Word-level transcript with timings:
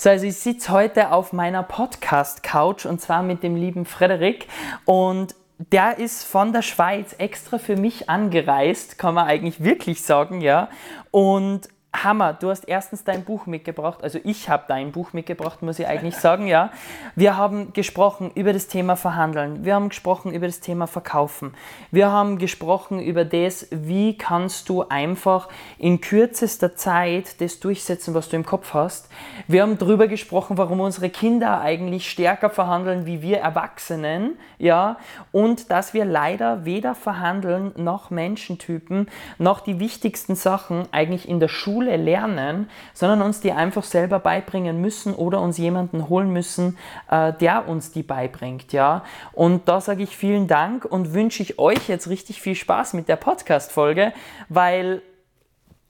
So, 0.00 0.08
also 0.08 0.24
ich 0.24 0.36
sitze 0.38 0.72
heute 0.72 1.12
auf 1.12 1.34
meiner 1.34 1.62
Podcast-Couch 1.62 2.86
und 2.86 3.02
zwar 3.02 3.22
mit 3.22 3.42
dem 3.42 3.54
lieben 3.54 3.84
Frederik 3.84 4.46
und 4.86 5.34
der 5.58 5.98
ist 5.98 6.24
von 6.24 6.54
der 6.54 6.62
Schweiz 6.62 7.14
extra 7.18 7.58
für 7.58 7.76
mich 7.76 8.08
angereist, 8.08 8.96
kann 8.96 9.12
man 9.12 9.26
eigentlich 9.26 9.62
wirklich 9.62 10.00
sagen, 10.02 10.40
ja. 10.40 10.70
Und 11.10 11.68
Hammer, 11.92 12.34
du 12.34 12.50
hast 12.50 12.68
erstens 12.68 13.02
dein 13.02 13.24
Buch 13.24 13.46
mitgebracht, 13.46 14.04
also 14.04 14.20
ich 14.22 14.48
habe 14.48 14.64
dein 14.68 14.92
Buch 14.92 15.12
mitgebracht, 15.12 15.60
muss 15.60 15.80
ich 15.80 15.88
eigentlich 15.88 16.16
sagen, 16.20 16.46
ja. 16.46 16.70
Wir 17.16 17.36
haben 17.36 17.72
gesprochen 17.72 18.30
über 18.34 18.52
das 18.52 18.68
Thema 18.68 18.94
Verhandeln, 18.94 19.64
wir 19.64 19.74
haben 19.74 19.88
gesprochen 19.88 20.32
über 20.32 20.46
das 20.46 20.60
Thema 20.60 20.86
Verkaufen, 20.86 21.52
wir 21.90 22.12
haben 22.12 22.38
gesprochen 22.38 23.00
über 23.00 23.24
das, 23.24 23.66
wie 23.70 24.16
kannst 24.16 24.68
du 24.68 24.84
einfach 24.88 25.48
in 25.78 26.00
kürzester 26.00 26.76
Zeit 26.76 27.40
das 27.40 27.58
durchsetzen, 27.58 28.14
was 28.14 28.28
du 28.28 28.36
im 28.36 28.46
Kopf 28.46 28.72
hast. 28.72 29.08
Wir 29.48 29.62
haben 29.62 29.76
darüber 29.76 30.06
gesprochen, 30.06 30.58
warum 30.58 30.80
unsere 30.80 31.10
Kinder 31.10 31.60
eigentlich 31.60 32.08
stärker 32.08 32.50
verhandeln 32.50 33.04
wie 33.04 33.20
wir 33.20 33.38
Erwachsenen, 33.38 34.38
ja, 34.58 34.96
und 35.32 35.70
dass 35.70 35.92
wir 35.92 36.04
leider 36.04 36.64
weder 36.64 36.94
verhandeln 36.94 37.72
noch 37.76 38.10
Menschentypen 38.10 39.08
noch 39.38 39.58
die 39.60 39.80
wichtigsten 39.80 40.36
Sachen 40.36 40.84
eigentlich 40.92 41.28
in 41.28 41.40
der 41.40 41.48
Schule 41.48 41.79
Schule 41.80 41.96
lernen, 41.96 42.68
sondern 42.92 43.22
uns 43.22 43.40
die 43.40 43.52
einfach 43.52 43.84
selber 43.84 44.18
beibringen 44.18 44.80
müssen 44.80 45.14
oder 45.14 45.40
uns 45.40 45.56
jemanden 45.56 46.08
holen 46.10 46.30
müssen, 46.30 46.76
äh, 47.10 47.32
der 47.32 47.68
uns 47.68 47.90
die 47.90 48.02
beibringt. 48.02 48.72
Ja? 48.72 49.02
Und 49.32 49.66
da 49.66 49.80
sage 49.80 50.02
ich 50.02 50.16
vielen 50.16 50.46
Dank 50.46 50.84
und 50.84 51.14
wünsche 51.14 51.42
ich 51.42 51.58
euch 51.58 51.88
jetzt 51.88 52.08
richtig 52.08 52.42
viel 52.42 52.54
Spaß 52.54 52.92
mit 52.92 53.08
der 53.08 53.16
Podcast-Folge, 53.16 54.12
weil 54.50 55.00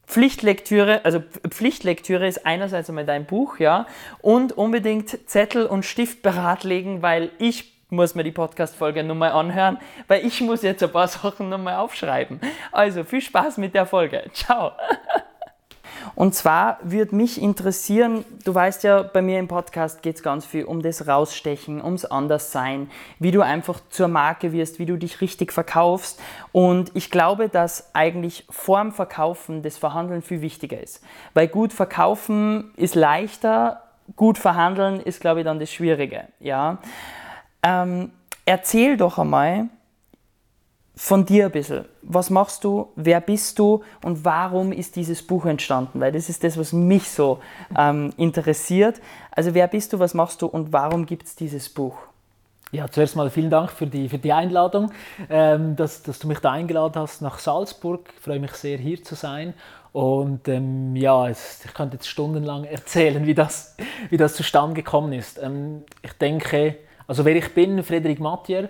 Pflichtlektüre, 0.06 1.04
also 1.04 1.20
Pflichtlektüre 1.48 2.26
ist 2.26 2.46
einerseits 2.46 2.88
einmal 2.88 3.06
dein 3.06 3.26
Buch, 3.26 3.58
ja, 3.58 3.86
und 4.20 4.52
unbedingt 4.52 5.28
Zettel 5.28 5.66
und 5.66 5.84
Stift 5.84 6.22
beratlegen, 6.22 7.02
weil 7.02 7.30
ich 7.38 7.72
muss 7.90 8.14
mir 8.14 8.22
die 8.22 8.30
Podcast-Folge 8.30 9.02
nochmal 9.02 9.32
anhören, 9.32 9.78
weil 10.06 10.24
ich 10.24 10.40
muss 10.40 10.62
jetzt 10.62 10.82
ein 10.82 10.92
paar 10.92 11.08
Sachen 11.08 11.48
nochmal 11.48 11.76
aufschreiben. 11.76 12.40
Also 12.70 13.02
viel 13.02 13.20
Spaß 13.20 13.58
mit 13.58 13.74
der 13.74 13.86
Folge. 13.86 14.30
Ciao. 14.32 14.72
Und 16.14 16.34
zwar 16.34 16.78
würde 16.82 17.14
mich 17.14 17.40
interessieren, 17.40 18.24
du 18.44 18.54
weißt 18.54 18.84
ja, 18.84 19.02
bei 19.02 19.22
mir 19.22 19.38
im 19.38 19.48
Podcast 19.48 20.02
geht 20.02 20.16
es 20.16 20.22
ganz 20.22 20.44
viel 20.44 20.64
um 20.64 20.82
das 20.82 21.06
Rausstechen, 21.06 21.82
ums 21.82 22.04
Anderssein, 22.04 22.90
wie 23.18 23.30
du 23.30 23.42
einfach 23.42 23.80
zur 23.90 24.08
Marke 24.08 24.52
wirst, 24.52 24.78
wie 24.78 24.86
du 24.86 24.96
dich 24.96 25.20
richtig 25.20 25.52
verkaufst. 25.52 26.20
Und 26.52 26.90
ich 26.94 27.10
glaube, 27.10 27.48
dass 27.48 27.94
eigentlich 27.94 28.46
vorm 28.50 28.92
Verkaufen 28.92 29.62
das 29.62 29.76
Verhandeln 29.76 30.22
viel 30.22 30.40
wichtiger 30.40 30.80
ist. 30.80 31.02
Weil 31.34 31.48
gut 31.48 31.72
verkaufen 31.72 32.72
ist 32.76 32.94
leichter, 32.94 33.82
gut 34.16 34.38
verhandeln 34.38 35.00
ist, 35.00 35.20
glaube 35.20 35.40
ich, 35.40 35.44
dann 35.44 35.58
das 35.58 35.72
Schwierige. 35.72 36.24
Ja? 36.40 36.78
Ähm, 37.62 38.10
erzähl 38.44 38.96
doch 38.96 39.18
einmal, 39.18 39.68
von 41.00 41.24
dir 41.24 41.46
ein 41.46 41.50
bisschen. 41.50 41.86
Was 42.02 42.28
machst 42.28 42.62
du? 42.62 42.88
Wer 42.94 43.22
bist 43.22 43.58
du? 43.58 43.82
Und 44.04 44.22
warum 44.22 44.70
ist 44.70 44.96
dieses 44.96 45.26
Buch 45.26 45.46
entstanden? 45.46 45.98
Weil 45.98 46.12
das 46.12 46.28
ist 46.28 46.44
das, 46.44 46.58
was 46.58 46.74
mich 46.74 47.08
so 47.08 47.38
ähm, 47.76 48.12
interessiert. 48.18 49.00
Also 49.30 49.54
wer 49.54 49.66
bist 49.66 49.94
du? 49.94 49.98
Was 49.98 50.12
machst 50.12 50.42
du? 50.42 50.46
Und 50.46 50.74
warum 50.74 51.06
gibt 51.06 51.26
es 51.26 51.34
dieses 51.34 51.70
Buch? 51.70 51.96
Ja, 52.70 52.86
zuerst 52.86 53.16
mal 53.16 53.30
vielen 53.30 53.48
Dank 53.48 53.70
für 53.70 53.86
die, 53.86 54.10
für 54.10 54.18
die 54.18 54.30
Einladung, 54.30 54.92
ähm, 55.30 55.74
dass, 55.74 56.02
dass 56.02 56.18
du 56.18 56.28
mich 56.28 56.40
da 56.40 56.52
eingeladen 56.52 57.00
hast 57.00 57.22
nach 57.22 57.38
Salzburg. 57.38 58.10
Ich 58.14 58.22
freue 58.22 58.38
mich 58.38 58.52
sehr, 58.52 58.76
hier 58.76 59.02
zu 59.02 59.14
sein. 59.14 59.54
Und 59.92 60.48
ähm, 60.48 60.94
ja, 60.96 61.28
es, 61.30 61.64
ich 61.64 61.72
könnte 61.72 61.96
jetzt 61.96 62.08
stundenlang 62.08 62.64
erzählen, 62.64 63.24
wie 63.24 63.34
das, 63.34 63.74
wie 64.10 64.18
das 64.18 64.34
zustande 64.34 64.74
gekommen 64.74 65.14
ist. 65.14 65.42
Ähm, 65.42 65.82
ich 66.02 66.12
denke, 66.12 66.76
also 67.06 67.24
wer 67.24 67.34
ich 67.34 67.54
bin, 67.54 67.82
Frederik 67.82 68.20
Mattier, 68.20 68.68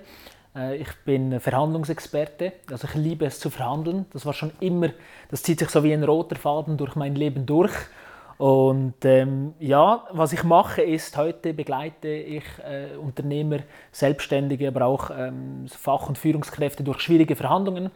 ich 0.52 0.88
bin 1.04 1.38
Verhandlungsexperte, 1.38 2.52
also 2.70 2.88
ich 2.88 2.94
liebe 2.94 3.24
es 3.24 3.38
zu 3.38 3.50
verhandeln. 3.50 4.06
Das 4.12 4.26
war 4.26 4.32
schon 4.32 4.50
immer, 4.58 4.88
das 5.30 5.42
zieht 5.44 5.60
sich 5.60 5.68
so 5.70 5.84
wie 5.84 5.92
ein 5.92 6.02
roter 6.02 6.36
Faden 6.36 6.76
durch 6.76 6.96
mein 6.96 7.14
Leben 7.14 7.46
durch. 7.46 7.72
Und 8.40 8.94
ähm, 9.04 9.52
ja, 9.60 10.06
was 10.12 10.32
ich 10.32 10.42
mache 10.44 10.80
ist, 10.80 11.16
heute 11.18 11.52
begleite 11.52 12.08
ich 12.08 12.44
äh, 12.64 12.96
Unternehmer, 12.96 13.58
Selbstständige, 13.92 14.68
aber 14.68 14.86
auch 14.86 15.10
ähm, 15.10 15.66
Fach- 15.68 16.08
und 16.08 16.16
Führungskräfte 16.16 16.82
durch 16.82 17.00
schwierige 17.00 17.36
Verhandlungen. 17.36 17.90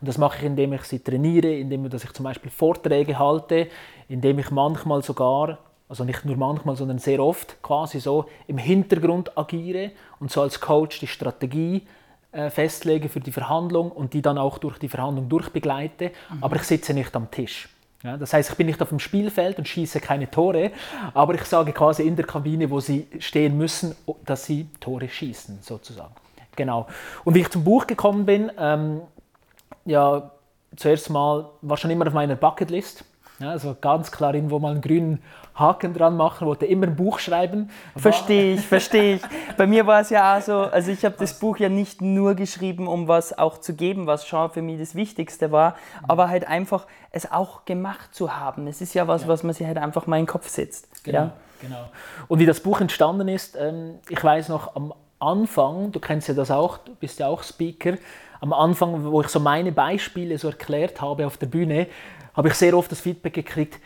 Und 0.00 0.08
das 0.08 0.16
mache 0.16 0.38
ich, 0.38 0.44
indem 0.44 0.72
ich 0.72 0.84
sie 0.84 1.00
trainiere, 1.00 1.52
indem 1.52 1.88
dass 1.90 2.02
ich 2.02 2.12
zum 2.12 2.24
Beispiel 2.24 2.50
Vorträge 2.50 3.18
halte, 3.18 3.68
indem 4.08 4.38
ich 4.38 4.50
manchmal 4.50 5.02
sogar 5.02 5.58
also 5.86 6.04
nicht 6.04 6.24
nur 6.24 6.36
manchmal, 6.36 6.76
sondern 6.76 6.98
sehr 6.98 7.20
oft 7.20 7.60
quasi 7.62 8.00
so 8.00 8.24
im 8.46 8.56
Hintergrund 8.56 9.36
agiere 9.36 9.90
und 10.18 10.30
so 10.30 10.40
als 10.40 10.60
Coach 10.60 11.00
die 11.00 11.08
Strategie 11.08 11.76
äh, 11.76 11.99
festlege 12.32 13.08
für 13.08 13.20
die 13.20 13.32
Verhandlung 13.32 13.90
und 13.90 14.12
die 14.14 14.22
dann 14.22 14.38
auch 14.38 14.58
durch 14.58 14.78
die 14.78 14.88
Verhandlung 14.88 15.28
durchbegleite, 15.28 16.12
mhm. 16.30 16.44
aber 16.44 16.56
ich 16.56 16.62
sitze 16.62 16.94
nicht 16.94 17.14
am 17.16 17.30
Tisch. 17.30 17.68
Ja, 18.02 18.16
das 18.16 18.32
heißt, 18.32 18.50
ich 18.50 18.56
bin 18.56 18.66
nicht 18.66 18.80
auf 18.80 18.88
dem 18.88 18.98
Spielfeld 18.98 19.58
und 19.58 19.68
schieße 19.68 20.00
keine 20.00 20.30
Tore, 20.30 20.70
aber 21.12 21.34
ich 21.34 21.44
sage 21.44 21.72
quasi 21.72 22.02
in 22.04 22.16
der 22.16 22.24
Kabine, 22.26 22.70
wo 22.70 22.80
sie 22.80 23.06
stehen 23.18 23.58
müssen, 23.58 23.94
dass 24.24 24.46
sie 24.46 24.68
Tore 24.80 25.08
schießen, 25.08 25.58
sozusagen. 25.60 26.14
Genau. 26.56 26.86
Und 27.24 27.34
wie 27.34 27.40
ich 27.40 27.50
zum 27.50 27.62
Buch 27.62 27.86
gekommen 27.86 28.24
bin, 28.24 28.50
ähm, 28.58 29.02
ja, 29.84 30.30
zuerst 30.76 31.10
mal 31.10 31.50
war 31.60 31.76
schon 31.76 31.90
immer 31.90 32.06
auf 32.06 32.14
meiner 32.14 32.36
Bucketlist 32.36 33.04
ja, 33.40 33.50
also 33.50 33.74
ganz 33.80 34.12
klar 34.12 34.34
irgendwo 34.34 34.58
mal 34.58 34.72
einen 34.72 34.82
grünen 34.82 35.22
Haken 35.54 35.94
dran 35.94 36.16
machen, 36.16 36.46
wollte 36.46 36.66
immer 36.66 36.86
ein 36.86 36.94
Buch 36.94 37.18
schreiben. 37.18 37.70
Verstehe 37.96 38.54
ich, 38.54 38.66
verstehe 38.66 39.16
ich. 39.16 39.22
Bei 39.56 39.66
mir 39.66 39.86
war 39.86 40.00
es 40.00 40.10
ja 40.10 40.36
auch 40.36 40.42
so, 40.42 40.58
also 40.58 40.90
ich 40.90 41.04
habe 41.06 41.16
das 41.18 41.38
Buch 41.38 41.56
ja 41.56 41.70
nicht 41.70 42.02
nur 42.02 42.34
geschrieben, 42.34 42.86
um 42.86 43.08
was 43.08 43.36
auch 43.36 43.58
zu 43.58 43.74
geben, 43.74 44.06
was 44.06 44.26
schon 44.26 44.50
für 44.50 44.60
mich 44.60 44.78
das 44.78 44.94
Wichtigste 44.94 45.52
war, 45.52 45.74
aber 46.06 46.28
halt 46.28 46.46
einfach 46.46 46.86
es 47.12 47.30
auch 47.32 47.64
gemacht 47.64 48.14
zu 48.14 48.36
haben. 48.36 48.66
Es 48.66 48.82
ist 48.82 48.92
ja 48.94 49.08
was, 49.08 49.22
ja. 49.22 49.28
was 49.28 49.42
man 49.42 49.54
sich 49.54 49.66
halt 49.66 49.78
einfach 49.78 50.06
mal 50.06 50.18
in 50.18 50.24
den 50.24 50.30
Kopf 50.30 50.48
setzt. 50.48 51.02
Genau, 51.04 51.18
ja? 51.18 51.32
genau. 51.62 51.88
Und 52.28 52.40
wie 52.40 52.46
das 52.46 52.60
Buch 52.60 52.80
entstanden 52.80 53.28
ist, 53.28 53.56
ähm, 53.56 54.00
ich 54.10 54.22
weiß 54.22 54.50
noch 54.50 54.76
am 54.76 54.92
Anfang, 55.18 55.92
du 55.92 56.00
kennst 56.00 56.28
ja 56.28 56.34
das 56.34 56.50
auch, 56.50 56.76
du 56.78 56.94
bist 56.94 57.18
ja 57.18 57.26
auch 57.28 57.42
Speaker, 57.42 57.94
am 58.40 58.52
Anfang, 58.52 59.04
wo 59.04 59.20
ich 59.20 59.28
so 59.28 59.40
meine 59.40 59.72
Beispiele 59.72 60.38
so 60.38 60.48
erklärt 60.48 61.00
habe 61.00 61.26
auf 61.26 61.36
der 61.36 61.46
Bühne, 61.46 61.86
habe 62.34 62.48
ich 62.48 62.54
sehr 62.54 62.76
oft 62.76 62.90
das 62.90 63.00
Feedback 63.00 63.34
gekriegt, 63.34 63.80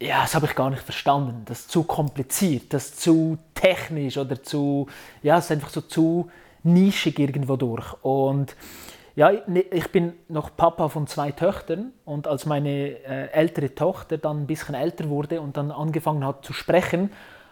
ja, 0.00 0.22
das 0.22 0.34
habe 0.34 0.46
ich 0.46 0.54
gar 0.54 0.70
nicht 0.70 0.82
verstanden, 0.82 1.42
das 1.46 1.60
ist 1.60 1.70
zu 1.70 1.84
kompliziert, 1.84 2.72
das 2.72 2.86
ist 2.86 3.00
zu 3.00 3.38
technisch 3.54 4.18
oder 4.18 4.42
zu, 4.42 4.88
ja, 5.22 5.38
es 5.38 5.46
ist 5.46 5.52
einfach 5.52 5.70
so 5.70 5.80
zu 5.80 6.30
nischig 6.62 7.18
irgendwo 7.18 7.56
durch. 7.56 7.92
Und 8.02 8.54
ja, 9.14 9.32
ne, 9.46 9.60
ich 9.60 9.90
bin 9.90 10.12
noch 10.28 10.54
Papa 10.54 10.88
von 10.90 11.06
zwei 11.06 11.32
Töchtern 11.32 11.92
und 12.04 12.26
als 12.26 12.44
meine 12.44 12.70
äh, 12.70 13.30
ältere 13.32 13.74
Tochter 13.74 14.18
dann 14.18 14.42
ein 14.42 14.46
bisschen 14.46 14.74
älter 14.74 15.08
wurde 15.08 15.40
und 15.40 15.56
dann 15.56 15.70
angefangen 15.70 16.24
hat 16.26 16.44
zu 16.44 16.52
sprechen, 16.52 17.10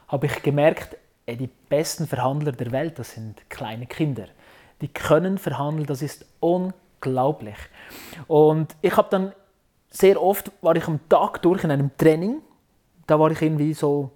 habe 0.09 0.27
ich 0.27 0.43
gemerkt, 0.43 0.99
die 1.27 1.49
besten 1.71 2.07
Verhandler 2.07 2.53
der 2.53 2.71
Welt, 2.71 2.99
das 2.99 3.13
sind 3.13 3.49
kleine 3.49 3.87
Kinder. 3.87 4.27
Die 4.83 4.89
können 4.89 5.39
verhandeln, 5.39 5.87
das 5.87 6.03
ist 6.03 6.27
unglaublich. 6.41 7.57
Und 8.27 8.77
ich 8.83 8.95
habe 8.99 9.09
dann 9.11 9.33
sehr 9.95 10.21
oft 10.21 10.51
war 10.61 10.75
ich 10.75 10.87
am 10.89 11.01
Tag 11.09 11.41
durch 11.43 11.63
in 11.65 11.71
einem 11.71 11.91
Training. 11.97 12.43
Da 13.07 13.19
war 13.19 13.31
ich 13.31 13.41
irgendwie 13.41 13.75
so 13.75 14.11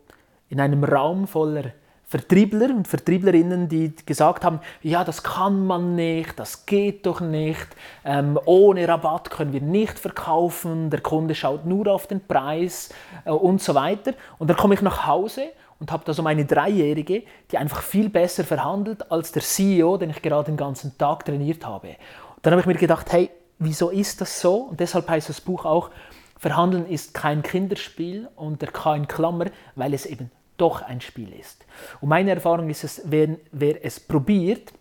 in 0.48 0.60
einem 0.60 0.82
Raum 0.82 1.28
voller 1.28 1.72
Vertriebler 2.04 2.70
und 2.70 2.88
Vertrieblerinnen, 2.88 3.68
die 3.68 3.94
gesagt 4.06 4.42
haben, 4.42 4.60
ja, 4.82 5.04
das 5.04 5.22
kann 5.22 5.66
man 5.66 5.94
nicht, 5.94 6.38
das 6.38 6.64
geht 6.64 7.04
doch 7.04 7.20
nicht, 7.20 7.66
ähm, 8.02 8.38
ohne 8.46 8.88
Rabatt 8.88 9.30
können 9.30 9.52
wir 9.52 9.60
nicht 9.60 9.98
verkaufen, 9.98 10.88
der 10.88 11.00
Kunde 11.00 11.34
schaut 11.34 11.66
nur 11.66 11.86
auf 11.86 12.06
den 12.06 12.26
Preis 12.26 12.88
äh, 13.26 13.30
und 13.30 13.60
so 13.60 13.74
weiter. 13.74 14.14
Und 14.38 14.48
dann 14.48 14.56
komme 14.56 14.72
ich 14.74 14.80
nach 14.80 15.06
Hause 15.06 15.50
und 15.80 15.92
habe 15.92 16.02
da 16.06 16.14
so 16.14 16.22
meine 16.22 16.46
Dreijährige, 16.46 17.24
die 17.50 17.58
einfach 17.58 17.82
viel 17.82 18.08
besser 18.08 18.42
verhandelt 18.42 19.12
als 19.12 19.30
der 19.30 19.42
CEO, 19.42 19.98
den 19.98 20.10
ich 20.10 20.22
gerade 20.22 20.50
den 20.50 20.56
ganzen 20.56 20.96
Tag 20.96 21.26
trainiert 21.26 21.66
habe. 21.66 21.88
Und 21.88 22.46
dann 22.46 22.52
habe 22.52 22.62
ich 22.62 22.66
mir 22.66 22.74
gedacht, 22.74 23.12
hey, 23.12 23.30
wieso 23.58 23.90
ist 23.90 24.20
das 24.20 24.40
so? 24.40 24.56
Und 24.56 24.80
deshalb 24.80 25.08
heißt 25.08 25.28
das 25.28 25.40
Buch 25.40 25.64
auch, 25.64 25.90
Verhandeln 26.38 26.86
ist 26.86 27.14
kein 27.14 27.42
Kinderspiel 27.42 28.28
unter 28.36 28.68
kein 28.68 29.08
Klammer, 29.08 29.46
weil 29.74 29.92
es 29.92 30.06
eben 30.06 30.30
doch 30.56 30.82
ein 30.82 31.00
Spiel 31.00 31.32
ist. 31.32 31.64
Und 32.00 32.08
meine 32.08 32.30
Erfahrung 32.30 32.70
ist 32.70 32.84
es, 32.84 33.02
wer, 33.04 33.36
wer 33.50 33.84
es 33.84 33.98
probiert, 33.98 34.72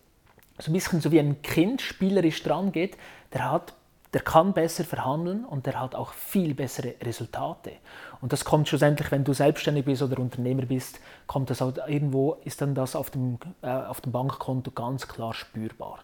so 0.58 0.70
ein 0.70 0.74
bisschen 0.74 1.00
so 1.00 1.10
wie 1.10 1.20
ein 1.20 1.42
Kind 1.42 1.80
spielerisch 1.80 2.42
dran 2.42 2.72
geht, 2.72 2.96
der 3.32 3.50
hat 3.50 3.74
der 4.14 4.22
kann 4.22 4.54
besser 4.54 4.84
verhandeln 4.84 5.44
und 5.44 5.66
der 5.66 5.78
hat 5.78 5.94
auch 5.94 6.12
viel 6.12 6.54
bessere 6.54 6.94
Resultate. 7.02 7.72
Und 8.20 8.32
das 8.32 8.44
kommt 8.44 8.68
schlussendlich, 8.68 9.10
wenn 9.10 9.24
du 9.24 9.34
selbstständig 9.34 9.84
bist 9.84 10.02
oder 10.02 10.18
Unternehmer 10.18 10.64
bist, 10.64 11.00
kommt 11.26 11.50
das 11.50 11.60
auch 11.60 11.72
irgendwo, 11.86 12.34
ist 12.44 12.62
dann 12.62 12.74
das 12.74 12.96
auf 12.96 13.10
dem, 13.10 13.38
äh, 13.62 13.68
auf 13.68 14.00
dem 14.00 14.12
Bankkonto 14.12 14.70
ganz 14.70 15.06
klar 15.08 15.34
spürbar. 15.34 16.00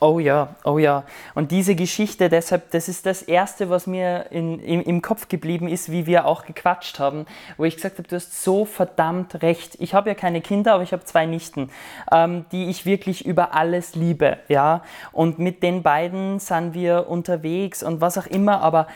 Oh 0.00 0.18
ja, 0.18 0.56
oh 0.64 0.78
ja. 0.78 1.04
Und 1.34 1.52
diese 1.52 1.76
Geschichte, 1.76 2.28
deshalb, 2.28 2.72
das 2.72 2.88
ist 2.88 3.06
das 3.06 3.22
Erste, 3.22 3.70
was 3.70 3.86
mir 3.86 4.26
in, 4.30 4.58
im, 4.58 4.82
im 4.82 5.00
Kopf 5.00 5.28
geblieben 5.28 5.68
ist, 5.68 5.92
wie 5.92 6.06
wir 6.06 6.26
auch 6.26 6.44
gequatscht 6.44 6.98
haben, 6.98 7.24
wo 7.56 7.64
ich 7.64 7.76
gesagt 7.76 7.98
habe, 7.98 8.08
du 8.08 8.16
hast 8.16 8.42
so 8.42 8.64
verdammt 8.64 9.42
recht. 9.42 9.76
Ich 9.78 9.94
habe 9.94 10.10
ja 10.10 10.14
keine 10.16 10.40
Kinder, 10.40 10.74
aber 10.74 10.82
ich 10.82 10.92
habe 10.92 11.04
zwei 11.04 11.24
Nichten, 11.24 11.70
ähm, 12.10 12.46
die 12.50 12.68
ich 12.68 12.84
wirklich 12.84 13.24
über 13.24 13.54
alles 13.54 13.94
liebe. 13.94 14.38
Ja? 14.48 14.82
Und 15.12 15.38
mit 15.38 15.62
den 15.62 15.84
beiden 15.84 16.40
sind 16.40 16.74
wir 16.74 17.08
unterwegs 17.08 17.84
und 17.84 18.00
was 18.00 18.18
auch 18.18 18.26
immer, 18.26 18.62
aber 18.62 18.88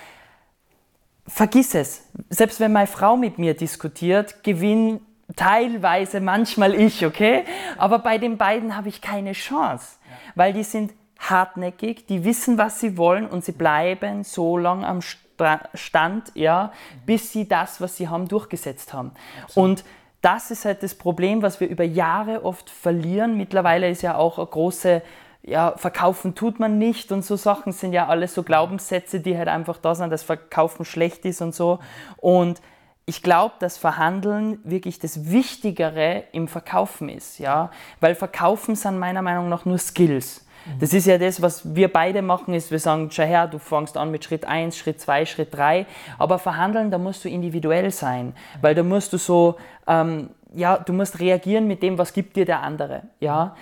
vergiss 1.29 1.77
es. 1.77 2.03
Selbst 2.31 2.59
wenn 2.59 2.73
meine 2.73 2.89
Frau 2.89 3.17
mit 3.17 3.39
mir 3.39 3.55
diskutiert, 3.55 4.43
gewinnt 4.43 5.03
teilweise 5.37 6.21
manchmal 6.21 6.75
ich, 6.75 7.05
okay? 7.05 7.45
Aber 7.79 7.99
bei 8.01 8.19
den 8.19 8.37
beiden 8.39 8.77
habe 8.77 8.89
ich 8.89 9.01
keine 9.01 9.33
Chance 9.33 10.01
weil 10.35 10.53
die 10.53 10.63
sind 10.63 10.93
hartnäckig, 11.19 12.07
die 12.07 12.25
wissen, 12.25 12.59
was 12.59 12.81
sie 12.81 12.97
wollen 12.97 13.27
und 13.27 13.45
sie 13.45 13.53
bleiben 13.53 14.25
so 14.25 14.57
lange 14.57 14.87
am 14.87 15.01
Stand, 15.75 16.33
ja, 16.35 16.73
bis 17.07 17.33
sie 17.33 17.49
das, 17.49 17.81
was 17.81 17.97
sie 17.97 18.09
haben, 18.09 18.29
durchgesetzt 18.29 18.93
haben. 18.93 19.13
Absolut. 19.43 19.71
Und 19.71 19.85
das 20.23 20.51
ist 20.51 20.67
halt 20.67 20.83
das 20.83 20.95
Problem, 20.95 21.41
was 21.41 21.61
wir 21.61 21.69
über 21.69 21.85
Jahre 21.85 22.45
oft 22.45 22.69
verlieren. 22.69 23.39
Mittlerweile 23.39 23.89
ist 23.89 24.03
ja 24.03 24.17
auch 24.17 24.39
eine 24.39 24.47
große, 24.47 25.03
ja, 25.43 25.73
verkaufen 25.77 26.35
tut 26.35 26.61
man 26.61 26.79
nicht 26.79 27.11
und 27.11 27.25
so 27.25 27.37
Sachen 27.37 27.73
sind 27.73 27.95
ja 27.95 28.07
alles 28.07 28.35
so 28.35 28.43
Glaubenssätze, 28.43 29.21
die 29.21 29.37
halt 29.37 29.49
einfach 29.49 29.79
da 29.79 29.95
sind, 29.95 30.11
dass 30.11 30.23
Verkaufen 30.23 30.85
schlecht 30.85 31.25
ist 31.25 31.41
und 31.41 31.55
so. 31.55 31.79
Und 32.19 32.61
ich 33.11 33.25
glaube, 33.25 33.55
dass 33.59 33.77
Verhandeln 33.77 34.61
wirklich 34.63 35.01
das 35.01 35.33
Wichtigere 35.33 36.23
im 36.31 36.47
Verkaufen 36.47 37.09
ist, 37.09 37.41
ja, 37.41 37.73
weil 37.99 38.15
Verkaufen 38.15 38.77
sind 38.77 39.01
meiner 39.01 39.21
Meinung 39.21 39.49
nach 39.49 39.65
nur 39.65 39.79
Skills. 39.79 40.47
Mhm. 40.65 40.79
Das 40.79 40.93
ist 40.93 41.09
ja 41.09 41.19
das, 41.19 41.43
was 41.43 41.75
wir 41.75 41.93
beide 41.93 42.23
machen, 42.23 42.55
ist, 42.55 42.71
wir 42.71 42.79
sagen, 42.79 43.11
schau 43.11 43.25
her, 43.25 43.49
du 43.49 43.59
fängst 43.59 43.97
an 43.97 44.13
mit 44.13 44.23
Schritt 44.25 44.45
1, 44.45 44.77
Schritt 44.77 45.01
2, 45.01 45.27
Schritt 45.27 45.53
3, 45.53 45.87
aber 46.19 46.39
Verhandeln, 46.39 46.93
da 46.93 46.99
musst 46.99 47.25
du 47.25 47.29
individuell 47.29 47.91
sein, 47.91 48.33
weil 48.61 48.77
da 48.77 48.85
musst 48.85 49.13
du 49.13 49.19
so, 49.19 49.57
ähm, 49.89 50.31
ja, 50.55 50.79
du 50.79 50.93
musst 50.93 51.19
reagieren 51.19 51.67
mit 51.67 51.83
dem, 51.83 51.99
was 51.99 52.13
gibt 52.13 52.37
dir 52.37 52.45
der 52.45 52.63
andere, 52.63 53.03
ja. 53.19 53.57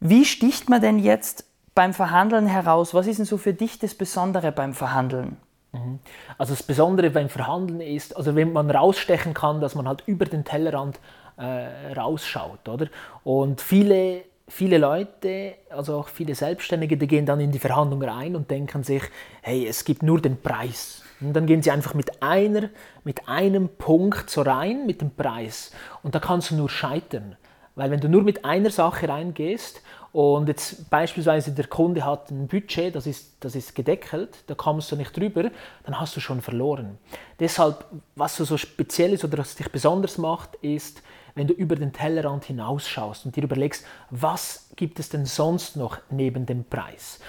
Wie 0.00 0.24
sticht 0.24 0.70
man 0.70 0.80
denn 0.80 0.98
jetzt 0.98 1.44
beim 1.74 1.92
Verhandeln 1.92 2.46
heraus? 2.46 2.94
Was 2.94 3.06
ist 3.06 3.18
denn 3.18 3.26
so 3.26 3.36
für 3.36 3.52
dich 3.52 3.78
das 3.78 3.94
Besondere 3.94 4.52
beim 4.52 4.72
Verhandeln? 4.72 5.36
Mhm. 5.72 6.00
Also 6.38 6.54
das 6.54 6.62
Besondere 6.62 7.10
beim 7.10 7.28
Verhandeln 7.28 7.80
ist, 7.80 8.16
also 8.16 8.34
wenn 8.34 8.52
man 8.52 8.70
rausstechen 8.70 9.34
kann, 9.34 9.60
dass 9.60 9.74
man 9.74 9.86
halt 9.86 10.02
über 10.06 10.24
den 10.24 10.44
Tellerrand 10.44 10.98
äh, 11.36 11.92
rausschaut, 11.92 12.68
oder? 12.68 12.88
Und 13.24 13.60
viele, 13.60 14.22
viele 14.48 14.78
Leute, 14.78 15.54
also 15.70 15.98
auch 15.98 16.08
viele 16.08 16.34
Selbstständige, 16.34 16.96
die 16.96 17.06
gehen 17.06 17.26
dann 17.26 17.40
in 17.40 17.52
die 17.52 17.58
Verhandlung 17.58 18.02
rein 18.02 18.36
und 18.36 18.50
denken 18.50 18.82
sich, 18.82 19.02
hey, 19.42 19.66
es 19.66 19.84
gibt 19.84 20.02
nur 20.02 20.20
den 20.20 20.40
Preis. 20.40 21.02
Und 21.20 21.34
dann 21.34 21.46
gehen 21.46 21.62
sie 21.62 21.70
einfach 21.70 21.94
mit 21.94 22.22
einer, 22.22 22.70
mit 23.04 23.28
einem 23.28 23.68
Punkt 23.68 24.30
so 24.30 24.42
rein, 24.42 24.86
mit 24.86 25.02
dem 25.02 25.10
Preis. 25.10 25.70
Und 26.02 26.14
da 26.14 26.18
kannst 26.18 26.50
du 26.50 26.56
nur 26.56 26.70
scheitern. 26.70 27.36
Weil 27.74 27.90
wenn 27.90 28.00
du 28.00 28.08
nur 28.08 28.22
mit 28.22 28.44
einer 28.44 28.70
Sache 28.70 29.08
reingehst 29.08 29.82
und 30.12 30.48
jetzt 30.48 30.90
beispielsweise 30.90 31.52
der 31.52 31.66
Kunde 31.66 32.04
hat 32.04 32.30
ein 32.30 32.48
Budget, 32.48 32.94
das 32.94 33.06
ist, 33.06 33.36
das 33.40 33.54
ist 33.54 33.74
gedeckelt, 33.74 34.42
da 34.48 34.54
kommst 34.54 34.90
du 34.90 34.96
nicht 34.96 35.16
drüber, 35.16 35.50
dann 35.84 36.00
hast 36.00 36.16
du 36.16 36.20
schon 36.20 36.40
verloren. 36.40 36.98
Deshalb, 37.38 37.84
was 38.16 38.36
so 38.36 38.56
speziell 38.56 39.12
ist 39.12 39.24
oder 39.24 39.38
was 39.38 39.54
dich 39.54 39.70
besonders 39.70 40.18
macht, 40.18 40.56
ist, 40.56 41.02
wenn 41.36 41.46
du 41.46 41.54
über 41.54 41.76
den 41.76 41.92
Tellerrand 41.92 42.44
hinausschaust 42.44 43.24
und 43.24 43.36
dir 43.36 43.44
überlegst, 43.44 43.84
was 44.10 44.70
gibt 44.74 44.98
es 44.98 45.10
denn 45.10 45.26
sonst 45.26 45.76
noch 45.76 45.98
neben 46.10 46.44
dem 46.44 46.64
Preis? 46.64 47.20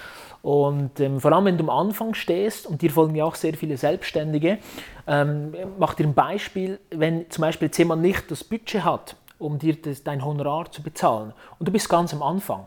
Und 0.42 0.98
ähm, 0.98 1.20
vor 1.20 1.32
allem, 1.32 1.44
wenn 1.44 1.58
du 1.58 1.64
am 1.64 1.70
Anfang 1.70 2.14
stehst, 2.14 2.66
und 2.66 2.82
dir 2.82 2.90
folgen 2.90 3.14
ja 3.14 3.24
auch 3.24 3.36
sehr 3.36 3.54
viele 3.54 3.76
Selbstständige, 3.76 4.58
ähm, 5.06 5.54
mach 5.78 5.94
dir 5.94 6.04
ein 6.04 6.14
Beispiel, 6.14 6.80
wenn 6.90 7.30
zum 7.30 7.42
Beispiel 7.42 7.66
jetzt 7.66 7.78
jemand 7.78 8.02
nicht 8.02 8.28
das 8.28 8.42
Budget 8.42 8.82
hat, 8.82 9.14
um 9.38 9.60
dir 9.60 9.80
das, 9.80 10.02
dein 10.02 10.24
Honorar 10.24 10.70
zu 10.72 10.82
bezahlen. 10.82 11.32
Und 11.60 11.68
du 11.68 11.72
bist 11.72 11.88
ganz 11.88 12.12
am 12.12 12.24
Anfang. 12.24 12.66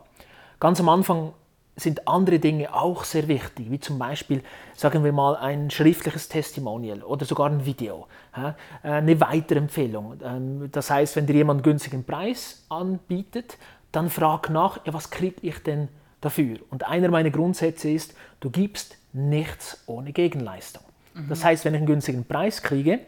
Ganz 0.60 0.80
am 0.80 0.90
Anfang 0.90 1.34
sind 1.76 2.08
andere 2.08 2.40
Dinge 2.40 2.74
auch 2.74 3.04
sehr 3.04 3.28
wichtig, 3.28 3.70
wie 3.70 3.80
zum 3.80 4.00
Beispiel, 4.00 4.42
sagen 4.76 5.04
wir 5.04 5.12
mal, 5.12 5.36
ein 5.36 5.70
schriftliches 5.70 6.30
Testimonial 6.30 7.04
oder 7.04 7.26
sogar 7.26 7.50
ein 7.50 7.66
Video, 7.66 8.08
äh, 8.36 8.54
eine 8.88 9.20
Weiterempfehlung. 9.20 10.18
Ähm, 10.24 10.70
das 10.72 10.90
heißt, 10.90 11.16
wenn 11.18 11.26
dir 11.26 11.36
jemand 11.36 11.60
einen 11.60 11.64
günstigen 11.64 12.06
Preis 12.06 12.66
anbietet, 12.70 13.58
dann 13.92 14.10
frag 14.10 14.50
nach, 14.50 14.86
ja, 14.86 14.94
was 14.94 15.10
kriege 15.10 15.36
ich 15.42 15.60
denn 15.64 15.90
dafür? 16.22 16.60
Und 16.70 16.88
einer 16.88 17.10
meiner 17.10 17.30
Grundsätze 17.30 17.90
ist, 17.90 18.14
du 18.40 18.50
gibst 18.50 18.98
nichts 19.12 19.84
ohne 19.86 20.14
Gegenleistung. 20.14 20.84
Mhm. 21.14 21.28
Das 21.30 21.44
heißt, 21.44 21.66
wenn 21.66 21.74
ich 21.74 21.80
einen 21.80 21.88
günstigen 21.88 22.24
Preis 22.24 22.62
kriege, 22.62 23.00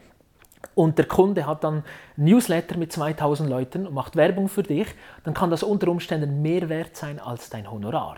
und 0.76 0.98
der 0.98 1.06
Kunde 1.06 1.46
hat 1.46 1.64
dann 1.64 1.84
Newsletter 2.16 2.78
mit 2.78 2.92
2000 2.92 3.50
Leuten 3.50 3.88
und 3.88 3.94
macht 3.94 4.16
Werbung 4.16 4.50
für 4.50 4.64
dich, 4.64 4.88
dann 5.24 5.34
kann 5.34 5.50
das 5.50 5.64
unter 5.64 5.88
Umständen 5.88 6.42
mehr 6.42 6.70
wert 6.70 6.96
sein 6.96 7.20
als 7.20 7.50
dein 7.50 7.70
Honorar. 7.70 8.18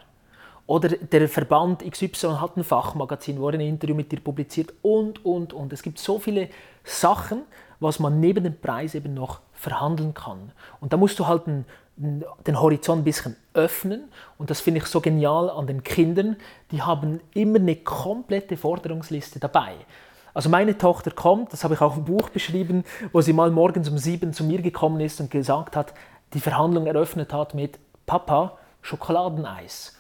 Oder 0.70 0.90
der 0.90 1.28
Verband 1.28 1.90
XY 1.90 2.36
hat 2.40 2.56
ein 2.56 2.64
Fachmagazin, 2.64 3.40
wo 3.40 3.48
er 3.48 3.56
ein 3.56 3.62
Interview 3.62 3.96
mit 3.96 4.12
dir 4.12 4.20
publiziert 4.20 4.72
und, 4.84 5.26
und, 5.26 5.52
und. 5.52 5.74
Es 5.74 5.82
gibt 5.82 5.98
so 5.98 6.20
viele 6.20 6.50
Sachen, 6.84 7.42
was 7.80 8.00
man 8.00 8.20
neben 8.20 8.44
dem 8.44 8.60
Preis 8.60 8.94
eben 8.94 9.16
noch 9.16 9.40
verhandeln 9.54 10.14
kann. 10.14 10.52
Und 10.80 10.94
da 10.94 10.98
musst 10.98 11.18
du 11.18 11.26
halt 11.26 11.48
einen, 11.48 11.66
den 11.96 12.62
Horizont 12.62 13.02
ein 13.02 13.04
bisschen 13.04 13.36
öffnen. 13.56 14.10
Und 14.38 14.52
das 14.52 14.62
finde 14.62 14.82
ich 14.82 14.86
so 14.86 15.02
genial 15.02 15.50
an 15.50 15.66
den 15.66 15.84
Kindern. 15.84 16.36
Die 16.72 16.84
haben 16.84 17.20
immer 17.34 17.58
eine 17.58 17.78
komplette 17.78 18.56
Forderungsliste 18.56 19.40
dabei. 19.40 19.74
Also 20.40 20.48
meine 20.48 20.78
Tochter 20.78 21.12
kommt, 21.12 21.52
das 21.52 21.66
habe 21.66 21.74
ich 21.74 21.82
auch 21.82 21.98
im 21.98 22.06
Buch 22.06 22.30
beschrieben, 22.30 22.86
wo 23.12 23.20
sie 23.20 23.34
mal 23.34 23.52
morgens 23.52 23.90
um 23.90 23.98
sieben 23.98 24.32
zu 24.32 24.46
mir 24.46 24.62
gekommen 24.62 25.02
ist 25.02 25.20
und 25.20 25.30
gesagt 25.30 25.76
hat, 25.76 25.94
die 26.34 26.40
Verhandlung 26.40 26.88
eröffnet 26.88 27.34
hat 27.34 27.56
mit 27.56 27.78
Papa, 28.06 28.58
Schokoladeneis. 28.82 29.98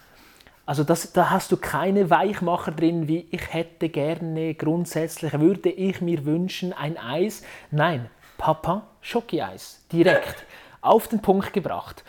Also 0.66 0.86
das, 0.86 1.12
da 1.12 1.30
hast 1.30 1.52
du 1.52 1.58
keine 1.58 2.10
Weichmacher 2.10 2.72
drin, 2.72 3.10
wie 3.10 3.28
ich 3.32 3.54
hätte 3.54 3.90
gerne, 3.90 4.54
grundsätzlich 4.54 5.38
würde 5.42 5.72
ich 5.72 6.00
mir 6.00 6.24
wünschen 6.24 6.72
ein 6.72 6.98
Eis. 6.98 7.44
Nein, 7.70 8.10
Papa, 8.38 8.88
Schoki-Eis, 9.02 9.84
direkt 9.92 10.46
auf 10.80 11.10
den 11.10 11.22
Punkt 11.22 11.52
gebracht. 11.52 12.06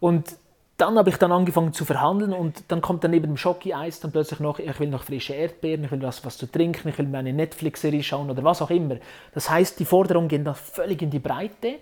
Und 0.00 0.36
dann 0.80 0.96
habe 0.96 1.10
ich 1.10 1.16
dann 1.16 1.32
angefangen 1.32 1.72
zu 1.72 1.84
verhandeln 1.84 2.32
und 2.32 2.64
dann 2.68 2.80
kommt 2.80 3.04
dann 3.04 3.10
neben 3.10 3.26
dem 3.26 3.36
Schoki-Eis 3.36 4.00
dann 4.00 4.12
plötzlich 4.12 4.40
noch, 4.40 4.58
ich 4.58 4.80
will 4.80 4.88
noch 4.88 5.04
frische 5.04 5.34
Erdbeeren, 5.34 5.84
ich 5.84 5.90
will 5.90 6.02
was, 6.02 6.24
was 6.24 6.38
zu 6.38 6.46
trinken, 6.46 6.88
ich 6.88 6.98
will 6.98 7.06
mir 7.06 7.18
eine 7.18 7.32
Netflix-Serie 7.32 8.02
schauen 8.02 8.30
oder 8.30 8.42
was 8.44 8.62
auch 8.62 8.70
immer. 8.70 8.96
Das 9.34 9.50
heißt, 9.50 9.78
die 9.78 9.84
Forderungen 9.84 10.28
gehen 10.28 10.44
dann 10.44 10.54
völlig 10.54 11.02
in 11.02 11.10
die 11.10 11.18
Breite 11.18 11.74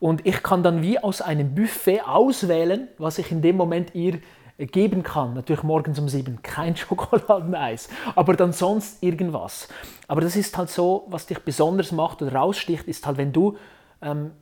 und 0.00 0.26
ich 0.26 0.42
kann 0.42 0.62
dann 0.62 0.82
wie 0.82 0.98
aus 0.98 1.22
einem 1.22 1.54
Buffet 1.54 2.02
auswählen, 2.02 2.88
was 2.98 3.18
ich 3.18 3.30
in 3.30 3.40
dem 3.40 3.56
Moment 3.56 3.94
ihr 3.94 4.20
geben 4.58 5.02
kann. 5.02 5.34
Natürlich 5.34 5.62
morgens 5.62 5.98
um 5.98 6.08
sieben 6.08 6.42
kein 6.42 6.76
Schokoladeneis, 6.76 7.88
aber 8.14 8.34
dann 8.36 8.52
sonst 8.52 9.02
irgendwas. 9.02 9.68
Aber 10.08 10.20
das 10.20 10.36
ist 10.36 10.56
halt 10.58 10.70
so, 10.70 11.06
was 11.08 11.26
dich 11.26 11.38
besonders 11.38 11.92
macht 11.92 12.20
oder 12.22 12.34
raussticht, 12.34 12.86
ist 12.86 13.06
halt, 13.06 13.16
wenn 13.16 13.32
du 13.32 13.56
ähm, 14.02 14.32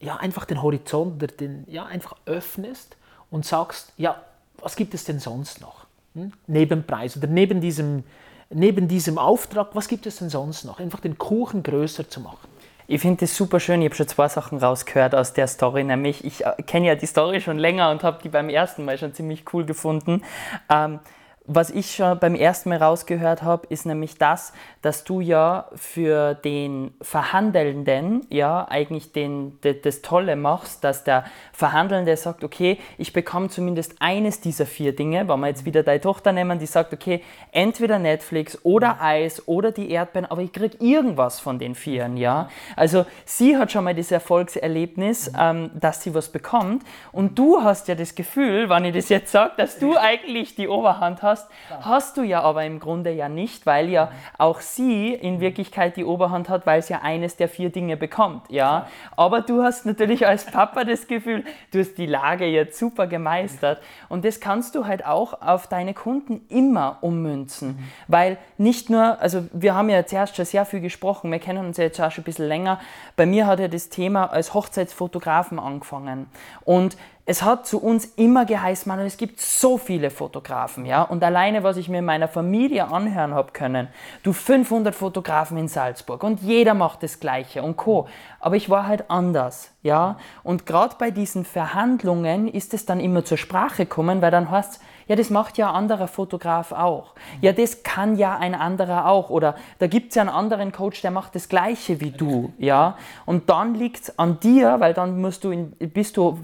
ja, 0.00 0.16
einfach 0.16 0.46
den 0.46 0.62
Horizont 0.62 1.40
den, 1.40 1.64
ja, 1.68 1.84
einfach 1.86 2.16
öffnest 2.26 2.96
und 3.32 3.44
sagst, 3.44 3.92
ja, 3.96 4.22
was 4.58 4.76
gibt 4.76 4.94
es 4.94 5.04
denn 5.04 5.18
sonst 5.18 5.60
noch? 5.60 5.86
Hm? 6.14 6.32
Neben 6.46 6.84
Preis 6.84 7.16
oder 7.16 7.26
neben 7.26 7.60
diesem, 7.60 8.04
neben 8.50 8.86
diesem 8.86 9.18
Auftrag, 9.18 9.70
was 9.72 9.88
gibt 9.88 10.06
es 10.06 10.18
denn 10.18 10.28
sonst 10.28 10.64
noch? 10.64 10.78
Einfach 10.78 11.00
den 11.00 11.18
Kuchen 11.18 11.64
größer 11.64 12.08
zu 12.08 12.20
machen. 12.20 12.48
Ich 12.86 13.00
finde 13.00 13.20
das 13.20 13.34
super 13.34 13.58
schön. 13.58 13.80
Ich 13.80 13.86
habe 13.86 13.94
schon 13.94 14.08
zwei 14.08 14.28
Sachen 14.28 14.58
rausgehört 14.58 15.14
aus 15.14 15.32
der 15.32 15.46
Story. 15.46 15.82
Nämlich, 15.82 16.24
ich 16.24 16.44
äh, 16.44 16.62
kenne 16.66 16.88
ja 16.88 16.94
die 16.94 17.06
Story 17.06 17.40
schon 17.40 17.58
länger 17.58 17.90
und 17.90 18.02
habe 18.02 18.20
die 18.22 18.28
beim 18.28 18.50
ersten 18.50 18.84
Mal 18.84 18.98
schon 18.98 19.14
ziemlich 19.14 19.44
cool 19.54 19.64
gefunden. 19.64 20.22
Ähm, 20.68 21.00
was 21.44 21.70
ich 21.70 21.96
schon 21.96 22.18
beim 22.20 22.36
ersten 22.36 22.68
Mal 22.68 22.78
rausgehört 22.78 23.42
habe, 23.42 23.66
ist 23.68 23.84
nämlich 23.84 24.16
das, 24.16 24.52
dass 24.80 25.02
du 25.02 25.20
ja 25.20 25.66
für 25.74 26.34
den 26.34 26.94
Verhandelnden 27.02 28.24
ja 28.28 28.66
eigentlich 28.68 29.12
den, 29.12 29.58
das 29.82 30.02
Tolle 30.02 30.36
machst, 30.36 30.84
dass 30.84 31.02
der 31.02 31.24
Verhandelnde 31.52 32.16
sagt, 32.16 32.44
okay, 32.44 32.78
ich 32.96 33.12
bekomme 33.12 33.48
zumindest 33.48 33.96
eines 33.98 34.40
dieser 34.40 34.66
vier 34.66 34.94
Dinge, 34.94 35.28
wenn 35.28 35.40
wir 35.40 35.48
jetzt 35.48 35.64
wieder 35.64 35.82
deine 35.82 36.00
Tochter 36.00 36.32
nehmen, 36.32 36.60
die 36.60 36.66
sagt, 36.66 36.92
okay, 36.92 37.22
entweder 37.50 37.98
Netflix 37.98 38.58
oder 38.62 39.00
Eis 39.00 39.46
oder 39.48 39.72
die 39.72 39.90
Erdbeeren, 39.90 40.30
aber 40.30 40.42
ich 40.42 40.52
kriege 40.52 40.76
irgendwas 40.78 41.40
von 41.40 41.58
den 41.58 41.74
vieren, 41.74 42.16
ja. 42.16 42.48
Also 42.76 43.04
sie 43.24 43.56
hat 43.56 43.72
schon 43.72 43.84
mal 43.84 43.94
das 43.94 44.12
Erfolgserlebnis, 44.12 45.32
ähm, 45.36 45.70
dass 45.74 46.02
sie 46.02 46.14
was 46.14 46.28
bekommt. 46.28 46.84
Und 47.10 47.36
du 47.38 47.62
hast 47.62 47.88
ja 47.88 47.96
das 47.96 48.14
Gefühl, 48.14 48.70
wenn 48.70 48.84
ich 48.84 48.94
das 48.94 49.08
jetzt 49.08 49.32
sage, 49.32 49.52
dass 49.56 49.78
du 49.78 49.96
eigentlich 49.96 50.54
die 50.54 50.68
Oberhand 50.68 51.22
hast, 51.22 51.31
hast, 51.32 51.50
hast 51.80 52.16
du 52.16 52.22
ja 52.22 52.42
aber 52.42 52.64
im 52.64 52.78
Grunde 52.78 53.10
ja 53.10 53.28
nicht, 53.28 53.66
weil 53.66 53.88
ja 53.88 54.10
auch 54.38 54.60
sie 54.60 55.12
in 55.12 55.40
Wirklichkeit 55.40 55.96
die 55.96 56.04
Oberhand 56.04 56.48
hat, 56.48 56.66
weil 56.66 56.82
sie 56.82 56.92
ja 56.92 57.00
eines 57.02 57.36
der 57.36 57.48
vier 57.48 57.70
Dinge 57.70 57.96
bekommt, 57.96 58.50
ja. 58.50 58.86
Aber 59.16 59.40
du 59.40 59.62
hast 59.62 59.86
natürlich 59.86 60.26
als 60.26 60.44
Papa 60.44 60.84
das 60.92 61.06
Gefühl, 61.06 61.44
du 61.72 61.80
hast 61.80 61.94
die 61.96 62.06
Lage 62.06 62.44
jetzt 62.44 62.78
super 62.78 63.06
gemeistert 63.06 63.80
und 64.08 64.24
das 64.24 64.40
kannst 64.40 64.74
du 64.74 64.86
halt 64.86 65.04
auch 65.04 65.40
auf 65.40 65.66
deine 65.66 65.94
Kunden 65.94 66.42
immer 66.48 66.98
ummünzen, 67.00 67.78
weil 68.08 68.36
nicht 68.58 68.90
nur, 68.90 69.20
also 69.20 69.44
wir 69.52 69.74
haben 69.74 69.88
ja 69.88 70.06
zuerst 70.06 70.36
schon 70.36 70.44
sehr 70.44 70.64
viel 70.64 70.80
gesprochen, 70.80 71.30
wir 71.32 71.38
kennen 71.38 71.66
uns 71.66 71.78
ja 71.78 71.84
jetzt 71.84 72.00
auch 72.00 72.10
schon 72.10 72.22
ein 72.22 72.24
bisschen 72.24 72.48
länger. 72.48 72.78
Bei 73.16 73.26
mir 73.26 73.46
hat 73.46 73.60
ja 73.60 73.68
das 73.68 73.88
Thema 73.88 74.26
als 74.26 74.54
Hochzeitsfotografen 74.54 75.58
angefangen 75.58 76.26
und 76.64 76.96
es 77.24 77.42
hat 77.42 77.66
zu 77.66 77.80
uns 77.80 78.04
immer 78.16 78.44
geheißen, 78.44 78.88
man, 78.90 78.98
es 79.00 79.16
gibt 79.16 79.40
so 79.40 79.78
viele 79.78 80.10
Fotografen, 80.10 80.86
ja, 80.86 81.02
und 81.02 81.22
alleine, 81.22 81.62
was 81.62 81.76
ich 81.76 81.88
mir 81.88 81.98
in 81.98 82.04
meiner 82.04 82.26
Familie 82.26 82.88
anhören 82.88 83.34
habe 83.34 83.52
können, 83.52 83.88
du 84.24 84.32
500 84.32 84.94
Fotografen 84.94 85.56
in 85.56 85.68
Salzburg 85.68 86.24
und 86.24 86.40
jeder 86.42 86.74
macht 86.74 87.02
das 87.02 87.20
Gleiche 87.20 87.62
und 87.62 87.76
Co. 87.76 88.08
Aber 88.40 88.56
ich 88.56 88.70
war 88.70 88.88
halt 88.88 89.08
anders, 89.08 89.70
ja, 89.82 90.16
und 90.42 90.66
gerade 90.66 90.96
bei 90.98 91.12
diesen 91.12 91.44
Verhandlungen 91.44 92.48
ist 92.48 92.74
es 92.74 92.86
dann 92.86 92.98
immer 92.98 93.24
zur 93.24 93.38
Sprache 93.38 93.84
gekommen, 93.84 94.20
weil 94.20 94.32
dann 94.32 94.50
heißt 94.50 94.80
ja, 95.08 95.16
das 95.16 95.30
macht 95.30 95.58
ja 95.58 95.68
ein 95.68 95.74
anderer 95.74 96.08
Fotograf 96.08 96.72
auch. 96.72 97.14
Ja, 97.40 97.52
das 97.52 97.82
kann 97.82 98.16
ja 98.16 98.36
ein 98.38 98.54
anderer 98.54 99.06
auch. 99.06 99.30
Oder 99.30 99.56
da 99.78 99.86
gibt 99.86 100.10
es 100.10 100.14
ja 100.14 100.22
einen 100.22 100.30
anderen 100.30 100.72
Coach, 100.72 101.02
der 101.02 101.10
macht 101.10 101.34
das 101.34 101.48
Gleiche 101.48 102.00
wie 102.00 102.10
du. 102.10 102.52
Ja? 102.58 102.96
Und 103.26 103.50
dann 103.50 103.74
liegt 103.74 104.02
es 104.02 104.18
an 104.18 104.40
dir, 104.40 104.80
weil 104.80 104.94
dann 104.94 105.20
musst 105.20 105.44
du 105.44 105.50
in, 105.50 105.72
bist 105.72 106.16
du 106.16 106.38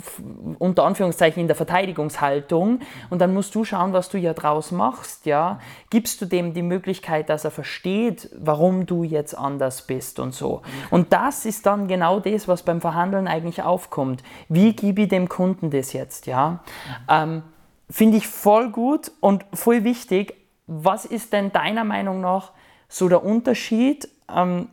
unter 0.59 0.85
Anführungszeichen 0.85 1.41
in 1.41 1.47
der 1.47 1.57
Verteidigungshaltung 1.57 2.81
und 3.11 3.19
dann 3.21 3.35
musst 3.35 3.55
du 3.55 3.65
schauen, 3.65 3.93
was 3.93 4.09
du 4.09 4.19
ja 4.19 4.35
draus 4.35 4.71
machst. 4.71 5.27
Ja? 5.27 5.59
Gibst 5.91 6.21
du 6.21 6.27
dem 6.27 6.55
die 6.55 6.62
Möglichkeit, 6.62 7.29
dass 7.29 7.45
er 7.45 7.50
versteht, 7.50 8.31
warum 8.37 8.87
du 8.87 9.05
jetzt 9.05 9.37
anders 9.37 9.83
bist 9.83 10.19
und 10.19 10.35
so. 10.35 10.62
Und 10.91 11.12
das 11.12 11.45
ist 11.45 11.67
dann 11.67 11.88
genau 11.88 12.21
das, 12.21 12.49
was 12.49 12.62
beim 12.62 12.81
Verhandeln 12.81 13.29
eigentlich 13.29 13.62
aufkommt. 13.62 14.23
Wie 14.49 14.73
gebe 14.73 15.03
ich 15.03 15.09
dem 15.09 15.29
Kunden 15.29 15.71
das 15.71 15.93
jetzt? 15.93 16.27
Ja? 16.27 16.61
Ähm, 17.09 17.43
Finde 17.90 18.18
ich 18.18 18.26
voll 18.26 18.71
gut 18.71 19.12
und 19.21 19.45
voll 19.54 19.85
wichtig. 19.85 20.35
Was 20.66 21.04
ist 21.04 21.33
denn 21.33 21.52
deiner 21.52 21.85
Meinung 21.85 22.21
nach 22.21 22.52
so 22.88 23.09
der 23.09 23.25
Unterschied? 23.25 24.09
Ähm, 24.35 24.68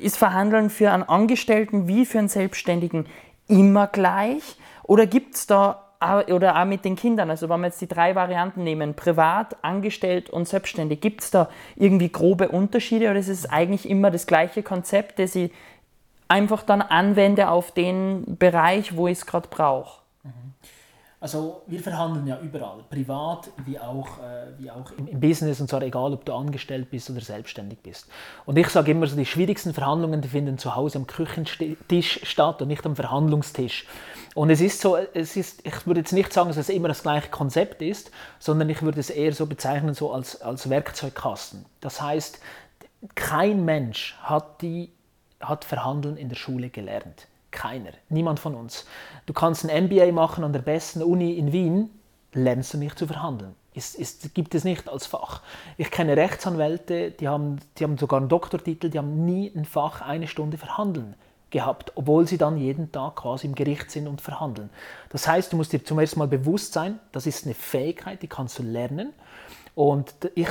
ist 0.00 0.18
Verhandeln 0.18 0.68
für 0.68 0.90
einen 0.92 1.04
Angestellten 1.04 1.88
wie 1.88 2.04
für 2.04 2.18
einen 2.18 2.28
Selbstständigen 2.28 3.06
immer 3.48 3.86
gleich? 3.86 4.56
Oder 4.82 5.06
gibt 5.06 5.36
es 5.36 5.46
da 5.46 5.86
oder 6.28 6.58
auch 6.58 6.64
mit 6.64 6.86
den 6.86 6.96
Kindern, 6.96 7.28
also 7.28 7.50
wenn 7.50 7.60
wir 7.60 7.66
jetzt 7.66 7.80
die 7.82 7.86
drei 7.86 8.14
Varianten 8.14 8.64
nehmen, 8.64 8.94
privat, 8.94 9.62
angestellt 9.62 10.30
und 10.30 10.48
selbstständig, 10.48 11.02
gibt 11.02 11.20
es 11.20 11.30
da 11.30 11.50
irgendwie 11.76 12.08
grobe 12.08 12.48
Unterschiede 12.48 13.10
oder 13.10 13.18
ist 13.18 13.28
es 13.28 13.44
eigentlich 13.44 13.86
immer 13.86 14.10
das 14.10 14.26
gleiche 14.26 14.62
Konzept, 14.62 15.18
das 15.18 15.34
ich 15.34 15.52
einfach 16.26 16.62
dann 16.62 16.80
anwende 16.80 17.50
auf 17.50 17.72
den 17.72 18.38
Bereich, 18.38 18.96
wo 18.96 19.08
ich 19.08 19.18
es 19.18 19.26
gerade 19.26 19.48
brauche? 19.48 20.00
Also 21.22 21.60
wir 21.66 21.80
verhandeln 21.80 22.26
ja 22.26 22.40
überall, 22.40 22.82
privat 22.88 23.50
wie 23.66 23.78
auch, 23.78 24.18
äh, 24.20 24.58
wie 24.58 24.70
auch 24.70 24.90
im, 24.92 25.20
Business 25.20 25.60
und 25.60 25.68
zwar 25.68 25.82
egal, 25.82 26.14
ob 26.14 26.24
du 26.24 26.32
angestellt 26.32 26.90
bist 26.90 27.10
oder 27.10 27.20
selbstständig 27.20 27.80
bist. 27.80 28.08
Und 28.46 28.56
ich 28.56 28.68
sage 28.70 28.92
immer 28.92 29.06
so, 29.06 29.16
die 29.16 29.26
schwierigsten 29.26 29.74
Verhandlungen 29.74 30.22
die 30.22 30.28
finden 30.28 30.56
zu 30.56 30.74
Hause 30.74 30.98
am 30.98 31.06
Küchentisch 31.06 32.20
statt 32.22 32.62
und 32.62 32.68
nicht 32.68 32.86
am 32.86 32.96
Verhandlungstisch. 32.96 33.86
Und 34.34 34.48
es 34.48 34.62
ist 34.62 34.80
so, 34.80 34.96
es 34.96 35.36
ist, 35.36 35.66
ich 35.66 35.86
würde 35.86 36.00
jetzt 36.00 36.14
nicht 36.14 36.32
sagen, 36.32 36.48
dass 36.48 36.56
es 36.56 36.70
immer 36.70 36.88
das 36.88 37.02
gleiche 37.02 37.28
Konzept 37.28 37.82
ist, 37.82 38.10
sondern 38.38 38.70
ich 38.70 38.80
würde 38.80 38.98
es 38.98 39.10
eher 39.10 39.34
so 39.34 39.44
bezeichnen 39.44 39.92
so 39.92 40.12
als, 40.12 40.40
als 40.40 40.70
Werkzeugkasten. 40.70 41.66
Das 41.82 42.00
heißt, 42.00 42.40
kein 43.14 43.66
Mensch 43.66 44.16
hat, 44.22 44.62
die, 44.62 44.90
hat 45.38 45.66
Verhandeln 45.66 46.16
in 46.16 46.30
der 46.30 46.36
Schule 46.36 46.70
gelernt. 46.70 47.26
Keiner, 47.50 47.92
niemand 48.08 48.40
von 48.40 48.54
uns. 48.54 48.86
Du 49.26 49.32
kannst 49.32 49.68
ein 49.68 49.84
MBA 49.84 50.12
machen 50.12 50.44
an 50.44 50.52
der 50.52 50.60
besten 50.60 51.02
Uni 51.02 51.34
in 51.34 51.52
Wien, 51.52 51.90
lernst 52.32 52.74
du 52.74 52.78
nicht 52.78 52.98
zu 52.98 53.06
verhandeln. 53.06 53.54
Ist, 53.72 53.94
ist, 53.94 54.34
gibt 54.34 54.54
es 54.54 54.64
nicht 54.64 54.88
als 54.88 55.06
Fach. 55.06 55.42
Ich 55.76 55.90
kenne 55.90 56.16
Rechtsanwälte, 56.16 57.12
die 57.12 57.28
haben, 57.28 57.60
die 57.78 57.84
haben 57.84 57.98
sogar 57.98 58.18
einen 58.20 58.28
Doktortitel, 58.28 58.90
die 58.90 58.98
haben 58.98 59.24
nie 59.24 59.52
ein 59.54 59.64
Fach 59.64 60.00
eine 60.00 60.26
Stunde 60.26 60.58
verhandeln 60.58 61.14
gehabt, 61.50 61.92
obwohl 61.96 62.26
sie 62.26 62.38
dann 62.38 62.56
jeden 62.56 62.90
Tag 62.92 63.16
quasi 63.16 63.46
im 63.46 63.54
Gericht 63.54 63.90
sind 63.90 64.06
und 64.06 64.20
verhandeln. 64.20 64.70
Das 65.10 65.26
heißt, 65.26 65.52
du 65.52 65.56
musst 65.56 65.72
dir 65.72 65.84
zum 65.84 65.98
ersten 65.98 66.18
Mal 66.18 66.28
bewusst 66.28 66.72
sein, 66.72 66.98
das 67.12 67.26
ist 67.26 67.44
eine 67.44 67.54
Fähigkeit, 67.54 68.22
die 68.22 68.28
kannst 68.28 68.58
du 68.58 68.62
lernen. 68.62 69.12
Und 69.74 70.14
ich 70.34 70.48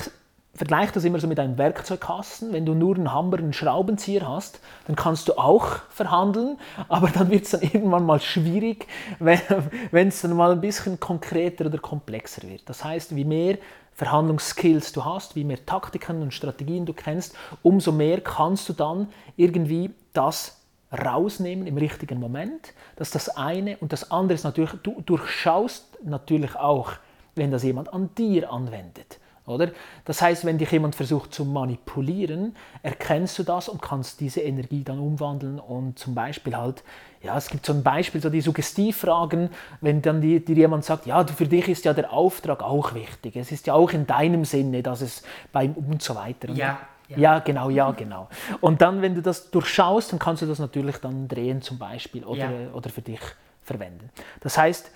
vergleiche 0.53 0.93
das 0.93 1.03
immer 1.03 1.19
so 1.19 1.27
mit 1.27 1.39
einem 1.39 1.57
Werkzeugkasten. 1.57 2.51
Wenn 2.51 2.65
du 2.65 2.73
nur 2.73 2.95
einen 2.95 3.13
Hammer, 3.13 3.37
einen 3.37 3.53
Schraubenzieher 3.53 4.27
hast, 4.27 4.59
dann 4.87 4.95
kannst 4.95 5.29
du 5.29 5.37
auch 5.37 5.77
verhandeln, 5.89 6.57
aber 6.89 7.09
dann 7.09 7.29
wird 7.29 7.45
es 7.45 7.51
dann 7.51 7.61
irgendwann 7.61 8.05
mal 8.05 8.19
schwierig, 8.19 8.87
wenn 9.19 10.07
es 10.07 10.21
dann 10.21 10.35
mal 10.35 10.51
ein 10.51 10.61
bisschen 10.61 10.99
konkreter 10.99 11.67
oder 11.67 11.77
komplexer 11.77 12.43
wird. 12.49 12.63
Das 12.65 12.83
heißt, 12.83 13.15
wie 13.15 13.25
mehr 13.25 13.57
Verhandlungsskills 13.93 14.91
du 14.93 15.05
hast, 15.05 15.35
wie 15.35 15.43
mehr 15.43 15.65
Taktiken 15.65 16.21
und 16.21 16.33
Strategien 16.33 16.85
du 16.85 16.93
kennst, 16.93 17.35
umso 17.61 17.91
mehr 17.91 18.21
kannst 18.21 18.67
du 18.69 18.73
dann 18.73 19.07
irgendwie 19.37 19.91
das 20.13 20.57
rausnehmen 20.91 21.67
im 21.67 21.77
richtigen 21.77 22.19
Moment. 22.19 22.73
Das 22.95 23.09
ist 23.09 23.15
das 23.15 23.29
eine. 23.29 23.77
Und 23.77 23.93
das 23.93 24.09
andere 24.09 24.35
ist 24.35 24.43
natürlich, 24.43 24.71
du 24.83 25.01
durchschaust 25.05 25.99
natürlich 26.03 26.55
auch, 26.55 26.93
wenn 27.35 27.51
das 27.51 27.63
jemand 27.63 27.93
an 27.93 28.09
dir 28.17 28.51
anwendet. 28.51 29.19
Oder? 29.49 29.71
Das 30.05 30.21
heißt, 30.21 30.45
wenn 30.45 30.57
dich 30.57 30.71
jemand 30.71 30.95
versucht 30.95 31.33
zu 31.33 31.45
manipulieren, 31.45 32.55
erkennst 32.83 33.37
du 33.39 33.43
das 33.43 33.69
und 33.69 33.81
kannst 33.81 34.19
diese 34.19 34.41
Energie 34.41 34.83
dann 34.83 34.99
umwandeln 34.99 35.59
und 35.59 35.97
zum 35.97 36.15
Beispiel 36.15 36.55
halt, 36.55 36.83
ja, 37.21 37.37
es 37.37 37.49
gibt 37.49 37.65
so 37.65 37.73
ein 37.73 37.83
Beispiel, 37.83 38.21
so 38.21 38.29
die 38.29 38.41
Suggestivfragen, 38.41 39.49
wenn 39.81 40.01
dann 40.01 40.21
dir 40.21 40.39
jemand 40.39 40.85
sagt, 40.85 41.05
ja, 41.05 41.25
für 41.25 41.47
dich 41.47 41.67
ist 41.67 41.85
ja 41.85 41.93
der 41.93 42.13
Auftrag 42.13 42.63
auch 42.63 42.93
wichtig, 42.93 43.35
es 43.35 43.51
ist 43.51 43.67
ja 43.67 43.73
auch 43.73 43.91
in 43.91 44.07
deinem 44.07 44.45
Sinne, 44.45 44.83
dass 44.83 45.01
es 45.01 45.23
beim 45.51 45.73
und 45.73 46.01
so 46.01 46.15
weiter. 46.15 46.49
Ja. 46.51 46.79
Ja. 47.09 47.17
ja, 47.17 47.39
genau, 47.39 47.71
ja, 47.71 47.89
genau. 47.89 48.29
Und 48.61 48.81
dann, 48.81 49.01
wenn 49.01 49.15
du 49.15 49.23
das 49.23 49.49
durchschaust, 49.49 50.11
dann 50.11 50.19
kannst 50.19 50.43
du 50.43 50.45
das 50.45 50.59
natürlich 50.59 50.97
dann 50.97 51.27
drehen 51.27 51.63
zum 51.63 51.79
Beispiel 51.79 52.23
oder, 52.23 52.51
ja. 52.51 52.71
oder 52.71 52.91
für 52.91 53.01
dich 53.01 53.19
verwenden. 53.63 54.11
Das 54.41 54.59
heißt, 54.59 54.91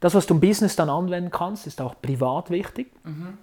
das, 0.00 0.14
was 0.14 0.26
du 0.26 0.32
im 0.32 0.40
Business 0.40 0.74
dann 0.74 0.88
anwenden 0.88 1.30
kannst, 1.30 1.66
ist 1.66 1.82
auch 1.82 1.94
privat 2.00 2.48
wichtig. 2.48 2.90
Mhm 3.04 3.36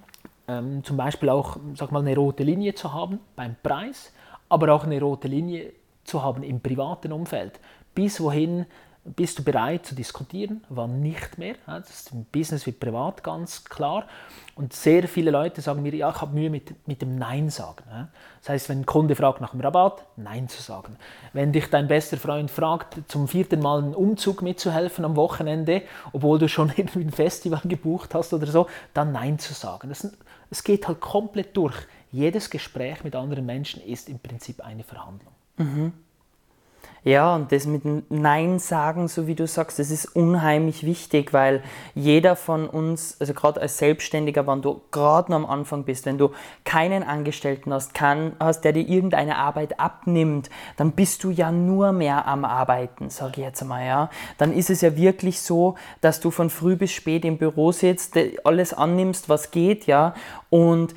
ähm, 0.48 0.84
zum 0.84 0.98
Beispiel 0.98 1.30
auch 1.30 1.58
sag 1.76 1.92
mal, 1.92 2.00
eine 2.00 2.16
rote 2.16 2.44
Linie 2.44 2.76
zu 2.76 2.94
haben 2.94 3.20
beim 3.36 3.56
Preis, 3.62 4.14
aber 4.50 4.74
auch 4.74 4.84
eine 4.84 5.00
rote 5.00 5.28
Linie 5.28 5.74
zu 6.04 6.24
haben 6.24 6.44
im 6.44 6.62
privaten 6.62 7.12
Umfeld. 7.12 7.60
Bis 7.94 8.22
wohin 8.22 8.66
bist 9.16 9.40
du 9.40 9.44
bereit 9.44 9.86
zu 9.86 9.96
diskutieren, 9.96 10.64
wann 10.70 11.02
nicht 11.02 11.38
mehr. 11.38 11.56
Das 11.66 11.90
ist 11.90 12.12
im 12.12 12.26
Business 12.26 12.66
wie 12.66 12.72
privat 12.72 13.24
ganz 13.24 13.64
klar. 13.64 14.06
Und 14.56 14.74
sehr 14.74 15.08
viele 15.08 15.32
Leute 15.32 15.62
sagen 15.62 15.82
mir, 15.82 15.94
ja, 15.94 16.10
ich 16.10 16.22
habe 16.22 16.34
Mühe 16.34 16.50
mit, 16.50 16.88
mit 16.88 17.02
dem 17.02 17.18
Nein 17.18 17.50
sagen. 17.50 17.84
Das 18.42 18.50
heißt, 18.50 18.70
wenn 18.70 18.82
ein 18.82 18.86
Kunde 18.86 19.16
fragt 19.16 19.40
nach 19.40 19.52
dem 19.52 19.62
Rabatt, 19.62 20.04
Nein 20.18 20.50
zu 20.50 20.62
sagen. 20.62 20.98
Wenn 21.32 21.54
dich 21.54 21.70
dein 21.70 21.88
bester 21.88 22.18
Freund 22.18 22.52
fragt, 22.52 22.98
zum 23.08 23.28
vierten 23.28 23.62
Mal 23.62 23.80
einen 23.80 23.96
Umzug 23.96 24.42
mitzuhelfen 24.42 25.06
am 25.06 25.16
Wochenende, 25.16 25.84
obwohl 26.12 26.40
du 26.40 26.50
schon 26.50 26.74
irgendwie 26.76 27.02
ein 27.02 27.12
Festival 27.12 27.62
gebucht 27.64 28.14
hast 28.14 28.34
oder 28.34 28.48
so, 28.48 28.68
dann 28.94 29.12
Nein 29.12 29.40
zu 29.40 29.54
sagen. 29.54 29.92
Es 30.50 30.64
geht 30.64 30.88
halt 30.88 31.00
komplett 31.00 31.56
durch. 31.56 31.76
Jedes 32.12 32.50
Gespräch 32.50 33.04
mit 33.04 33.16
anderen 33.16 33.46
Menschen 33.46 33.82
ist 33.84 34.10
im 34.10 34.20
Prinzip 34.20 34.66
eine 34.66 34.84
Verhandlung. 34.84 35.34
Mhm. 35.58 35.94
Ja, 37.08 37.36
und 37.36 37.54
das 37.54 37.66
mit 37.66 37.84
Nein 38.12 38.60
sagen, 38.60 39.08
so 39.08 39.28
wie 39.28 39.36
du 39.36 39.48
sagst, 39.48 39.80
das 39.80 39.92
ist 39.92 40.14
unheimlich 40.14 40.86
wichtig, 40.86 41.32
weil 41.32 41.64
jeder 41.96 42.36
von 42.36 42.68
uns, 42.68 43.16
also 43.22 43.34
gerade 43.34 43.62
als 43.62 43.78
Selbstständiger, 43.78 44.46
wenn 44.46 44.62
du 44.62 44.82
gerade 44.92 45.32
noch 45.32 45.38
am 45.38 45.46
Anfang 45.46 45.86
bist, 45.86 46.06
wenn 46.06 46.18
du 46.18 46.32
keinen 46.66 47.04
Angestellten 47.04 47.72
hast, 47.72 47.94
kann, 47.94 48.34
hast, 48.42 48.66
der 48.66 48.74
dir 48.74 48.86
irgendeine 48.86 49.38
Arbeit 49.38 49.80
abnimmt, 49.80 50.50
dann 50.76 50.92
bist 50.92 51.24
du 51.24 51.30
ja 51.30 51.50
nur 51.50 51.94
mehr 51.94 52.28
am 52.28 52.44
Arbeiten, 52.44 53.10
sage 53.10 53.36
ich 53.38 53.48
jetzt 53.48 53.62
einmal, 53.62 53.86
ja. 53.86 54.10
Dann 54.38 54.52
ist 54.52 54.70
es 54.70 54.82
ja 54.82 54.98
wirklich 54.98 55.40
so, 55.40 55.76
dass 56.02 56.20
du 56.20 56.30
von 56.30 56.50
früh 56.50 56.76
bis 56.76 56.92
spät 56.92 57.24
im 57.24 57.38
Büro 57.38 57.72
sitzt, 57.72 58.18
alles 58.44 58.74
annimmst, 58.74 59.30
was 59.30 59.52
geht, 59.52 59.86
ja, 59.86 60.14
und 60.50 60.94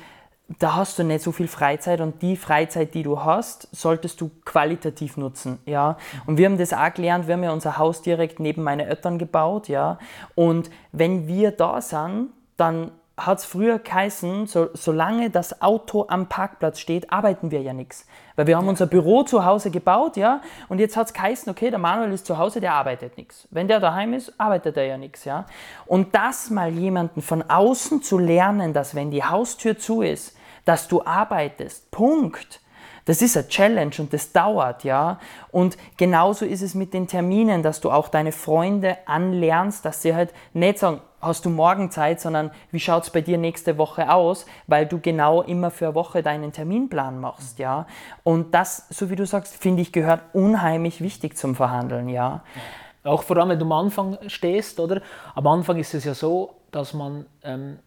da 0.59 0.75
hast 0.75 0.97
du 0.99 1.03
nicht 1.03 1.23
so 1.23 1.31
viel 1.31 1.47
Freizeit 1.47 2.01
und 2.01 2.21
die 2.21 2.35
Freizeit, 2.35 2.93
die 2.93 3.03
du 3.03 3.23
hast, 3.23 3.67
solltest 3.71 4.21
du 4.21 4.31
qualitativ 4.45 5.17
nutzen, 5.17 5.59
ja. 5.65 5.97
Und 6.25 6.37
wir 6.37 6.45
haben 6.45 6.57
das 6.57 6.73
auch 6.73 6.93
gelernt, 6.93 7.27
wir 7.27 7.35
haben 7.35 7.43
ja 7.43 7.51
unser 7.51 7.77
Haus 7.77 8.01
direkt 8.01 8.39
neben 8.39 8.63
meine 8.63 8.85
Eltern 8.85 9.17
gebaut, 9.17 9.67
ja. 9.67 9.97
Und 10.35 10.69
wenn 10.91 11.27
wir 11.27 11.51
da 11.51 11.81
sind, 11.81 12.29
dann 12.57 12.91
hat 13.17 13.39
es 13.39 13.45
früher 13.45 13.77
geheißen, 13.77 14.47
so, 14.47 14.69
solange 14.73 15.29
das 15.29 15.61
Auto 15.61 16.05
am 16.07 16.27
Parkplatz 16.27 16.79
steht, 16.79 17.11
arbeiten 17.11 17.51
wir 17.51 17.61
ja 17.61 17.73
nichts. 17.73 18.07
Weil 18.35 18.47
wir 18.47 18.57
haben 18.57 18.67
unser 18.67 18.87
Büro 18.87 19.23
zu 19.23 19.45
Hause 19.45 19.69
gebaut, 19.69 20.17
ja, 20.17 20.41
und 20.69 20.79
jetzt 20.79 20.97
hat 20.97 21.07
es 21.07 21.13
geheißen, 21.13 21.51
okay, 21.51 21.69
der 21.69 21.77
Manuel 21.77 22.13
ist 22.13 22.25
zu 22.25 22.37
Hause, 22.37 22.61
der 22.61 22.73
arbeitet 22.73 23.17
nichts. 23.17 23.47
Wenn 23.51 23.67
der 23.67 23.79
daheim 23.79 24.13
ist, 24.13 24.39
arbeitet 24.39 24.77
er 24.77 24.85
ja 24.85 24.97
nichts, 24.97 25.25
ja. 25.25 25.45
Und 25.85 26.15
das 26.15 26.49
mal 26.49 26.71
jemanden 26.71 27.21
von 27.21 27.43
außen 27.47 28.01
zu 28.01 28.17
lernen, 28.17 28.73
dass 28.73 28.95
wenn 28.95 29.11
die 29.11 29.23
Haustür 29.23 29.77
zu 29.77 30.01
ist, 30.01 30.35
dass 30.65 30.87
du 30.87 31.03
arbeitest, 31.03 31.91
Punkt 31.91 32.61
das 33.05 33.21
ist 33.21 33.35
eine 33.35 33.47
Challenge 33.47 33.91
und 33.97 34.13
das 34.13 34.31
dauert, 34.31 34.83
ja. 34.83 35.19
Und 35.51 35.77
genauso 35.97 36.45
ist 36.45 36.61
es 36.61 36.75
mit 36.75 36.93
den 36.93 37.07
Terminen, 37.07 37.63
dass 37.63 37.81
du 37.81 37.91
auch 37.91 38.09
deine 38.09 38.31
Freunde 38.31 38.97
anlernst, 39.05 39.85
dass 39.85 40.01
sie 40.01 40.13
halt 40.13 40.33
nicht 40.53 40.79
sagen, 40.79 41.01
hast 41.19 41.45
du 41.45 41.49
morgen 41.49 41.91
Zeit, 41.91 42.19
sondern 42.19 42.51
wie 42.71 42.79
schaut 42.79 43.03
es 43.03 43.09
bei 43.09 43.21
dir 43.21 43.37
nächste 43.37 43.77
Woche 43.77 44.11
aus, 44.11 44.45
weil 44.67 44.85
du 44.85 44.99
genau 44.99 45.41
immer 45.41 45.71
für 45.71 45.87
eine 45.87 45.95
Woche 45.95 46.23
deinen 46.23 46.51
Terminplan 46.51 47.19
machst, 47.19 47.59
ja. 47.59 47.87
Und 48.23 48.53
das, 48.53 48.87
so 48.89 49.09
wie 49.09 49.15
du 49.15 49.25
sagst, 49.25 49.55
finde 49.55 49.81
ich, 49.81 49.91
gehört 49.91 50.21
unheimlich 50.33 51.01
wichtig 51.01 51.37
zum 51.37 51.55
Verhandeln, 51.55 52.09
ja. 52.09 52.43
Auch 53.03 53.23
vor 53.23 53.37
allem, 53.37 53.49
wenn 53.49 53.59
du 53.59 53.65
am 53.65 53.71
Anfang 53.71 54.17
stehst, 54.27 54.79
oder? 54.79 55.01
Am 55.33 55.47
Anfang 55.47 55.77
ist 55.77 55.93
es 55.95 56.05
ja 56.05 56.13
so, 56.13 56.53
dass 56.71 56.93
man 56.93 57.25
ähm, 57.43 57.79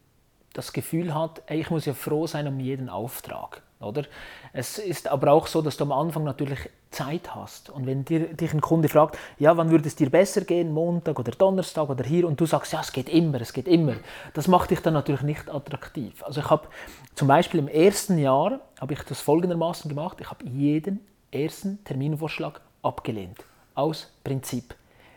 das 0.55 0.73
Gefühl 0.73 1.15
hat, 1.15 1.43
ich 1.51 1.69
muss 1.71 1.85
ja 1.85 1.93
froh 1.93 2.27
sein 2.27 2.49
um 2.49 2.59
jeden 2.59 2.89
Auftrag. 2.89 3.63
Oder? 3.81 4.05
Es 4.53 4.79
ist 4.79 5.09
aber 5.09 5.33
auch 5.33 5.47
so, 5.47 5.61
dass 5.61 5.77
du 5.77 5.85
am 5.85 5.93
Anfang 5.93 6.25
natürlich 6.25 6.71
Zeit 6.91 7.35
hast. 7.35 7.71
Und 7.71 7.87
wenn 7.87 8.05
dir, 8.05 8.33
dich 8.33 8.55
ein 8.55 8.61
Kunde 8.61 8.89
fragt, 8.89 9.19
ja, 9.39 9.57
wann 9.57 9.71
würde 9.71 9.87
es 9.89 9.97
dir 9.97 10.09
besser 10.09 10.43
gehen, 10.43 10.73
Montag 10.73 11.19
oder 11.19 11.33
Donnerstag 11.33 11.91
oder 11.91 12.05
hier, 12.05 12.27
und 12.27 12.41
du 12.41 12.47
sagst, 12.47 12.73
ja, 12.73 12.81
es 12.81 12.93
geht 12.93 13.09
immer, 13.09 13.41
es 13.41 13.53
geht 13.53 13.69
immer, 13.69 13.97
das 14.33 14.49
macht 14.49 14.71
dich 14.71 14.81
dann 14.81 14.95
natürlich 14.95 15.23
nicht 15.23 15.51
attraktiv. 15.51 16.23
Also 16.23 16.41
ich 16.41 16.49
habe 16.49 16.69
zum 17.15 17.29
Beispiel 17.29 17.61
im 17.61 17.69
ersten 17.69 18.17
Jahr, 18.17 18.61
habe 18.81 18.95
ich 18.95 19.03
das 19.03 19.21
folgendermaßen 19.21 19.89
gemacht, 19.89 20.19
ich 20.21 20.31
habe 20.31 20.47
jeden 20.47 21.01
ersten 21.31 21.85
Terminvorschlag 21.85 22.61
abgelehnt. 22.83 23.39
Aus 23.75 24.13
Prinzip. 24.23 24.75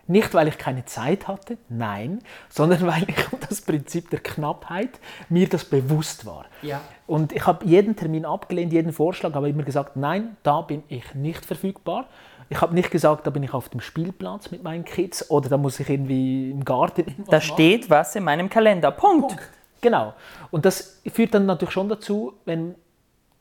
Nicht, 0.08 0.34
weil 0.34 0.48
ich 0.48 0.58
keine 0.58 0.86
Zeit 0.86 1.28
hatte, 1.28 1.58
nein, 1.70 2.20
sondern 2.50 2.88
weil 2.88 3.04
ich 3.08 3.16
das 3.48 3.62
Prinzip 3.62 4.10
der 4.10 4.20
Knappheit 4.20 5.00
mir 5.30 5.48
das 5.48 5.66
bewusst 5.66 6.26
war. 6.26 6.46
Ja. 6.62 6.82
Und 7.06 7.34
ich 7.34 7.46
habe 7.46 7.66
jeden 7.66 7.96
Termin 7.96 8.26
abgelehnt, 8.26 8.74
jeden 8.74 8.94
Vorschlag, 8.94 9.34
habe 9.34 9.50
immer 9.50 9.64
gesagt, 9.64 9.96
nein, 9.96 10.38
da 10.44 10.62
bin 10.62 10.84
ich 10.88 11.14
nicht 11.14 11.46
verfügbar. 11.46 12.08
Ich 12.50 12.62
habe 12.62 12.74
nicht 12.74 12.92
gesagt, 12.92 13.28
da 13.28 13.30
bin 13.30 13.44
ich 13.44 13.54
auf 13.54 13.68
dem 13.70 13.82
Spielplatz 13.82 14.52
mit 14.52 14.64
meinen 14.64 14.86
Kids 14.86 15.30
oder 15.30 15.50
da 15.50 15.58
muss 15.58 15.80
ich 15.82 15.90
irgendwie 15.90 16.52
im 16.52 16.64
Garten. 16.64 17.26
Da 17.30 17.42
steht 17.42 17.90
was 17.90 18.16
in 18.16 18.24
meinem 18.24 18.50
Kalender. 18.50 18.92
Punkt. 18.92 19.28
Punkt. 19.28 19.50
Genau. 19.82 20.14
Und 20.50 20.66
das 20.66 21.02
führt 21.12 21.34
dann 21.34 21.46
natürlich 21.46 21.74
schon 21.74 21.90
dazu, 21.90 22.34
wenn 22.46 22.76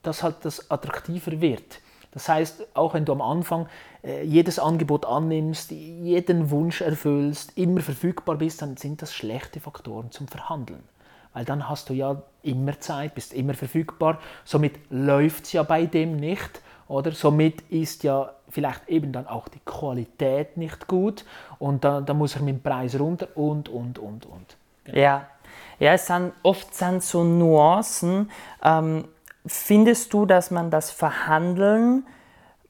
das 0.03 0.23
halt 0.23 0.37
das 0.43 0.69
attraktiver 0.69 1.39
wird. 1.39 1.79
Das 2.11 2.29
heißt, 2.29 2.75
auch 2.75 2.93
wenn 2.93 3.05
du 3.05 3.11
am 3.11 3.21
Anfang 3.21 3.67
äh, 4.03 4.23
jedes 4.23 4.59
Angebot 4.59 5.05
annimmst, 5.05 5.71
jeden 5.71 6.49
Wunsch 6.49 6.81
erfüllst, 6.81 7.57
immer 7.57 7.81
verfügbar 7.81 8.35
bist, 8.35 8.61
dann 8.61 8.77
sind 8.77 9.01
das 9.01 9.13
schlechte 9.13 9.59
Faktoren 9.59 10.11
zum 10.11 10.27
Verhandeln. 10.27 10.83
Weil 11.33 11.45
dann 11.45 11.69
hast 11.69 11.89
du 11.89 11.93
ja 11.93 12.21
immer 12.41 12.79
Zeit, 12.79 13.13
bist 13.13 13.33
immer 13.33 13.53
verfügbar. 13.53 14.19
Somit 14.43 14.79
läuft 14.89 15.45
es 15.45 15.53
ja 15.53 15.63
bei 15.63 15.85
dem 15.85 16.15
nicht. 16.15 16.61
Oder 16.87 17.11
somit 17.11 17.61
ist 17.69 18.03
ja 18.03 18.31
vielleicht 18.49 18.87
eben 18.87 19.11
dann 19.11 19.27
auch 19.27 19.47
die 19.47 19.59
Qualität 19.65 20.57
nicht 20.57 20.87
gut 20.87 21.25
und 21.59 21.83
da, 21.83 22.01
da 22.01 22.13
muss 22.13 22.35
ich 22.35 22.41
mit 22.41 22.55
dem 22.55 22.61
Preis 22.61 22.97
runter 22.99 23.27
und, 23.35 23.69
und, 23.69 23.99
und, 23.99 24.25
und. 24.25 24.57
Genau. 24.85 24.97
Ja. 24.97 25.27
ja, 25.79 25.93
es 25.93 26.07
sind 26.07 26.31
oft 26.43 26.73
sind 26.73 27.03
so 27.03 27.23
Nuancen, 27.23 28.31
ähm, 28.63 29.03
Findest 29.47 30.13
du, 30.13 30.25
dass 30.25 30.51
man 30.51 30.69
das 30.71 30.91
Verhandeln, 30.91 32.05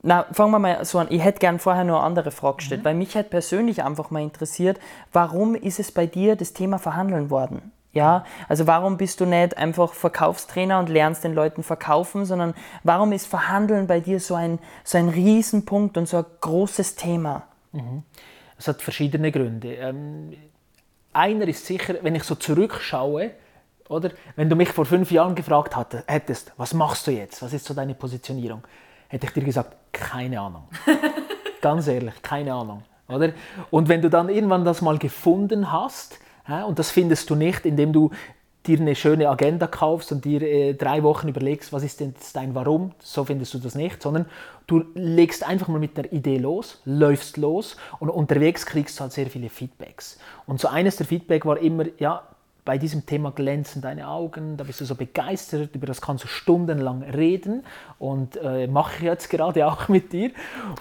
na, 0.03 0.25
fangen 0.31 0.51
wir 0.51 0.59
mal 0.59 0.85
so 0.85 0.99
an, 0.99 1.07
ich 1.09 1.23
hätte 1.23 1.39
gern 1.39 1.59
vorher 1.59 1.83
nur 1.83 1.97
eine 1.97 2.05
andere 2.05 2.31
Frage 2.31 2.57
gestellt, 2.57 2.81
mhm. 2.81 2.85
weil 2.85 2.95
mich 2.95 3.15
hätte 3.15 3.29
persönlich 3.29 3.83
einfach 3.83 4.11
mal 4.11 4.21
interessiert, 4.21 4.79
warum 5.11 5.55
ist 5.55 5.79
es 5.79 5.91
bei 5.91 6.05
dir 6.05 6.35
das 6.35 6.53
Thema 6.53 6.77
Verhandeln 6.77 7.29
worden? 7.29 7.71
Ja, 7.93 8.25
also 8.47 8.67
warum 8.67 8.97
bist 8.97 9.21
du 9.21 9.25
nicht 9.25 9.57
einfach 9.57 9.93
Verkaufstrainer 9.93 10.77
und 10.77 10.87
lernst 10.87 11.23
den 11.23 11.33
Leuten 11.33 11.63
verkaufen, 11.63 12.25
sondern 12.25 12.53
warum 12.83 13.11
ist 13.11 13.25
Verhandeln 13.25 13.87
bei 13.87 13.99
dir 14.01 14.19
so 14.19 14.35
ein, 14.35 14.59
so 14.83 14.99
ein 14.99 15.09
Riesenpunkt 15.09 15.97
und 15.97 16.07
so 16.07 16.17
ein 16.17 16.25
großes 16.41 16.95
Thema? 16.95 17.43
Mhm. 17.71 18.03
Es 18.59 18.67
hat 18.67 18.83
verschiedene 18.83 19.31
Gründe. 19.31 19.73
Ähm, 19.75 20.33
einer 21.13 21.47
ist 21.47 21.65
sicher, 21.65 21.95
wenn 22.01 22.13
ich 22.13 22.23
so 22.23 22.35
zurückschaue, 22.35 23.31
oder? 23.89 24.11
Wenn 24.35 24.49
du 24.49 24.55
mich 24.55 24.69
vor 24.69 24.85
fünf 24.85 25.11
Jahren 25.11 25.35
gefragt 25.35 25.75
hättest, 26.07 26.53
was 26.57 26.73
machst 26.73 27.07
du 27.07 27.11
jetzt? 27.11 27.41
Was 27.41 27.53
ist 27.53 27.65
so 27.65 27.73
deine 27.73 27.95
Positionierung? 27.95 28.63
Hätte 29.07 29.27
ich 29.27 29.33
dir 29.33 29.43
gesagt, 29.43 29.75
keine 29.91 30.39
Ahnung. 30.39 30.63
Ganz 31.61 31.87
ehrlich, 31.87 32.21
keine 32.21 32.53
Ahnung. 32.53 32.83
Oder? 33.07 33.31
Und 33.71 33.89
wenn 33.89 34.01
du 34.01 34.09
dann 34.09 34.29
irgendwann 34.29 34.65
das 34.65 34.81
mal 34.81 34.97
gefunden 34.97 35.71
hast, 35.71 36.19
und 36.65 36.79
das 36.79 36.91
findest 36.91 37.29
du 37.29 37.35
nicht, 37.35 37.65
indem 37.65 37.91
du 37.91 38.11
dir 38.67 38.79
eine 38.79 38.95
schöne 38.95 39.29
Agenda 39.29 39.67
kaufst 39.67 40.11
und 40.11 40.25
dir 40.25 40.41
äh, 40.41 40.73
drei 40.73 41.03
Wochen 41.03 41.29
überlegst, 41.29 41.71
was 41.71 41.83
ist 41.83 41.99
denn 41.99 42.13
dein 42.33 42.53
Warum, 42.53 42.91
so 42.99 43.23
findest 43.23 43.53
du 43.53 43.59
das 43.59 43.75
nicht, 43.75 44.01
sondern 44.01 44.25
du 44.67 44.83
legst 44.93 45.47
einfach 45.47 45.69
mal 45.69 45.79
mit 45.79 45.97
der 45.97 46.11
Idee 46.11 46.37
los, 46.37 46.81
läufst 46.85 47.37
los 47.37 47.77
und 47.99 48.09
unterwegs 48.09 48.65
kriegst 48.65 48.99
du 48.99 49.01
halt 49.03 49.13
sehr 49.13 49.27
viele 49.27 49.49
Feedbacks. 49.49 50.19
Und 50.45 50.59
so 50.59 50.67
eines 50.67 50.97
der 50.97 51.05
Feedback 51.05 51.45
war 51.45 51.57
immer, 51.57 51.85
ja, 51.97 52.23
bei 52.67 52.77
diesem 52.77 53.05
Thema 53.05 53.31
glänzen 53.31 53.81
deine 53.81 54.09
Augen, 54.09 54.57
da 54.57 54.65
bist 54.65 54.81
du 54.81 54.85
so 54.85 54.95
begeistert, 54.95 55.73
über 55.73 55.87
das 55.87 56.01
kannst 56.01 56.25
du 56.25 56.27
stundenlang 56.27 57.01
reden 57.01 57.63
und 57.97 58.35
äh, 58.35 58.67
mache 58.67 58.97
ich 58.97 59.03
jetzt 59.03 59.29
gerade 59.29 59.65
auch 59.65 59.87
mit 59.87 60.11
dir. 60.11 60.31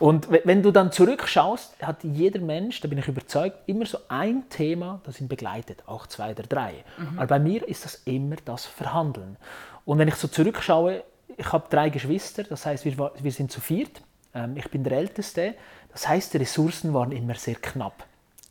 Und 0.01 0.29
wenn 0.29 0.65
du 0.65 0.73
dann 0.73 0.91
zurückschaust, 0.91 1.81
hat 1.81 2.03
jeder 2.03 2.41
Mensch, 2.41 2.81
da 2.81 2.89
bin 2.89 2.99
ich 2.99 3.07
überzeugt, 3.07 3.57
immer 3.67 3.87
so 3.87 3.99
ein 4.09 4.49
Thema, 4.49 5.01
das 5.05 5.21
ihn 5.21 5.29
begleitet, 5.29 5.85
auch 5.87 6.09
zwei 6.09 6.33
oder 6.33 6.43
drei. 6.43 6.73
Mhm. 6.99 7.19
Aber 7.21 7.27
bei 7.29 7.39
mir 7.39 7.67
ist 7.69 7.85
das 7.85 8.03
immer 8.05 8.35
das 8.45 8.67
Verhandeln. 8.67 9.37
Und 9.85 9.99
wenn 9.99 10.09
ich 10.09 10.17
so 10.17 10.27
zurückschaue, 10.27 11.05
ich 11.37 11.53
habe 11.53 11.67
drei 11.71 11.89
Geschwister, 11.91 12.43
das 12.43 12.67
heißt, 12.67 12.85
wir, 12.85 13.13
wir 13.17 13.31
sind 13.31 13.53
zu 13.53 13.61
viert, 13.61 14.03
ähm, 14.35 14.57
ich 14.57 14.69
bin 14.73 14.83
der 14.83 14.99
Älteste, 14.99 15.55
das 15.93 16.09
heißt, 16.09 16.35
die 16.35 16.39
Ressourcen 16.39 16.93
waren 16.95 17.13
immer 17.13 17.37
sehr 17.37 17.55
knapp. 17.55 18.05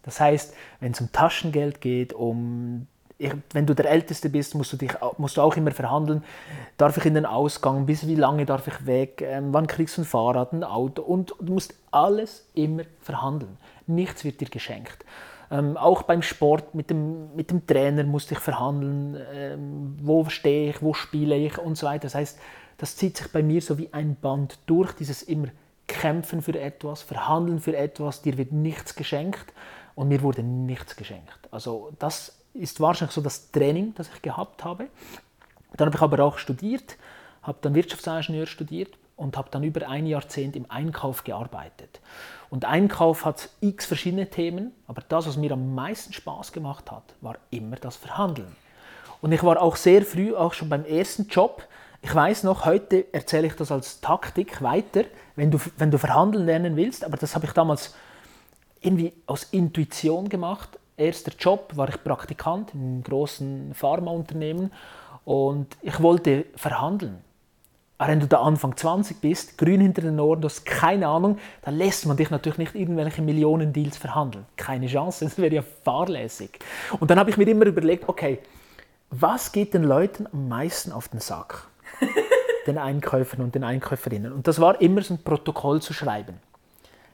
Das 0.04 0.22
heißt, 0.22 0.54
wenn 0.80 0.94
es 0.94 1.02
um 1.02 1.12
Taschengeld 1.12 1.82
geht, 1.82 2.14
um 2.14 2.88
ich, 3.18 3.32
wenn 3.54 3.66
du 3.66 3.74
der 3.74 3.90
Älteste 3.90 4.30
bist, 4.30 4.56
musst 4.56 4.74
du, 4.74 4.78
dich, 4.78 4.92
musst 5.18 5.38
du 5.38 5.42
auch 5.42 5.56
immer 5.56 5.72
verhandeln, 5.72 6.24
darf 6.78 6.98
ich 6.98 7.06
in 7.06 7.14
den 7.14 7.26
Ausgang, 7.26 7.86
bis 7.86 8.08
wie 8.08 8.16
lange 8.16 8.46
darf 8.46 8.68
ich 8.68 8.86
weg, 8.86 9.22
ähm, 9.22 9.54
wann 9.54 9.68
kriegst 9.68 9.98
du 9.98 10.02
ein 10.02 10.06
Fahrrad, 10.06 10.52
ein 10.54 10.64
Auto 10.64 11.02
und 11.02 11.34
du 11.40 11.54
musst 11.54 11.74
alles 11.92 12.46
immer 12.54 12.84
verhandeln. 13.02 13.58
Nichts 13.88 14.24
wird 14.26 14.42
dir 14.42 14.50
geschenkt. 14.50 15.06
Ähm, 15.52 15.78
auch 15.78 16.02
beim 16.04 16.22
Sport 16.22 16.76
mit 16.76 16.90
dem, 16.90 17.36
mit 17.36 17.52
dem 17.52 17.66
Trainer 17.66 18.04
musste 18.04 18.34
ich 18.34 18.40
verhandeln, 18.40 19.18
ähm, 19.34 19.98
wo 20.02 20.26
stehe 20.26 20.72
ich, 20.72 20.82
wo 20.82 20.94
spiele 20.94 21.38
ich 21.38 21.58
und 21.58 21.78
so 21.78 21.88
weiter. 21.88 22.04
Das 22.04 22.16
heißt, 22.16 22.40
das 22.78 22.98
zieht 22.98 23.18
sich 23.18 23.32
bei 23.32 23.42
mir 23.42 23.62
so 23.62 23.78
wie 23.78 23.94
ein 23.94 24.16
Band 24.16 24.60
durch, 24.66 24.92
dieses 24.94 25.24
immer 25.24 25.48
Kämpfen 25.88 26.42
für 26.42 26.60
etwas, 26.60 27.04
Verhandeln 27.04 27.60
für 27.60 27.78
etwas, 27.78 28.24
dir 28.24 28.38
wird 28.38 28.52
nichts 28.52 28.96
geschenkt 28.96 29.54
und 29.94 30.08
mir 30.08 30.22
wurde 30.24 30.44
nichts 30.44 30.96
geschenkt. 30.96 31.48
Also 31.52 31.92
das 32.00 32.45
ist 32.56 32.80
wahrscheinlich 32.80 33.14
so 33.14 33.22
das 33.22 33.52
Training, 33.52 33.94
das 33.96 34.10
ich 34.14 34.22
gehabt 34.22 34.64
habe. 34.64 34.88
Dann 35.78 35.88
habe 35.88 35.98
ich 35.98 36.02
aber 36.02 36.24
auch 36.24 36.38
studiert, 36.38 36.98
habe 37.44 37.58
dann 37.62 37.76
Wirtschaftsingenieur 37.76 38.48
studiert 38.48 38.98
und 39.18 39.38
habe 39.38 39.50
dann 39.52 39.64
über 39.64 39.88
ein 39.88 40.06
Jahrzehnt 40.06 40.56
im 40.56 40.70
Einkauf 40.70 41.24
gearbeitet. 41.24 42.00
Und 42.50 42.66
Einkauf 42.66 43.26
hat 43.26 43.50
x 43.62 43.86
verschiedene 43.86 44.30
Themen, 44.30 44.72
aber 44.88 45.02
das, 45.08 45.28
was 45.28 45.38
mir 45.38 45.52
am 45.52 45.76
meisten 45.76 46.14
Spaß 46.14 46.52
gemacht 46.52 46.92
hat, 46.92 47.04
war 47.22 47.38
immer 47.52 47.76
das 47.76 47.96
Verhandeln. 47.96 48.56
Und 49.22 49.32
ich 49.32 49.44
war 49.44 49.62
auch 49.62 49.76
sehr 49.76 50.04
früh, 50.04 50.34
auch 50.36 50.54
schon 50.54 50.70
beim 50.70 50.86
ersten 50.86 51.28
Job, 51.28 51.64
ich 52.02 52.14
weiß 52.14 52.44
noch, 52.44 52.66
heute 52.66 53.12
erzähle 53.14 53.48
ich 53.48 53.56
das 53.56 53.72
als 53.72 54.00
Taktik 54.00 54.62
weiter, 54.62 55.06
wenn 55.36 55.50
du, 55.50 55.60
wenn 55.78 55.90
du 55.90 55.98
verhandeln 55.98 56.46
lernen 56.46 56.76
willst, 56.76 57.04
aber 57.04 57.18
das 57.18 57.34
habe 57.34 57.48
ich 57.48 57.52
damals 57.54 57.96
irgendwie 58.80 59.12
aus 59.26 59.46
Intuition 59.46 60.30
gemacht 60.30 60.78
erster 60.98 61.32
Job 61.38 61.72
war 61.76 61.90
ich 61.90 62.04
Praktikant 62.04 62.74
in 62.74 62.82
einem 62.82 63.04
großen 63.04 63.74
Pharmaunternehmen 63.74 64.72
und 65.24 65.76
ich 65.82 66.02
wollte 66.02 66.46
verhandeln. 66.56 67.24
Aber 67.98 68.12
wenn 68.12 68.20
du 68.20 68.28
da 68.28 68.42
Anfang 68.42 68.76
20 68.76 69.22
bist, 69.22 69.58
grün 69.58 69.80
hinter 69.80 70.02
den 70.02 70.20
Ohren, 70.20 70.42
du 70.42 70.48
hast 70.48 70.66
keine 70.66 71.08
Ahnung, 71.08 71.38
dann 71.62 71.78
lässt 71.78 72.06
man 72.06 72.18
dich 72.18 72.30
natürlich 72.30 72.58
nicht 72.58 72.76
irgendwelche 72.76 73.22
Millionen-Deals 73.22 73.98
verhandeln. 73.98 74.46
Keine 74.58 74.88
Chance, 74.88 75.26
das 75.26 75.38
wäre 75.38 75.56
ja 75.56 75.64
fahrlässig. 75.84 76.60
Und 77.00 77.10
dann 77.10 77.20
habe 77.20 77.30
ich 77.30 77.38
mir 77.38 77.48
immer 77.48 77.66
überlegt, 77.66 78.10
okay, 78.10 78.40
was 79.12 79.52
geht 79.52 79.74
den 79.74 79.84
Leuten 79.84 80.28
am 80.32 80.50
meisten 80.50 80.92
auf 80.92 81.08
den 81.08 81.22
Sack? 81.22 81.68
den 82.68 82.78
Einkäufern 82.78 83.42
und 83.42 83.56
den 83.56 83.64
Einkäuferinnen. 83.64 84.34
Und 84.34 84.48
das 84.48 84.60
war 84.60 84.82
immer 84.82 85.02
so 85.02 85.14
ein 85.14 85.24
Protokoll 85.24 85.82
zu 85.82 85.94
schreiben. 85.94 86.40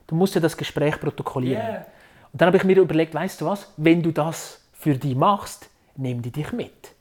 Du 0.07 0.15
musst 0.15 0.33
ja 0.33 0.41
das 0.41 0.57
Gespräch 0.57 0.99
protokollieren. 0.99 1.63
Yeah. 1.63 1.85
Und 2.33 2.41
dann 2.41 2.47
habe 2.47 2.57
ich 2.57 2.63
mir 2.63 2.77
überlegt, 2.77 3.13
weißt 3.13 3.41
du 3.41 3.45
was, 3.45 3.71
wenn 3.77 4.01
du 4.01 4.11
das 4.11 4.61
für 4.73 4.95
die 4.95 5.15
machst, 5.15 5.69
nehmen 5.95 6.21
die 6.21 6.31
dich 6.31 6.51
mit. 6.51 6.93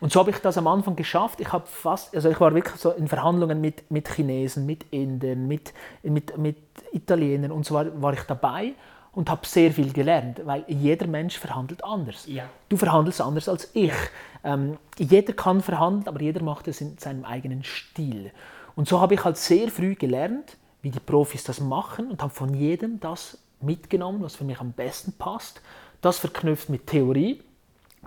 Und 0.00 0.12
so 0.12 0.20
habe 0.20 0.30
ich 0.30 0.38
das 0.38 0.58
am 0.58 0.66
Anfang 0.66 0.96
geschafft. 0.96 1.40
Ich, 1.40 1.52
habe 1.52 1.66
fast, 1.66 2.14
also 2.14 2.28
ich 2.28 2.38
war 2.40 2.54
wirklich 2.54 2.76
so 2.76 2.90
in 2.90 3.08
Verhandlungen 3.08 3.60
mit, 3.60 3.90
mit 3.90 4.08
Chinesen, 4.08 4.66
mit 4.66 4.84
Indern, 4.90 5.48
mit, 5.48 5.72
mit, 6.02 6.36
mit 6.36 6.56
Italienern 6.92 7.52
und 7.52 7.64
so 7.64 7.74
war, 7.74 8.02
war 8.02 8.12
ich 8.12 8.22
dabei 8.22 8.74
und 9.12 9.30
habe 9.30 9.46
sehr 9.46 9.72
viel 9.72 9.92
gelernt, 9.92 10.42
weil 10.44 10.64
jeder 10.68 11.06
Mensch 11.06 11.38
verhandelt 11.38 11.82
anders. 11.82 12.26
Ja. 12.26 12.44
Du 12.68 12.76
verhandelst 12.76 13.20
anders 13.22 13.48
als 13.48 13.70
ich. 13.72 13.94
Ähm, 14.44 14.76
jeder 14.98 15.32
kann 15.32 15.62
verhandeln, 15.62 16.06
aber 16.08 16.20
jeder 16.20 16.42
macht 16.42 16.68
es 16.68 16.82
in 16.82 16.98
seinem 16.98 17.24
eigenen 17.24 17.64
Stil. 17.64 18.30
Und 18.74 18.88
so 18.88 19.00
habe 19.00 19.14
ich 19.14 19.24
halt 19.24 19.38
sehr 19.38 19.68
früh 19.68 19.94
gelernt, 19.94 20.58
wie 20.82 20.90
die 20.90 21.00
Profis 21.00 21.44
das 21.44 21.60
machen 21.60 22.10
und 22.10 22.22
habe 22.22 22.32
von 22.32 22.52
jedem 22.52 23.00
das 23.00 23.38
mitgenommen, 23.60 24.22
was 24.22 24.36
für 24.36 24.44
mich 24.44 24.60
am 24.60 24.72
besten 24.72 25.12
passt. 25.12 25.60
Das 26.00 26.18
verknüpft 26.18 26.68
mit 26.68 26.86
Theorie, 26.86 27.42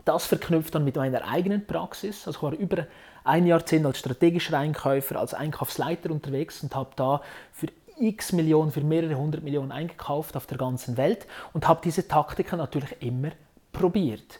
das 0.05 0.25
verknüpft 0.25 0.75
dann 0.75 0.85
mit 0.85 0.95
meiner 0.95 1.27
eigenen 1.27 1.65
Praxis. 1.65 2.27
Also 2.27 2.37
ich 2.37 2.43
war 2.43 2.53
über 2.53 2.87
ein 3.23 3.45
Jahrzehnt 3.45 3.85
als 3.85 3.99
strategischer 3.99 4.57
Einkäufer, 4.57 5.19
als 5.19 5.33
Einkaufsleiter 5.33 6.11
unterwegs 6.11 6.63
und 6.63 6.75
habe 6.75 6.91
da 6.95 7.21
für 7.51 7.67
x 7.99 8.31
Millionen, 8.31 8.71
für 8.71 8.81
mehrere 8.81 9.15
hundert 9.15 9.43
Millionen 9.43 9.71
eingekauft 9.71 10.37
auf 10.37 10.45
der 10.45 10.57
ganzen 10.57 10.97
Welt 10.97 11.27
und 11.53 11.67
habe 11.67 11.81
diese 11.83 12.07
Taktiken 12.07 12.57
natürlich 12.57 12.95
immer 13.01 13.31
probiert. 13.71 14.39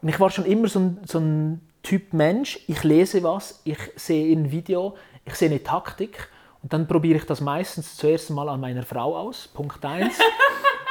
Und 0.00 0.08
ich 0.08 0.20
war 0.20 0.30
schon 0.30 0.44
immer 0.44 0.68
so 0.68 0.78
ein, 0.78 0.98
so 1.06 1.18
ein 1.18 1.60
Typ 1.82 2.12
Mensch, 2.12 2.60
ich 2.68 2.84
lese 2.84 3.22
was, 3.22 3.60
ich 3.64 3.78
sehe 3.96 4.36
ein 4.36 4.50
Video, 4.50 4.96
ich 5.24 5.34
sehe 5.34 5.50
eine 5.50 5.62
Taktik 5.62 6.28
und 6.62 6.72
dann 6.72 6.86
probiere 6.86 7.18
ich 7.18 7.26
das 7.26 7.40
meistens 7.40 7.96
zuerst 7.96 8.30
mal 8.30 8.48
an 8.48 8.60
meiner 8.60 8.82
Frau 8.82 9.16
aus, 9.16 9.48
Punkt 9.48 9.84
1. 9.84 10.18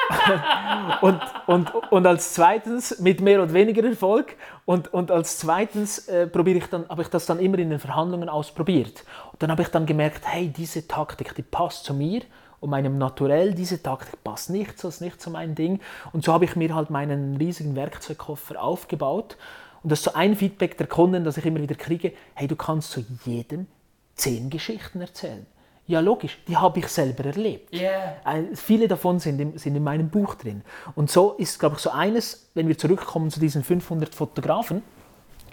und, 1.02 1.22
und, 1.46 1.74
und 1.92 2.08
als 2.08 2.34
zweitens 2.34 3.00
mit 3.00 3.22
mehr 3.22 3.44
oder 3.44 3.54
weniger 3.54 3.84
Erfolg 3.84 4.36
und, 4.66 4.92
und 4.92 5.12
als 5.12 5.38
zweitens 5.38 6.08
äh, 6.08 6.26
probiere 6.26 6.58
ich 6.58 6.66
dann, 6.66 6.90
habe 6.90 7.04
ich 7.04 7.10
das 7.10 7.28
dann 7.28 7.40
immer 7.40 7.60
in 7.60 7.70
den 7.70 7.80
Verhandlungen 7.80 8.30
ausprobiert. 8.30 9.04
Und 9.32 9.44
dann 9.44 9.52
habe 9.52 9.62
ich 9.62 9.68
dann 9.70 9.86
gemerkt, 9.86 10.22
hey, 10.26 10.48
diese 10.48 10.88
Taktik, 10.88 11.36
die 11.36 11.44
passt 11.44 11.86
zu 11.86 11.94
mir 11.94 12.22
und 12.60 12.72
meinem 12.72 12.98
Naturell, 12.98 13.54
diese 13.54 13.82
Taktik 13.84 14.24
passt 14.24 14.50
nicht, 14.50 14.84
das 14.84 14.96
ist 14.96 15.02
nicht 15.02 15.22
so 15.22 15.30
mein 15.30 15.54
Ding. 15.54 15.80
Und 16.12 16.24
so 16.26 16.34
habe 16.34 16.46
ich 16.46 16.56
mir 16.56 16.74
halt 16.74 16.90
meinen 16.90 17.38
riesigen 17.38 17.76
Werkzeugkoffer 17.76 18.62
aufgebaut. 18.62 19.38
Und 19.84 19.92
das 19.92 20.00
ist 20.00 20.06
so 20.06 20.14
ein 20.14 20.36
Feedback 20.36 20.78
der 20.78 20.88
Kunden, 20.88 21.24
das 21.24 21.38
ich 21.38 21.46
immer 21.46 21.62
wieder 21.62 21.76
kriege, 21.76 22.14
hey, 22.34 22.48
du 22.48 22.56
kannst 22.56 22.92
zu 22.92 23.06
jedem 23.26 23.68
zehn 24.16 24.50
Geschichten 24.50 25.00
erzählen. 25.00 25.46
Ja, 25.90 26.02
logisch, 26.02 26.38
die 26.48 26.56
habe 26.56 26.78
ich 26.78 26.88
selber 26.88 27.26
erlebt. 27.26 27.74
Yeah. 27.74 28.18
Äh, 28.24 28.56
viele 28.56 28.88
davon 28.88 29.18
sind 29.18 29.42
in, 29.42 29.58
sind 29.58 29.76
in 29.76 29.84
meinem 29.84 30.12
Buch 30.12 30.36
drin. 30.36 30.62
Und 30.94 31.10
so 31.10 31.34
ist, 31.34 31.58
glaube 31.58 31.78
ich, 31.78 31.82
so 31.82 31.90
eines, 31.90 32.52
wenn 32.54 32.68
wir 32.68 32.78
zurückkommen 32.78 33.32
zu 33.32 33.40
diesen 33.40 33.64
500 33.64 34.14
Fotografen 34.14 34.84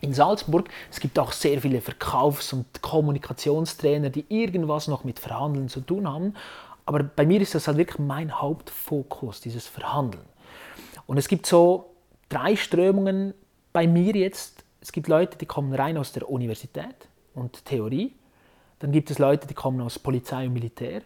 in 0.03 0.13
Salzburg, 0.13 0.69
es 0.91 1.01
gibt 1.01 1.19
auch 1.19 1.33
sehr 1.33 1.63
viele 1.63 1.81
Verkaufs- 1.81 2.53
und 2.53 2.83
Kommunikationstrainer, 2.83 4.11
die 4.11 4.27
irgendwas 4.29 4.89
noch 4.89 5.05
mit 5.05 5.19
Verhandeln 5.21 5.71
zu 5.71 5.81
tun 5.81 6.07
haben. 6.07 6.35
Aber 6.85 7.03
bei 7.03 7.25
mir 7.25 7.41
ist 7.41 7.55
das 7.55 7.67
halt 7.67 7.79
wirklich 7.79 7.99
mein 7.99 8.39
Hauptfokus, 8.39 9.41
dieses 9.41 9.67
Verhandeln. 9.67 10.27
Und 11.07 11.17
es 11.17 11.29
gibt 11.29 11.47
so 11.47 11.95
drei 12.29 12.57
Strömungen 12.57 13.33
bei 13.73 13.87
mir 13.87 14.15
jetzt. 14.15 14.65
Es 14.83 14.93
gibt 14.93 15.09
Leute, 15.09 15.39
die 15.39 15.47
kommen 15.47 15.73
rein 15.73 15.97
aus 15.97 16.13
der 16.13 16.29
Universität 16.29 17.09
und 17.33 17.65
Theorie 17.65 18.13
dann 18.79 18.93
gibt 18.93 19.11
es 19.11 19.19
Leute, 19.19 19.47
die 19.47 19.55
kommen 19.55 19.81
aus 19.81 19.99
Polizei 19.99 20.47
und 20.47 20.53
Militär. 20.53 21.03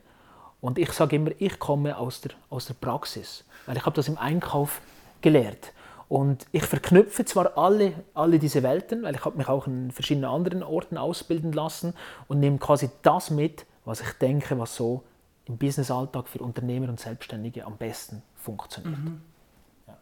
Und 0.61 0.78
ich 0.78 0.92
sage 0.92 1.16
immer, 1.16 1.30
ich 1.38 1.59
komme 1.59 1.96
aus 1.96 2.20
der, 2.20 2.33
aus 2.50 2.66
der 2.66 2.74
Praxis, 2.74 3.44
weil 3.66 3.76
ich 3.76 3.87
habe 3.87 3.96
das 3.96 4.09
im 4.09 4.18
Einkauf 4.18 4.80
gelehrt. 5.20 5.72
Und 6.09 6.46
ich 6.50 6.64
verknüpfe 6.64 7.24
zwar 7.24 7.56
alle, 7.56 7.92
alle 8.14 8.40
diese 8.40 8.64
Welten, 8.64 9.04
weil 9.04 9.14
ich 9.14 9.24
habe 9.24 9.38
mich 9.38 9.48
auch 9.48 9.68
in 9.68 9.92
verschiedenen 9.92 10.28
anderen 10.28 10.62
Orten 10.64 10.98
ausbilden 10.98 11.52
lassen 11.52 11.94
und 12.26 12.40
nehme 12.40 12.59
quasi 12.59 12.90
das 13.02 13.30
mit, 13.30 13.64
was 13.85 14.00
ich 14.00 14.12
denke, 14.14 14.59
was 14.59 14.74
so 14.74 15.04
im 15.44 15.56
Businessalltag 15.56 16.28
für 16.28 16.40
Unternehmer 16.40 16.88
und 16.88 16.98
Selbstständige 16.98 17.64
am 17.64 17.76
besten 17.76 18.22
funktioniert. 18.35 18.98
Mhm. 18.98 19.20
Ja. 19.87 19.96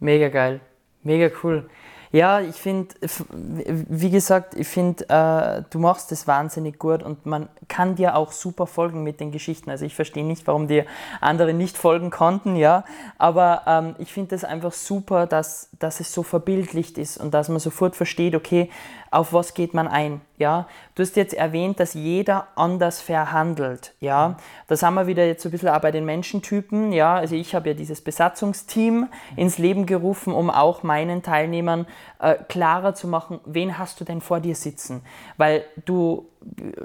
Mega 0.00 0.28
geil, 0.30 0.60
mega 1.02 1.30
cool. 1.42 1.68
Ja, 2.16 2.40
ich 2.40 2.56
finde, 2.56 2.94
wie 3.30 4.08
gesagt, 4.08 4.54
ich 4.54 4.68
finde, 4.68 5.06
äh, 5.10 5.64
du 5.68 5.78
machst 5.78 6.10
das 6.12 6.26
wahnsinnig 6.26 6.78
gut 6.78 7.02
und 7.02 7.26
man 7.26 7.50
kann 7.68 7.94
dir 7.94 8.16
auch 8.16 8.32
super 8.32 8.66
folgen 8.66 9.02
mit 9.02 9.20
den 9.20 9.32
Geschichten. 9.32 9.68
Also 9.68 9.84
ich 9.84 9.94
verstehe 9.94 10.24
nicht, 10.24 10.46
warum 10.46 10.66
dir 10.66 10.86
andere 11.20 11.52
nicht 11.52 11.76
folgen 11.76 12.08
konnten, 12.08 12.56
ja. 12.56 12.84
Aber 13.18 13.64
ähm, 13.66 13.96
ich 13.98 14.14
finde 14.14 14.34
es 14.34 14.44
einfach 14.44 14.72
super, 14.72 15.26
dass, 15.26 15.68
dass 15.78 16.00
es 16.00 16.10
so 16.10 16.22
verbildlicht 16.22 16.96
ist 16.96 17.18
und 17.18 17.34
dass 17.34 17.50
man 17.50 17.58
sofort 17.58 17.94
versteht, 17.94 18.34
okay, 18.34 18.70
auf 19.16 19.32
was 19.32 19.54
geht 19.54 19.72
man 19.72 19.88
ein? 19.88 20.20
Ja, 20.36 20.68
du 20.94 21.02
hast 21.02 21.16
jetzt 21.16 21.32
erwähnt, 21.32 21.80
dass 21.80 21.94
jeder 21.94 22.48
anders 22.54 23.00
verhandelt. 23.00 23.94
Ja, 23.98 24.36
da 24.68 24.76
sind 24.76 24.92
wir 24.92 25.06
wieder 25.06 25.26
jetzt 25.26 25.42
so 25.42 25.48
ein 25.48 25.52
bisschen 25.52 25.70
auch 25.70 25.80
bei 25.80 25.90
den 25.90 26.04
Menschentypen. 26.04 26.92
Ja, 26.92 27.14
also 27.14 27.34
ich 27.34 27.54
habe 27.54 27.70
ja 27.70 27.74
dieses 27.74 28.02
Besatzungsteam 28.02 29.08
ins 29.34 29.56
Leben 29.56 29.86
gerufen, 29.86 30.34
um 30.34 30.50
auch 30.50 30.82
meinen 30.82 31.22
Teilnehmern 31.22 31.86
äh, 32.18 32.34
klarer 32.48 32.94
zu 32.94 33.08
machen, 33.08 33.40
wen 33.46 33.78
hast 33.78 33.98
du 34.00 34.04
denn 34.04 34.20
vor 34.20 34.40
dir 34.40 34.54
sitzen? 34.54 35.00
Weil 35.38 35.64
du, 35.86 36.28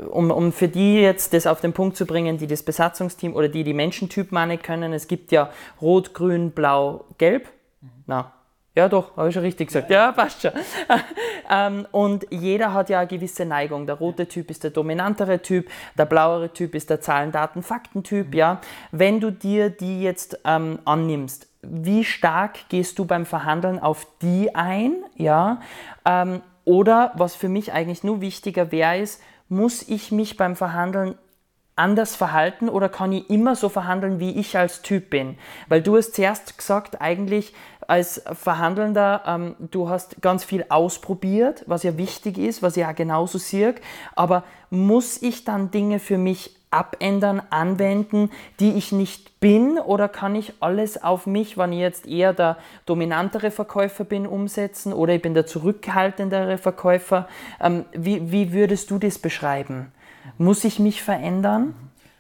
um, 0.09 0.31
um 0.31 0.53
für 0.53 0.69
die 0.69 1.01
jetzt 1.01 1.33
das 1.33 1.45
auf 1.45 1.59
den 1.59 1.73
Punkt 1.73 1.97
zu 1.97 2.05
bringen, 2.05 2.37
die 2.37 2.47
das 2.47 2.63
Besatzungsteam 2.63 3.35
oder 3.35 3.49
die 3.49 3.65
die 3.65 3.73
Menschentypen 3.73 4.47
nicht 4.47 4.63
können, 4.63 4.93
es 4.93 5.09
gibt 5.09 5.33
ja 5.33 5.49
Rot, 5.81 6.13
Grün, 6.13 6.51
Blau, 6.51 7.03
Gelb. 7.17 7.49
Na, 8.07 8.31
ja, 8.73 8.87
doch, 8.87 9.17
habe 9.17 9.27
ich 9.27 9.33
schon 9.33 9.43
richtig 9.43 9.67
gesagt. 9.67 9.89
Ja, 9.89 10.13
passt 10.13 10.41
schon. 10.41 10.51
ähm, 11.49 11.85
und 11.91 12.25
jeder 12.29 12.73
hat 12.73 12.89
ja 12.89 12.99
eine 12.99 13.07
gewisse 13.07 13.45
Neigung. 13.45 13.85
Der 13.85 13.95
rote 13.95 14.27
Typ 14.27 14.49
ist 14.49 14.63
der 14.63 14.71
dominantere 14.71 15.41
Typ, 15.41 15.69
der 15.97 16.05
blauere 16.05 16.53
Typ 16.53 16.73
ist 16.73 16.89
der 16.89 17.01
Zahlen, 17.01 17.33
Daten, 17.33 17.63
Fakten-Typ. 17.63 18.27
Mhm. 18.27 18.33
Ja. 18.33 18.61
Wenn 18.91 19.19
du 19.19 19.31
dir 19.31 19.69
die 19.69 20.01
jetzt 20.01 20.39
ähm, 20.45 20.79
annimmst, 20.85 21.47
wie 21.61 22.05
stark 22.05 22.69
gehst 22.69 22.97
du 22.97 23.05
beim 23.05 23.25
Verhandeln 23.25 23.77
auf 23.77 24.07
die 24.21 24.55
ein? 24.55 24.95
Ja. 25.15 25.59
Ähm, 26.05 26.41
oder 26.63 27.11
was 27.15 27.35
für 27.35 27.49
mich 27.49 27.73
eigentlich 27.73 28.05
nur 28.05 28.21
wichtiger 28.21 28.71
wäre, 28.71 28.99
ist, 28.99 29.21
muss 29.49 29.87
ich 29.89 30.13
mich 30.13 30.37
beim 30.37 30.55
Verhandeln 30.55 31.15
anders 31.81 32.15
verhalten 32.15 32.69
oder 32.69 32.89
kann 32.89 33.11
ich 33.11 33.29
immer 33.29 33.55
so 33.55 33.67
verhandeln, 33.67 34.19
wie 34.19 34.31
ich 34.39 34.57
als 34.57 34.81
Typ 34.81 35.09
bin? 35.09 35.37
Weil 35.67 35.81
du 35.81 35.97
hast 35.97 36.13
zuerst 36.15 36.57
gesagt, 36.57 37.01
eigentlich 37.01 37.53
als 37.87 38.23
Verhandelnder, 38.31 39.23
ähm, 39.25 39.55
du 39.59 39.89
hast 39.89 40.21
ganz 40.21 40.43
viel 40.43 40.65
ausprobiert, 40.69 41.63
was 41.67 41.83
ja 41.83 41.97
wichtig 41.97 42.37
ist, 42.37 42.61
was 42.61 42.77
ich 42.77 42.81
ja 42.81 42.91
genauso 42.93 43.37
sehe, 43.37 43.75
aber 44.15 44.43
muss 44.69 45.21
ich 45.21 45.43
dann 45.43 45.71
Dinge 45.71 45.99
für 45.99 46.17
mich 46.17 46.55
abändern, 46.69 47.41
anwenden, 47.49 48.29
die 48.61 48.73
ich 48.73 48.93
nicht 48.93 49.41
bin 49.41 49.77
oder 49.77 50.07
kann 50.07 50.35
ich 50.35 50.53
alles 50.61 51.03
auf 51.03 51.27
mich, 51.27 51.57
wenn 51.57 51.73
ich 51.73 51.79
jetzt 51.79 52.07
eher 52.07 52.31
der 52.31 52.57
dominantere 52.85 53.51
Verkäufer 53.51 54.05
bin, 54.05 54.25
umsetzen 54.25 54.93
oder 54.93 55.13
ich 55.13 55.21
bin 55.21 55.33
der 55.33 55.45
zurückhaltendere 55.45 56.57
Verkäufer? 56.57 57.27
Ähm, 57.59 57.83
wie, 57.91 58.31
wie 58.31 58.53
würdest 58.53 58.89
du 58.89 58.99
das 58.99 59.19
beschreiben? 59.19 59.91
Muss 60.41 60.63
ich 60.63 60.79
mich 60.79 61.03
verändern? 61.03 61.75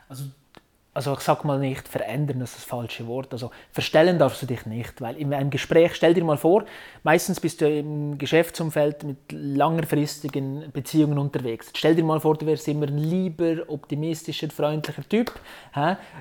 Also 0.07 0.25
also 0.93 1.13
ich 1.13 1.21
sage 1.21 1.47
mal 1.47 1.57
nicht 1.57 1.87
verändern, 1.87 2.41
das 2.41 2.49
ist 2.49 2.57
das 2.59 2.65
falsche 2.65 3.07
Wort. 3.07 3.31
Also 3.31 3.49
verstellen 3.71 4.19
darfst 4.19 4.41
du 4.41 4.45
dich 4.45 4.65
nicht, 4.65 4.99
weil 4.99 5.15
in 5.15 5.33
einem 5.33 5.49
Gespräch, 5.49 5.95
stell 5.95 6.13
dir 6.13 6.23
mal 6.23 6.37
vor, 6.37 6.65
meistens 7.03 7.39
bist 7.39 7.61
du 7.61 7.69
im 7.69 8.17
Geschäftsumfeld 8.17 9.03
mit 9.03 9.17
langfristigen 9.31 10.69
Beziehungen 10.73 11.17
unterwegs. 11.17 11.71
Stell 11.73 11.95
dir 11.95 12.03
mal 12.03 12.19
vor, 12.19 12.35
du 12.35 12.45
wärst 12.45 12.67
immer 12.67 12.87
ein 12.87 12.97
lieber, 12.97 13.69
optimistischer, 13.69 14.49
freundlicher 14.49 15.07
Typ. 15.07 15.31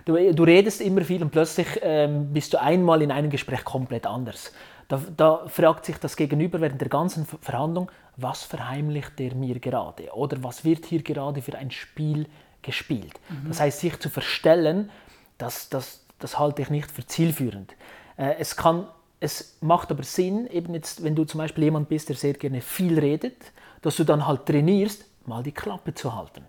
Du, 0.04 0.32
du 0.32 0.42
redest 0.44 0.80
immer 0.82 1.00
viel 1.00 1.20
und 1.20 1.32
plötzlich 1.32 1.66
ähm, 1.82 2.32
bist 2.32 2.54
du 2.54 2.60
einmal 2.60 3.02
in 3.02 3.10
einem 3.10 3.28
Gespräch 3.30 3.64
komplett 3.64 4.06
anders. 4.06 4.52
Da, 4.90 5.00
da, 5.16 5.46
fragt 5.46 5.84
sich 5.84 5.98
das 5.98 6.16
Gegenüber 6.16 6.60
während 6.60 6.80
der 6.80 6.88
ganzen 6.88 7.24
Verhandlung, 7.24 7.92
was 8.16 8.42
verheimlicht 8.42 9.20
der 9.20 9.36
mir 9.36 9.60
gerade? 9.60 10.12
Oder 10.12 10.42
was 10.42 10.64
wird 10.64 10.84
hier 10.84 11.00
gerade 11.02 11.40
für 11.42 11.56
ein 11.56 11.70
Spiel 11.70 12.26
gespielt. 12.60 13.20
Mhm. 13.28 13.48
Das 13.48 13.60
heißt, 13.60 13.78
sich 13.78 14.00
zu 14.00 14.10
verstellen, 14.10 14.90
das, 15.38 15.68
das, 15.68 16.04
das 16.18 16.40
halte 16.40 16.62
ich 16.62 16.70
nicht 16.70 16.90
für 16.90 17.06
zielführend. 17.06 17.72
Äh, 18.16 18.34
es, 18.40 18.56
kann, 18.56 18.88
es 19.20 19.56
macht 19.60 19.92
aber 19.92 20.02
Sinn, 20.02 20.48
eben 20.48 20.74
jetzt, 20.74 21.04
wenn 21.04 21.14
du 21.14 21.24
zum 21.24 21.38
Beispiel 21.38 21.64
jemand 21.64 21.88
bist, 21.88 22.08
der 22.08 22.16
sehr 22.16 22.34
gerne 22.34 22.60
viel 22.60 22.98
redet, 22.98 23.36
dass 23.82 23.94
du 23.94 24.02
dann 24.02 24.26
halt 24.26 24.44
trainierst, 24.44 25.04
mal 25.24 25.44
die 25.44 25.52
Klappe 25.52 25.94
zu 25.94 26.16
halten. 26.16 26.44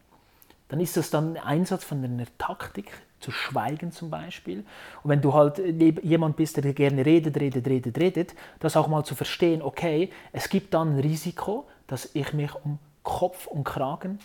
Dann 0.68 0.80
ist 0.80 0.98
das 0.98 1.12
dann 1.12 1.38
ein 1.38 1.44
Einsatz 1.44 1.84
von 1.84 2.04
einer 2.04 2.26
Taktik, 2.40 2.92
zu 3.22 3.32
schweigen 3.32 3.92
zum 3.92 4.10
Beispiel. 4.10 4.66
Und 5.04 5.10
wenn 5.10 5.22
du 5.22 5.34
halt 5.34 5.60
jemand 6.04 6.36
bist, 6.36 6.58
der 6.58 6.74
gerne 6.74 7.06
redet, 7.06 7.40
redet, 7.40 7.68
redet, 7.68 7.98
redet, 7.98 8.36
das 8.60 8.76
auch 8.76 8.88
mal 8.88 9.04
zu 9.04 9.16
verstehen, 9.16 9.62
okay, 9.62 10.10
es 10.32 10.50
gibt 10.50 10.74
dann 10.74 10.96
ein 10.96 11.00
Risiko, 11.00 11.68
dass 11.88 12.10
ich 12.14 12.34
mich 12.34 12.54
um 12.64 12.80
Kopf 13.04 13.48
und 13.48 13.64
Kragen 13.64 14.20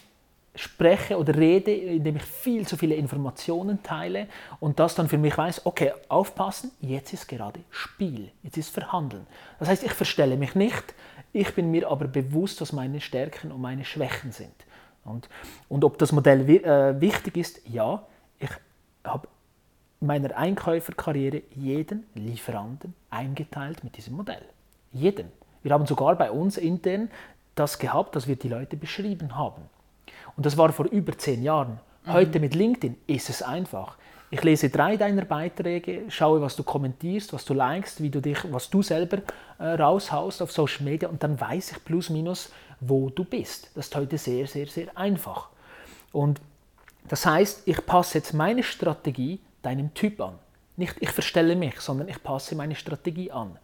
spreche 0.56 1.18
oder 1.18 1.34
rede, 1.36 1.72
indem 1.72 2.16
ich 2.16 2.22
viel 2.22 2.66
zu 2.66 2.76
viele 2.76 2.94
Informationen 2.94 3.82
teile 3.82 4.26
und 4.58 4.78
das 4.78 4.94
dann 4.94 5.08
für 5.08 5.18
mich 5.18 5.36
weiß, 5.36 5.66
okay, 5.66 5.92
aufpassen, 6.08 6.72
jetzt 6.80 7.12
ist 7.12 7.28
gerade 7.28 7.60
Spiel, 7.70 8.30
jetzt 8.42 8.56
ist 8.56 8.70
Verhandeln. 8.70 9.26
Das 9.58 9.68
heißt, 9.68 9.84
ich 9.84 9.92
verstelle 9.92 10.36
mich 10.36 10.54
nicht, 10.54 10.94
ich 11.32 11.54
bin 11.54 11.70
mir 11.70 11.88
aber 11.90 12.08
bewusst, 12.08 12.60
was 12.60 12.72
meine 12.72 13.00
Stärken 13.00 13.52
und 13.52 13.60
meine 13.60 13.84
Schwächen 13.84 14.32
sind. 14.32 14.54
Und, 15.04 15.28
und 15.68 15.84
ob 15.84 15.98
das 15.98 16.10
Modell 16.12 16.48
äh, 16.48 17.00
wichtig 17.00 17.36
ist, 17.36 17.60
ja, 17.68 18.02
ich 18.38 18.50
habe 19.06 19.28
in 20.00 20.06
meiner 20.06 20.36
Einkäuferkarriere 20.36 21.42
jeden 21.54 22.06
Lieferanten 22.14 22.94
eingeteilt 23.10 23.82
mit 23.82 23.96
diesem 23.96 24.16
Modell. 24.16 24.42
Jeden. 24.92 25.32
Wir 25.62 25.72
haben 25.72 25.86
sogar 25.86 26.14
bei 26.16 26.30
uns 26.30 26.56
intern 26.58 27.10
das 27.54 27.78
gehabt, 27.78 28.14
dass 28.14 28.28
wir 28.28 28.36
die 28.36 28.48
Leute 28.48 28.76
beschrieben 28.76 29.36
haben. 29.36 29.62
Und 30.36 30.46
das 30.46 30.56
war 30.56 30.72
vor 30.72 30.86
über 30.86 31.16
zehn 31.16 31.42
Jahren. 31.42 31.80
Mhm. 32.04 32.12
Heute 32.12 32.40
mit 32.40 32.54
LinkedIn 32.54 32.96
ist 33.06 33.30
es 33.30 33.42
einfach. 33.42 33.96
Ich 34.30 34.42
lese 34.42 34.68
drei 34.70 34.96
deiner 34.96 35.24
Beiträge, 35.24 36.04
schaue, 36.08 36.40
was 36.40 36.56
du 36.56 36.64
kommentierst, 36.64 37.32
was 37.32 37.44
du 37.44 37.54
likest, 37.54 38.02
wie 38.02 38.10
du 38.10 38.20
dich, 38.20 38.38
was 38.52 38.68
du 38.68 38.82
selber 38.82 39.18
äh, 39.58 39.64
raushaust 39.64 40.42
auf 40.42 40.50
Social 40.52 40.84
Media 40.84 41.08
und 41.08 41.22
dann 41.22 41.40
weiß 41.40 41.72
ich 41.72 41.84
plus 41.84 42.10
minus, 42.10 42.50
wo 42.80 43.08
du 43.08 43.24
bist. 43.24 43.70
Das 43.74 43.86
ist 43.86 43.96
heute 43.96 44.18
sehr, 44.18 44.46
sehr, 44.46 44.66
sehr 44.66 44.96
einfach. 44.96 45.48
Und 46.12 46.40
das 47.08 47.26
heißt, 47.26 47.62
ich 47.66 47.84
passe 47.86 48.18
jetzt 48.18 48.34
meine 48.34 48.62
Strategie 48.62 49.40
deinem 49.62 49.94
Typ 49.94 50.20
an. 50.20 50.38
Nicht 50.76 50.96
ich 51.00 51.10
verstelle 51.10 51.56
mich, 51.56 51.80
sondern 51.80 52.08
ich 52.08 52.22
passe 52.22 52.54
meine 52.54 52.74
Strategie 52.74 53.30
an. 53.32 53.58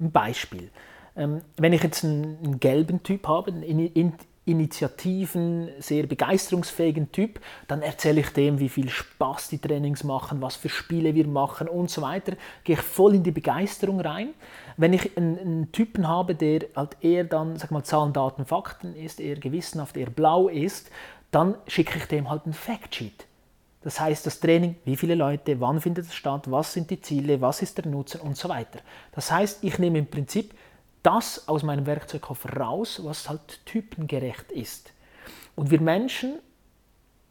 Ein 0.00 0.12
Beispiel. 0.12 0.70
Ähm, 1.16 1.42
wenn 1.56 1.72
ich 1.72 1.82
jetzt 1.82 2.04
einen, 2.04 2.58
gelben 2.58 3.02
Typ 3.02 3.26
habe, 3.28 3.52
einen 3.52 4.14
Initiativen, 4.44 5.68
sehr 5.78 6.06
begeisterungsfähigen 6.06 7.12
Typ, 7.12 7.40
dann 7.68 7.82
erzähle 7.82 8.20
ich 8.20 8.30
dem, 8.30 8.58
wie 8.58 8.68
viel 8.68 8.88
Spaß 8.88 9.48
die 9.48 9.58
Trainings 9.58 10.04
machen, 10.04 10.40
was 10.40 10.56
für 10.56 10.68
Spiele 10.68 11.14
wir 11.14 11.26
machen 11.26 11.68
und 11.68 11.90
so 11.90 12.02
weiter. 12.02 12.32
Gehe 12.64 12.76
ich 12.76 12.82
voll 12.82 13.16
in 13.16 13.22
die 13.22 13.30
Begeisterung 13.30 14.00
rein. 14.00 14.30
Wenn 14.76 14.94
ich 14.94 15.16
einen, 15.16 15.38
einen 15.38 15.72
Typen 15.72 16.08
habe, 16.08 16.34
der 16.34 16.62
halt 16.74 16.96
eher 17.02 17.24
dann, 17.24 17.56
sag 17.56 17.70
mal, 17.70 17.84
Zahlen, 17.84 18.12
Daten, 18.12 18.46
Fakten 18.46 18.96
ist, 18.96 19.20
eher 19.20 19.36
gewissenhaft, 19.36 19.96
eher 19.96 20.10
blau 20.10 20.48
ist, 20.48 20.90
dann 21.32 21.56
schicke 21.66 21.98
ich 21.98 22.04
dem 22.04 22.30
halt 22.30 22.46
ein 22.46 22.52
Factsheet. 22.52 23.26
Das 23.82 23.98
heißt, 23.98 24.24
das 24.24 24.38
Training, 24.38 24.76
wie 24.84 24.96
viele 24.96 25.16
Leute, 25.16 25.60
wann 25.60 25.80
findet 25.80 26.06
es 26.06 26.14
statt, 26.14 26.48
was 26.50 26.72
sind 26.72 26.90
die 26.90 27.00
Ziele, 27.00 27.40
was 27.40 27.62
ist 27.62 27.78
der 27.78 27.86
Nutzen 27.86 28.20
und 28.20 28.36
so 28.36 28.48
weiter. 28.48 28.78
Das 29.10 29.32
heißt, 29.32 29.64
ich 29.64 29.78
nehme 29.78 29.98
im 29.98 30.06
Prinzip 30.06 30.54
das 31.02 31.48
aus 31.48 31.64
meinem 31.64 31.86
Werkzeugkoffer 31.86 32.56
raus, 32.56 33.00
was 33.02 33.28
halt 33.28 33.66
typengerecht 33.66 34.52
ist. 34.52 34.92
Und 35.56 35.72
wir 35.72 35.80
Menschen 35.80 36.38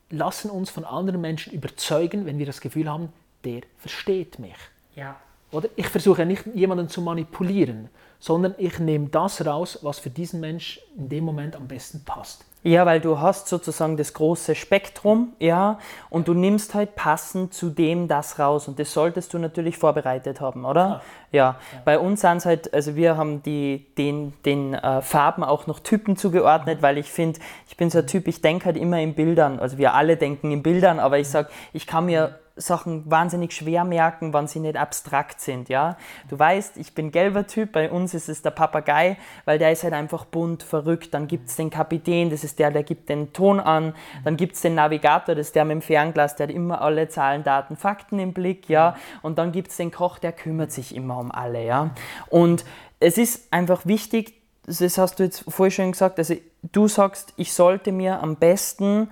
lassen 0.09 0.51
uns 0.51 0.69
von 0.69 0.83
anderen 0.83 1.21
Menschen 1.21 1.53
überzeugen, 1.53 2.25
wenn 2.25 2.37
wir 2.37 2.45
das 2.45 2.59
Gefühl 2.59 2.89
haben, 2.89 3.13
der 3.45 3.61
versteht 3.77 4.39
mich. 4.39 4.57
Ja. 4.95 5.15
Oder? 5.51 5.69
Ich 5.77 5.87
versuche 5.87 6.25
nicht 6.25 6.45
jemanden 6.53 6.89
zu 6.89 7.01
manipulieren, 7.01 7.89
sondern 8.19 8.55
ich 8.57 8.77
nehme 8.79 9.07
das 9.07 9.45
raus, 9.45 9.79
was 9.83 9.99
für 9.99 10.09
diesen 10.09 10.41
Mensch 10.41 10.81
in 10.97 11.07
dem 11.07 11.23
Moment 11.23 11.55
am 11.55 11.67
besten 11.67 12.03
passt. 12.03 12.43
Ja, 12.63 12.85
weil 12.85 12.99
du 12.99 13.19
hast 13.19 13.47
sozusagen 13.47 13.97
das 13.97 14.13
große 14.13 14.53
Spektrum, 14.53 15.33
ja, 15.39 15.79
und 16.11 16.27
du 16.27 16.35
nimmst 16.35 16.75
halt 16.75 16.95
passend 16.95 17.55
zu 17.55 17.69
dem 17.69 18.07
das 18.07 18.37
raus. 18.37 18.67
Und 18.67 18.77
das 18.77 18.93
solltest 18.93 19.33
du 19.33 19.39
natürlich 19.39 19.79
vorbereitet 19.79 20.41
haben, 20.41 20.63
oder? 20.65 21.01
Ja, 21.31 21.57
ja. 21.73 21.81
bei 21.85 21.97
uns 21.97 22.21
sind 22.21 22.37
es 22.37 22.45
halt, 22.45 22.73
also 22.73 22.95
wir 22.95 23.17
haben 23.17 23.41
die, 23.41 23.87
den, 23.97 24.33
den 24.45 24.75
äh, 24.75 25.01
Farben 25.01 25.43
auch 25.43 25.65
noch 25.65 25.79
Typen 25.79 26.17
zugeordnet, 26.17 26.83
weil 26.83 26.99
ich 26.99 27.11
finde, 27.11 27.39
ich 27.67 27.77
bin 27.77 27.89
so 27.89 27.99
ein 27.99 28.07
Typ, 28.07 28.27
ich 28.27 28.41
denke 28.41 28.65
halt 28.65 28.77
immer 28.77 28.99
in 28.99 29.15
Bildern, 29.15 29.59
also 29.59 29.79
wir 29.79 29.95
alle 29.95 30.15
denken 30.17 30.51
in 30.51 30.61
Bildern, 30.61 30.99
aber 30.99 31.17
ich 31.17 31.29
sage, 31.29 31.49
ich 31.73 31.87
kann 31.87 32.05
mir 32.05 32.40
Sachen 32.61 33.09
wahnsinnig 33.09 33.53
schwer 33.53 33.83
merken, 33.83 34.33
wenn 34.33 34.47
sie 34.47 34.59
nicht 34.59 34.77
abstrakt 34.77 35.41
sind. 35.41 35.69
Ja? 35.69 35.97
Du 36.29 36.37
weißt, 36.37 36.77
ich 36.77 36.93
bin 36.93 37.11
gelber 37.11 37.47
Typ, 37.47 37.71
bei 37.71 37.89
uns 37.89 38.13
ist 38.13 38.29
es 38.29 38.41
der 38.41 38.51
Papagei, 38.51 39.17
weil 39.45 39.59
der 39.59 39.71
ist 39.71 39.83
halt 39.83 39.93
einfach 39.93 40.25
bunt, 40.25 40.63
verrückt. 40.63 41.13
Dann 41.13 41.27
gibt 41.27 41.49
es 41.49 41.55
den 41.55 41.69
Kapitän, 41.69 42.29
das 42.29 42.43
ist 42.43 42.59
der, 42.59 42.71
der 42.71 42.83
gibt 42.83 43.09
den 43.09 43.33
Ton 43.33 43.59
an. 43.59 43.93
Dann 44.23 44.37
gibt 44.37 44.55
es 44.55 44.61
den 44.61 44.75
Navigator, 44.75 45.35
das 45.35 45.47
ist 45.47 45.55
der 45.55 45.65
mit 45.65 45.73
dem 45.73 45.81
Fernglas, 45.81 46.35
der 46.35 46.47
hat 46.47 46.53
immer 46.53 46.81
alle 46.81 47.09
Zahlen, 47.09 47.43
Daten, 47.43 47.75
Fakten 47.75 48.19
im 48.19 48.33
Blick. 48.33 48.69
Ja? 48.69 48.95
Und 49.21 49.37
dann 49.37 49.51
gibt 49.51 49.71
es 49.71 49.77
den 49.77 49.91
Koch, 49.91 50.19
der 50.19 50.31
kümmert 50.31 50.71
sich 50.71 50.95
immer 50.95 51.17
um 51.17 51.31
alle. 51.31 51.65
Ja? 51.65 51.91
Und 52.29 52.63
es 52.99 53.17
ist 53.17 53.51
einfach 53.51 53.85
wichtig, 53.85 54.35
das 54.65 54.97
hast 54.97 55.19
du 55.19 55.23
jetzt 55.23 55.43
vorhin 55.47 55.71
schon 55.71 55.91
gesagt, 55.91 56.19
also 56.19 56.35
du 56.71 56.87
sagst, 56.87 57.33
ich 57.35 57.53
sollte 57.53 57.91
mir 57.91 58.21
am 58.21 58.35
besten 58.35 59.09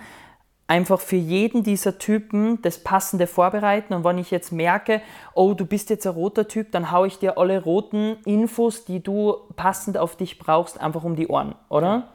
einfach 0.69 0.99
für 0.99 1.15
jeden 1.15 1.63
dieser 1.63 1.97
Typen 1.97 2.61
das 2.61 2.77
Passende 2.77 3.25
vorbereiten. 3.25 3.93
Und 3.95 4.03
wenn 4.03 4.19
ich 4.19 4.29
jetzt 4.29 4.51
merke, 4.51 5.01
oh, 5.33 5.55
du 5.55 5.65
bist 5.65 5.89
jetzt 5.89 6.05
ein 6.05 6.13
roter 6.13 6.47
Typ, 6.47 6.71
dann 6.71 6.91
haue 6.91 7.07
ich 7.07 7.17
dir 7.17 7.39
alle 7.39 7.63
roten 7.63 8.17
Infos, 8.23 8.85
die 8.85 9.01
du 9.01 9.35
passend 9.55 9.97
auf 9.97 10.15
dich 10.15 10.37
brauchst, 10.37 10.79
einfach 10.79 11.03
um 11.03 11.15
die 11.15 11.27
Ohren, 11.27 11.55
oder? 11.69 12.09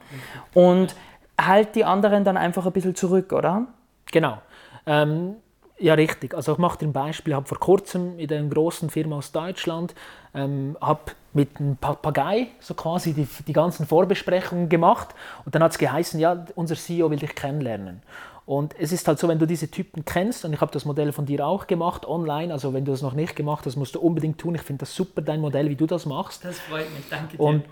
Und 0.53 0.95
halt 1.39 1.75
die 1.75 1.83
anderen 1.83 2.23
dann 2.23 2.37
einfach 2.37 2.65
ein 2.65 2.71
bisschen 2.71 2.95
zurück, 2.95 3.33
oder? 3.33 3.67
Genau. 4.11 4.37
Ähm, 4.85 5.35
ja, 5.77 5.93
richtig. 5.95 6.33
Also 6.33 6.53
ich 6.53 6.57
mache 6.57 6.77
dir 6.77 6.87
ein 6.87 6.93
Beispiel. 6.93 7.33
Ich 7.33 7.35
habe 7.35 7.47
vor 7.47 7.59
kurzem 7.59 8.17
in 8.17 8.31
einer 8.31 8.47
großen 8.47 8.89
Firma 8.89 9.17
aus 9.17 9.33
Deutschland 9.33 9.93
ähm, 10.33 10.77
habe 10.79 11.11
mit 11.33 11.59
einem 11.59 11.75
Papagei 11.75 12.47
so 12.61 12.73
quasi 12.73 13.11
die, 13.11 13.27
die 13.45 13.51
ganzen 13.51 13.85
Vorbesprechungen 13.85 14.69
gemacht 14.69 15.09
und 15.43 15.53
dann 15.53 15.61
hat 15.61 15.73
es 15.73 15.77
geheißen, 15.77 16.17
ja, 16.21 16.45
unser 16.55 16.75
CEO 16.75 17.11
will 17.11 17.19
dich 17.19 17.35
kennenlernen. 17.35 18.01
Und 18.45 18.75
es 18.79 18.91
ist 18.91 19.07
halt 19.07 19.17
so, 19.17 19.27
wenn 19.27 19.39
du 19.39 19.47
diese 19.47 19.71
Typen 19.71 20.05
kennst, 20.05 20.45
und 20.45 20.53
ich 20.53 20.61
habe 20.61 20.71
das 20.71 20.85
Modell 20.85 21.11
von 21.11 21.25
dir 21.25 21.45
auch 21.45 21.65
gemacht, 21.65 22.05
online, 22.05 22.53
also 22.53 22.73
wenn 22.73 22.85
du 22.85 22.91
das 22.91 23.01
noch 23.01 23.13
nicht 23.13 23.35
gemacht 23.35 23.65
hast, 23.65 23.75
musst 23.75 23.95
du 23.95 23.99
unbedingt 23.99 24.37
tun. 24.37 24.53
Ich 24.53 24.61
finde 24.61 24.81
das 24.81 24.93
super, 24.93 25.21
dein 25.21 25.41
Modell, 25.41 25.67
wie 25.69 25.75
du 25.75 25.87
das 25.87 26.05
machst. 26.05 26.45
Das 26.45 26.59
freut 26.59 26.91
mich, 26.93 27.09
danke 27.09 27.37
dir. 27.37 27.43
Und, 27.43 27.65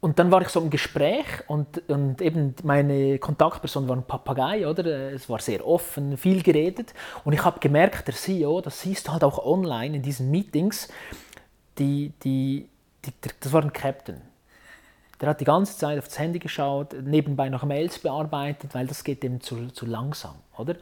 und 0.00 0.18
dann 0.18 0.32
war 0.32 0.42
ich 0.42 0.48
so 0.48 0.60
im 0.60 0.68
Gespräch 0.68 1.26
und, 1.46 1.88
und 1.88 2.20
eben 2.22 2.56
meine 2.64 3.18
Kontaktperson 3.18 3.88
war 3.88 3.96
ein 3.96 4.02
Papagei, 4.02 4.66
oder? 4.66 4.84
Es 5.12 5.28
war 5.28 5.38
sehr 5.38 5.64
offen, 5.64 6.16
viel 6.16 6.42
geredet. 6.42 6.92
Und 7.24 7.32
ich 7.32 7.44
habe 7.44 7.60
gemerkt, 7.60 8.08
der 8.08 8.14
CEO, 8.14 8.60
das 8.60 8.80
siehst 8.80 9.06
du 9.06 9.12
halt 9.12 9.22
auch 9.22 9.44
online 9.44 9.96
in 9.96 10.02
diesen 10.02 10.30
Meetings, 10.30 10.88
die, 11.78 12.12
die, 12.24 12.68
die, 13.04 13.12
das 13.38 13.52
war 13.52 13.62
ein 13.62 13.72
Captain. 13.72 14.22
Der 15.20 15.30
hat 15.30 15.40
die 15.40 15.44
ganze 15.44 15.78
Zeit 15.78 15.98
auf 15.98 16.08
das 16.08 16.18
Handy 16.18 16.38
geschaut, 16.38 16.94
nebenbei 17.02 17.48
noch 17.48 17.64
Mails 17.64 17.98
bearbeitet, 17.98 18.74
weil 18.74 18.86
das 18.86 19.02
geht 19.02 19.24
ihm 19.24 19.40
zu, 19.40 19.68
zu 19.68 19.86
langsam, 19.86 20.34
oder? 20.56 20.76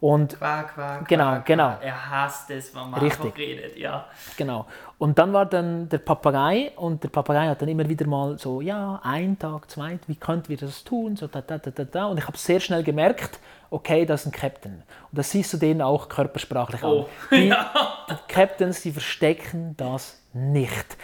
Und 0.00 0.38
quack, 0.38 0.74
quack, 0.74 1.08
genau, 1.08 1.32
quack, 1.32 1.46
genau. 1.46 1.76
Er 1.80 2.10
hasst 2.10 2.50
es, 2.50 2.72
wenn 2.72 2.88
man 2.90 3.00
Richtig. 3.00 3.36
redet, 3.36 3.76
ja. 3.76 4.06
Genau. 4.36 4.66
Und 4.98 5.18
dann 5.18 5.32
war 5.32 5.44
dann 5.44 5.88
der 5.88 5.98
Papagei 5.98 6.70
und 6.76 7.02
der 7.02 7.08
Papagei 7.08 7.48
hat 7.48 7.60
dann 7.60 7.68
immer 7.68 7.88
wieder 7.88 8.06
mal 8.06 8.38
so, 8.38 8.60
ja, 8.60 9.00
ein 9.02 9.38
Tag, 9.38 9.68
zwei, 9.68 9.98
wie 10.06 10.14
könnten 10.14 10.50
wir 10.50 10.56
das 10.56 10.84
tun? 10.84 11.16
So, 11.16 11.26
da, 11.26 11.40
da, 11.40 11.58
da, 11.58 11.70
da, 11.72 11.84
da. 11.84 12.06
Und 12.06 12.18
ich 12.18 12.26
habe 12.28 12.38
sehr 12.38 12.60
schnell 12.60 12.84
gemerkt, 12.84 13.40
okay, 13.70 14.06
das 14.06 14.20
ist 14.20 14.26
ein 14.26 14.32
Captain. 14.32 14.82
Und 15.10 15.18
das 15.18 15.30
siehst 15.30 15.52
du 15.52 15.56
denen 15.56 15.82
auch 15.82 16.08
körpersprachlich 16.08 16.84
oh. 16.84 17.00
an. 17.00 17.06
Die, 17.32 17.48
ja. 17.48 17.72
die 18.08 18.32
Captains, 18.32 18.82
die 18.82 18.92
verstecken 18.92 19.76
das 19.76 20.20
nicht. 20.32 20.96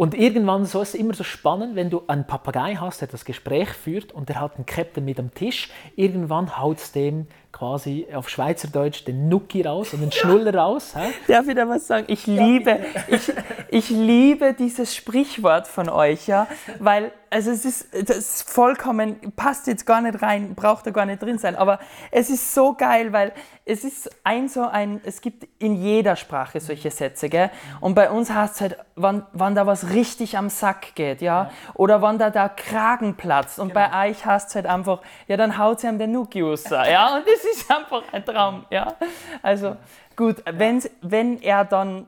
Und 0.00 0.14
irgendwann 0.14 0.64
so 0.64 0.80
ist 0.80 0.94
es 0.94 0.94
immer 0.94 1.12
so 1.12 1.24
spannend, 1.24 1.76
wenn 1.76 1.90
du 1.90 2.04
einen 2.06 2.26
Papagei 2.26 2.76
hast, 2.76 3.02
der 3.02 3.08
das 3.08 3.26
Gespräch 3.26 3.68
führt 3.68 4.12
und 4.12 4.30
der 4.30 4.40
hat 4.40 4.56
einen 4.56 4.64
Captain 4.64 5.04
mit 5.04 5.20
am 5.20 5.34
Tisch. 5.34 5.68
Irgendwann 5.94 6.56
haut 6.56 6.78
es 6.78 6.92
dem 6.92 7.26
quasi 7.52 8.06
auf 8.14 8.28
Schweizerdeutsch 8.28 9.04
den 9.04 9.28
Nuki 9.28 9.62
raus 9.62 9.92
und 9.92 10.00
den 10.00 10.12
Schnuller 10.12 10.54
raus. 10.54 10.94
Hä? 10.94 11.12
Darf 11.26 11.48
ich 11.48 11.54
da 11.54 11.68
was 11.68 11.86
sagen? 11.86 12.04
Ich 12.08 12.26
liebe, 12.26 12.78
ich, 13.08 13.32
ich 13.68 13.90
liebe 13.90 14.54
dieses 14.54 14.94
Sprichwort 14.94 15.66
von 15.66 15.88
euch, 15.88 16.28
ja, 16.28 16.46
weil 16.78 17.12
also 17.30 17.52
es 17.52 17.64
ist, 17.64 17.94
das 18.08 18.16
ist 18.16 18.50
vollkommen, 18.50 19.32
passt 19.36 19.68
jetzt 19.68 19.86
gar 19.86 20.00
nicht 20.00 20.20
rein, 20.20 20.54
braucht 20.56 20.86
da 20.86 20.90
gar 20.90 21.06
nicht 21.06 21.22
drin 21.22 21.38
sein, 21.38 21.54
aber 21.54 21.78
es 22.10 22.28
ist 22.28 22.52
so 22.54 22.74
geil, 22.74 23.12
weil 23.12 23.32
es 23.64 23.84
ist 23.84 24.10
ein 24.24 24.48
so 24.48 24.62
ein, 24.62 25.00
es 25.04 25.20
gibt 25.20 25.46
in 25.60 25.76
jeder 25.76 26.16
Sprache 26.16 26.58
solche 26.58 26.90
Sätze, 26.90 27.28
gell? 27.28 27.50
Und 27.80 27.94
bei 27.94 28.10
uns 28.10 28.30
heißt 28.30 28.54
es 28.56 28.60
halt, 28.60 28.78
wann, 28.96 29.24
wann 29.32 29.54
da 29.54 29.64
was 29.64 29.90
richtig 29.90 30.36
am 30.36 30.50
Sack 30.50 30.96
geht, 30.96 31.22
ja, 31.22 31.52
oder 31.74 32.02
wann 32.02 32.18
da 32.18 32.30
der 32.30 32.48
Kragen 32.48 33.14
platzt. 33.14 33.60
Und 33.60 33.72
genau. 33.72 33.88
bei 33.88 34.10
euch 34.10 34.26
heißt 34.26 34.48
es 34.48 34.54
halt 34.56 34.66
einfach, 34.66 35.00
ja, 35.28 35.36
dann 35.36 35.56
haut 35.56 35.80
sie 35.80 35.86
ihm 35.86 36.00
den 36.00 36.10
Nuki 36.10 36.42
raus, 36.42 36.64
ja, 36.68 37.16
und 37.16 37.24
das 37.28 37.39
ist 37.44 37.70
einfach 37.70 38.02
ein 38.12 38.24
Traum, 38.24 38.64
ja. 38.70 38.94
Also 39.42 39.76
gut, 40.16 40.36
wenn, 40.50 40.82
wenn 41.02 41.40
er 41.42 41.64
dann 41.64 42.06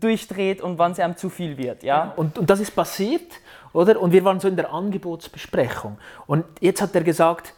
durchdreht 0.00 0.60
und 0.62 0.78
wann 0.78 0.92
es 0.92 1.00
einem 1.00 1.16
zu 1.16 1.28
viel 1.28 1.56
wird, 1.58 1.82
ja. 1.82 2.12
Und, 2.16 2.38
und 2.38 2.48
das 2.48 2.60
ist 2.60 2.74
passiert 2.74 3.32
oder? 3.72 4.00
Und 4.00 4.12
wir 4.12 4.24
waren 4.24 4.40
so 4.40 4.48
in 4.48 4.56
der 4.56 4.72
Angebotsbesprechung. 4.72 5.98
Und 6.26 6.44
jetzt 6.60 6.80
hat 6.80 6.94
er 6.94 7.02
gesagt, 7.02 7.54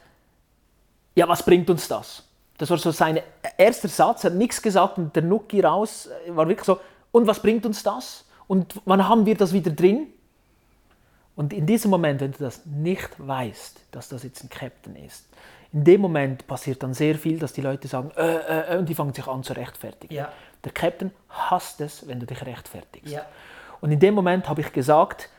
ja, 1.14 1.28
was 1.28 1.44
bringt 1.44 1.68
uns 1.70 1.88
das? 1.88 2.24
Das 2.59 2.70
war 2.70 2.78
so 2.78 2.90
sein 2.90 3.20
erster 3.56 3.88
Satz, 3.88 4.24
er 4.24 4.30
hat 4.30 4.37
nichts 4.37 4.61
gesagt 4.61 4.98
und 4.98 5.16
der 5.16 5.22
Nuki 5.22 5.61
raus 5.61 6.11
war 6.28 6.46
wirklich 6.46 6.66
so, 6.66 6.78
und 7.11 7.26
was 7.26 7.40
bringt 7.40 7.64
uns 7.66 7.83
das? 7.83 8.26
Und 8.46 8.80
wann 8.85 9.09
haben 9.09 9.26
wir 9.26 9.35
das 9.35 9.52
wieder 9.52 9.70
drin? 9.70 10.09
Und 11.37 11.52
in 11.52 11.66
diesem 11.66 11.90
Moment, 11.90 12.20
wenn 12.20 12.33
du 12.33 12.38
das 12.38 12.66
nicht 12.66 13.09
weißt, 13.16 13.80
dass 13.92 14.11
das 14.11 14.22
jetzt 14.22 14.44
ein 14.44 14.50
Captain 14.50 14.94
ist, 14.96 15.26
In 15.72 15.85
dem 15.85 16.00
Moment 16.00 16.46
passiert 16.46 16.83
dann 16.83 16.94
sehr 16.94 17.14
viel, 17.16 17.38
dass 17.38 17.52
die 17.52 17.61
Leute 17.61 17.87
sagen, 17.87 18.11
äh, 18.16 18.22
äh, 18.22 18.74
äh 18.74 18.78
und 18.78 18.88
die 18.88 18.94
fangen 18.94 19.12
sich 19.12 19.26
an 19.26 19.42
zu 19.42 19.52
rechtfertigen. 19.52 20.12
Ja. 20.12 20.33
Der 20.64 20.72
Captain 20.72 21.12
hasst 21.28 21.80
es, 21.80 22.06
wenn 22.09 22.18
du 22.18 22.26
dich 22.26 22.44
rechtfertigst. 22.44 23.12
Ja. 23.12 23.24
Und 23.80 23.92
in 23.92 24.00
dem 24.00 24.14
Moment 24.14 24.48
habe 24.48 24.61
ich 24.61 24.72
gesagt, 24.72 25.30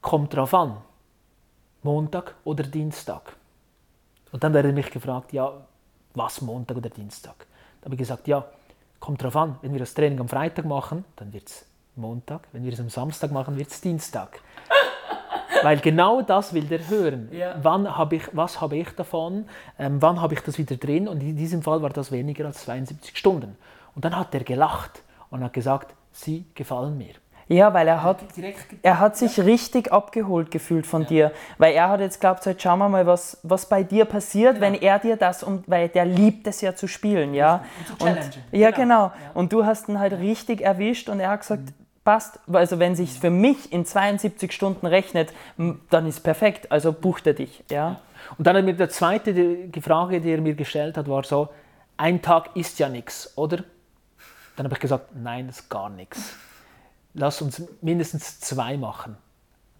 kommt 0.00 0.34
drauf 0.34 0.54
an, 0.54 0.76
Montag 1.82 2.34
oder 2.44 2.62
Dienstag. 2.62 3.36
Und 4.32 4.44
dann 4.44 4.54
wurde 4.54 4.72
mich 4.72 4.90
gefragt, 4.90 5.32
ja, 5.32 5.52
was 6.14 6.40
Montag 6.40 6.76
oder 6.76 6.90
Dienstag? 6.90 7.46
Da 7.80 7.86
habe 7.86 7.94
ich 7.94 7.98
gesagt, 7.98 8.28
ja, 8.28 8.44
kommt 9.00 9.22
drauf 9.22 9.36
an, 9.36 9.58
wenn 9.62 9.72
wir 9.72 9.80
das 9.80 9.94
Training 9.94 10.20
am 10.20 10.28
Freitag 10.28 10.66
machen, 10.66 11.04
dann 11.16 11.32
wird 11.32 11.48
es 11.48 11.66
Montag, 11.96 12.46
wenn 12.52 12.64
wir 12.64 12.72
es 12.72 12.80
am 12.80 12.90
Samstag 12.90 13.32
machen, 13.32 13.56
wird 13.58 13.70
es 13.70 13.80
Dienstag. 13.80 14.40
Weil 15.62 15.78
genau 15.78 16.22
das 16.22 16.54
will 16.54 16.64
der 16.64 16.88
hören. 16.88 17.28
Ja. 17.32 17.56
Wann 17.62 17.96
hab 17.96 18.12
ich, 18.12 18.22
was 18.32 18.60
habe 18.60 18.76
ich 18.76 18.88
davon? 18.90 19.46
Ähm, 19.78 20.00
wann 20.00 20.20
habe 20.20 20.34
ich 20.34 20.40
das 20.40 20.58
wieder 20.58 20.76
drin? 20.76 21.08
Und 21.08 21.22
in 21.22 21.36
diesem 21.36 21.62
Fall 21.62 21.82
war 21.82 21.90
das 21.90 22.12
weniger 22.12 22.46
als 22.46 22.64
72 22.64 23.16
Stunden. 23.16 23.56
Und 23.94 24.04
dann 24.04 24.16
hat 24.16 24.34
er 24.34 24.44
gelacht 24.44 25.02
und 25.30 25.42
hat 25.42 25.52
gesagt, 25.52 25.94
Sie 26.12 26.44
gefallen 26.54 26.98
mir. 26.98 27.14
Ja, 27.50 27.74
weil 27.74 27.88
er 27.88 28.04
hat, 28.04 28.18
er 28.82 29.00
hat 29.00 29.16
sich 29.16 29.36
ja. 29.36 29.42
richtig 29.42 29.92
abgeholt 29.92 30.52
gefühlt 30.52 30.86
von 30.86 31.02
ja. 31.02 31.08
dir. 31.08 31.32
Weil 31.58 31.74
er 31.74 31.88
hat 31.88 31.98
jetzt 31.98 32.20
glaubt, 32.20 32.44
so, 32.44 32.54
schauen 32.56 32.78
wir 32.78 32.88
mal, 32.88 33.06
was, 33.06 33.38
was 33.42 33.66
bei 33.66 33.82
dir 33.82 34.04
passiert, 34.04 34.54
genau. 34.54 34.66
wenn 34.66 34.74
er 34.74 35.00
dir 35.00 35.16
das, 35.16 35.42
um, 35.42 35.64
weil 35.66 35.88
der 35.88 36.04
liebt 36.04 36.46
es 36.46 36.60
ja 36.60 36.76
zu 36.76 36.86
spielen, 36.86 37.34
ja. 37.34 37.64
Und, 37.98 38.08
und 38.08 38.40
ja, 38.52 38.70
genau. 38.70 39.08
genau. 39.08 39.12
Und 39.34 39.52
du 39.52 39.66
hast 39.66 39.88
ihn 39.88 39.98
halt 39.98 40.12
richtig 40.12 40.60
erwischt 40.60 41.08
und 41.08 41.18
er 41.18 41.30
hat 41.30 41.40
gesagt, 41.40 41.62
mhm. 41.62 41.74
Passt. 42.10 42.38
Also 42.52 42.78
wenn 42.78 42.94
sich 42.94 43.18
für 43.18 43.30
mich 43.30 43.72
in 43.72 43.84
72 43.84 44.52
Stunden 44.52 44.86
rechnet, 44.86 45.32
dann 45.90 46.06
ist 46.06 46.20
perfekt. 46.20 46.70
Also 46.72 46.92
bucht 46.92 47.26
er 47.26 47.34
dich, 47.34 47.64
ja. 47.70 48.00
Und 48.38 48.46
dann 48.46 48.64
mit 48.64 48.78
der 48.78 48.90
zweite 48.90 49.32
die 49.32 49.80
Frage, 49.80 50.20
die 50.20 50.30
er 50.30 50.40
mir 50.40 50.54
gestellt 50.54 50.96
hat, 50.96 51.08
war 51.08 51.24
so, 51.24 51.48
ein 51.96 52.22
Tag 52.22 52.50
ist 52.54 52.78
ja 52.78 52.88
nichts, 52.88 53.32
oder? 53.36 53.58
Dann 54.56 54.64
habe 54.64 54.74
ich 54.74 54.80
gesagt, 54.80 55.14
nein, 55.14 55.46
das 55.46 55.60
ist 55.60 55.68
gar 55.68 55.88
nichts 55.88 56.34
lass 57.14 57.42
uns 57.42 57.62
mindestens 57.80 58.40
zwei 58.40 58.76
machen. 58.76 59.16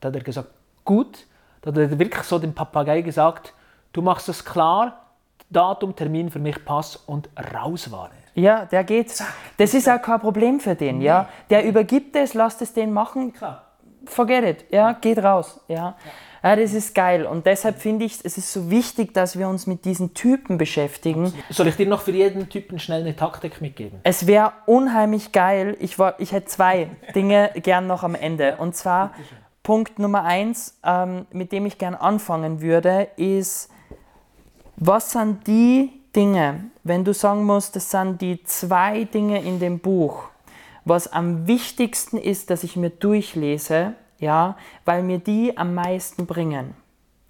Da 0.01 0.09
hat 0.09 0.17
er 0.17 0.23
gesagt, 0.23 0.49
gut. 0.85 1.27
Da 1.63 1.71
hat 1.71 1.77
er 1.77 1.99
wirklich 1.99 2.23
so 2.25 2.39
dem 2.39 2.55
Papagei 2.55 3.03
gesagt, 3.03 3.53
du 3.93 4.03
machst 4.03 4.29
es 4.29 4.45
klar, 4.45 5.07
Datum, 5.51 5.95
Termin 5.95 6.31
für 6.31 6.39
mich 6.39 6.65
passt 6.65 7.07
und 7.09 7.29
raus 7.53 7.91
war 7.91 8.11
er. 8.11 8.20
Ja, 8.35 8.65
der 8.67 8.85
geht. 8.85 9.13
Das 9.57 9.75
ist 9.75 9.89
auch 9.89 10.01
kein 10.01 10.21
Problem 10.21 10.61
für 10.61 10.75
den, 10.75 11.01
ja. 11.01 11.29
Der 11.51 11.65
übergibt 11.65 12.17
es, 12.17 12.35
lasst 12.35 12.63
es 12.63 12.73
den 12.73 12.93
machen. 12.93 13.33
Klar. 13.33 13.67
Forget 14.07 14.45
it, 14.45 14.65
ja, 14.71 14.93
geht 14.93 15.19
raus, 15.19 15.61
ja. 15.69 15.97
ja. 16.43 16.57
Das 16.57 16.73
ist 16.73 16.95
geil. 16.95 17.27
Und 17.27 17.45
deshalb 17.45 17.81
finde 17.81 18.07
ich, 18.07 18.25
es 18.25 18.39
ist 18.39 18.53
so 18.53 18.71
wichtig, 18.71 19.13
dass 19.13 19.39
wir 19.39 19.47
uns 19.49 19.67
mit 19.67 19.85
diesen 19.85 20.15
Typen 20.15 20.57
beschäftigen. 20.57 21.35
Soll 21.51 21.69
ich 21.69 21.77
dir 21.77 21.87
noch 21.87 22.01
für 22.01 22.13
jeden 22.13 22.49
Typen 22.49 22.79
schnell 22.79 23.03
eine 23.03 23.15
Taktik 23.15 23.61
mitgeben? 23.61 24.01
Es 24.05 24.27
wäre 24.27 24.53
unheimlich 24.65 25.33
geil. 25.33 25.77
Ich, 25.81 25.99
war, 25.99 26.19
ich 26.19 26.33
hätte 26.33 26.47
zwei 26.47 26.89
Dinge 27.15 27.51
gern 27.57 27.87
noch 27.87 28.03
am 28.03 28.15
Ende. 28.15 28.57
Und 28.57 28.75
zwar 28.75 29.13
Punkt 29.63 29.99
Nummer 29.99 30.25
eins, 30.25 30.79
ähm, 30.83 31.27
mit 31.31 31.53
dem 31.53 31.67
ich 31.67 31.77
gern 31.77 31.95
anfangen 31.95 32.63
würde, 32.63 33.09
ist, 33.17 33.71
was 34.77 35.11
sind 35.11 35.47
die 35.47 36.00
Dinge, 36.15 36.71
wenn 36.83 37.05
du 37.05 37.15
sagen 37.15 37.45
musst, 37.45 37.77
das 37.77 37.91
sind 37.91 38.21
die 38.21 38.43
zwei 38.45 39.05
Dinge 39.05 39.43
in 39.43 39.61
dem 39.61 39.79
Buch, 39.79 40.25
was 40.85 41.13
am 41.13 41.47
wichtigsten 41.47 42.17
ist, 42.17 42.51
dass 42.51 42.65
ich 42.65 42.77
mir 42.77 42.91
durchlese, 42.91 43.95
ja, 44.19 44.57
weil 44.85 45.03
mir 45.03 45.19
die 45.19 45.57
am 45.57 45.75
meisten 45.75 46.27
bringen. 46.27 46.75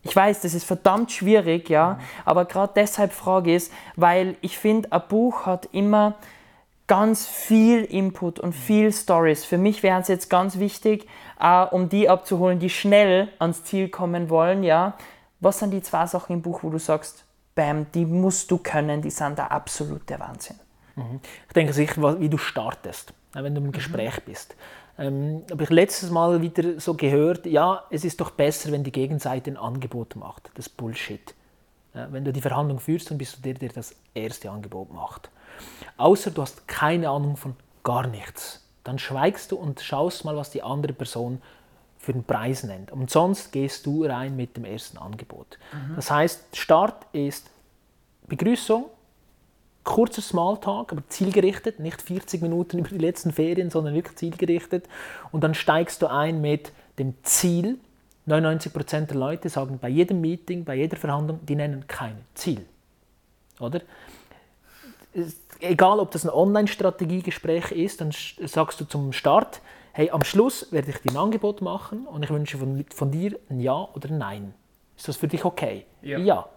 Ich 0.02 0.16
weiß, 0.16 0.40
das 0.40 0.54
ist 0.54 0.64
verdammt 0.64 1.12
schwierig, 1.12 1.68
ja, 1.68 1.98
aber 2.24 2.46
gerade 2.46 2.72
deshalb 2.74 3.12
frage 3.12 3.50
ich 3.50 3.56
es, 3.64 3.70
weil 3.96 4.36
ich 4.40 4.56
finde, 4.56 4.90
ein 4.92 5.02
Buch 5.08 5.44
hat 5.44 5.68
immer 5.72 6.14
ganz 6.86 7.26
viel 7.26 7.84
Input 7.84 8.40
und 8.40 8.52
viel 8.52 8.92
Stories. 8.92 9.44
Für 9.44 9.58
mich 9.58 9.82
wären 9.82 10.00
es 10.00 10.08
jetzt 10.08 10.30
ganz 10.30 10.58
wichtig, 10.58 11.06
äh, 11.38 11.64
um 11.66 11.88
die 11.88 12.08
abzuholen, 12.08 12.58
die 12.58 12.70
schnell 12.70 13.28
ans 13.38 13.62
Ziel 13.62 13.88
kommen 13.90 14.30
wollen, 14.30 14.64
ja. 14.64 14.94
Was 15.38 15.58
sind 15.58 15.70
die 15.70 15.82
zwei 15.82 16.06
Sachen 16.06 16.34
im 16.34 16.42
Buch, 16.42 16.62
wo 16.62 16.70
du 16.70 16.78
sagst, 16.78 17.24
bam, 17.54 17.86
die 17.92 18.04
musst 18.04 18.50
du 18.50 18.58
können, 18.58 19.02
die 19.02 19.10
sind 19.10 19.38
der 19.38 19.50
absolute 19.52 20.18
Wahnsinn? 20.18 20.58
Mhm. 20.96 21.20
Ich 21.46 21.52
denke 21.52 21.72
sicher, 21.72 22.20
wie 22.20 22.28
du 22.28 22.38
startest, 22.38 23.12
wenn 23.32 23.54
du 23.54 23.60
im 23.60 23.72
Gespräch 23.72 24.18
mhm. 24.18 24.30
bist. 24.30 24.56
Ähm, 24.98 25.42
habe 25.50 25.62
ich 25.62 25.70
letztes 25.70 26.10
Mal 26.10 26.42
wieder 26.42 26.78
so 26.78 26.94
gehört, 26.94 27.46
ja, 27.46 27.84
es 27.90 28.04
ist 28.04 28.20
doch 28.20 28.32
besser, 28.32 28.70
wenn 28.70 28.84
die 28.84 28.92
Gegenseite 28.92 29.50
ein 29.50 29.56
Angebot 29.56 30.16
macht. 30.16 30.50
Das 30.54 30.66
ist 30.66 30.76
Bullshit. 30.76 31.34
Ja, 31.94 32.12
wenn 32.12 32.24
du 32.24 32.32
die 32.32 32.40
Verhandlung 32.40 32.78
führst, 32.78 33.10
dann 33.10 33.18
bist 33.18 33.38
du 33.38 33.42
der, 33.42 33.54
der 33.54 33.70
das 33.70 33.94
erste 34.14 34.50
Angebot 34.50 34.92
macht. 34.92 35.30
Außer 35.96 36.30
du 36.30 36.42
hast 36.42 36.68
keine 36.68 37.08
Ahnung 37.08 37.36
von 37.36 37.56
gar 37.82 38.06
nichts. 38.06 38.64
Dann 38.84 38.98
schweigst 38.98 39.52
du 39.52 39.56
und 39.56 39.80
schaust 39.80 40.24
mal, 40.24 40.36
was 40.36 40.50
die 40.50 40.62
andere 40.62 40.92
Person 40.92 41.40
für 42.00 42.14
den 42.14 42.24
Preis 42.24 42.64
nennt. 42.64 42.90
Und 42.90 43.10
sonst 43.10 43.52
gehst 43.52 43.84
du 43.84 44.04
rein 44.04 44.34
mit 44.34 44.56
dem 44.56 44.64
ersten 44.64 44.96
Angebot. 44.96 45.58
Mhm. 45.72 45.96
Das 45.96 46.10
heißt, 46.10 46.56
Start 46.56 47.06
ist 47.12 47.50
Begrüßung, 48.26 48.86
kurzer 49.84 50.22
Smalltalk, 50.22 50.92
aber 50.92 51.02
zielgerichtet, 51.08 51.78
nicht 51.78 52.00
40 52.00 52.40
Minuten 52.40 52.78
über 52.80 52.88
die 52.88 52.98
letzten 52.98 53.32
Ferien, 53.32 53.70
sondern 53.70 53.94
wirklich 53.94 54.16
zielgerichtet. 54.16 54.86
Und 55.30 55.44
dann 55.44 55.54
steigst 55.54 56.00
du 56.00 56.06
ein 56.06 56.40
mit 56.40 56.72
dem 56.98 57.14
Ziel. 57.22 57.78
99% 58.26 59.06
der 59.06 59.16
Leute 59.16 59.48
sagen 59.50 59.78
bei 59.78 59.88
jedem 59.88 60.20
Meeting, 60.20 60.64
bei 60.64 60.76
jeder 60.76 60.96
Verhandlung, 60.96 61.40
die 61.44 61.54
nennen 61.54 61.86
kein 61.86 62.16
Ziel. 62.34 62.64
Oder? 63.58 63.82
Egal, 65.60 65.98
ob 65.98 66.12
das 66.12 66.24
ein 66.24 66.30
Online-Strategiegespräch 66.30 67.72
ist, 67.72 68.00
dann 68.00 68.12
sagst 68.12 68.80
du 68.80 68.84
zum 68.86 69.12
Start, 69.12 69.60
hey, 69.92 70.10
am 70.10 70.24
Schluss 70.24 70.70
werde 70.72 70.90
ich 70.90 70.98
dir 70.98 71.12
ein 71.12 71.16
Angebot 71.16 71.62
machen 71.62 72.06
und 72.06 72.22
ich 72.22 72.30
wünsche 72.30 72.58
von, 72.58 72.84
von 72.94 73.10
dir 73.10 73.38
ein 73.48 73.60
Ja 73.60 73.88
oder 73.94 74.08
ein 74.08 74.18
Nein. 74.18 74.54
Ist 74.96 75.08
das 75.08 75.16
für 75.16 75.28
dich 75.28 75.44
okay? 75.44 75.86
Ja. 76.02 76.18
ja. 76.18 76.48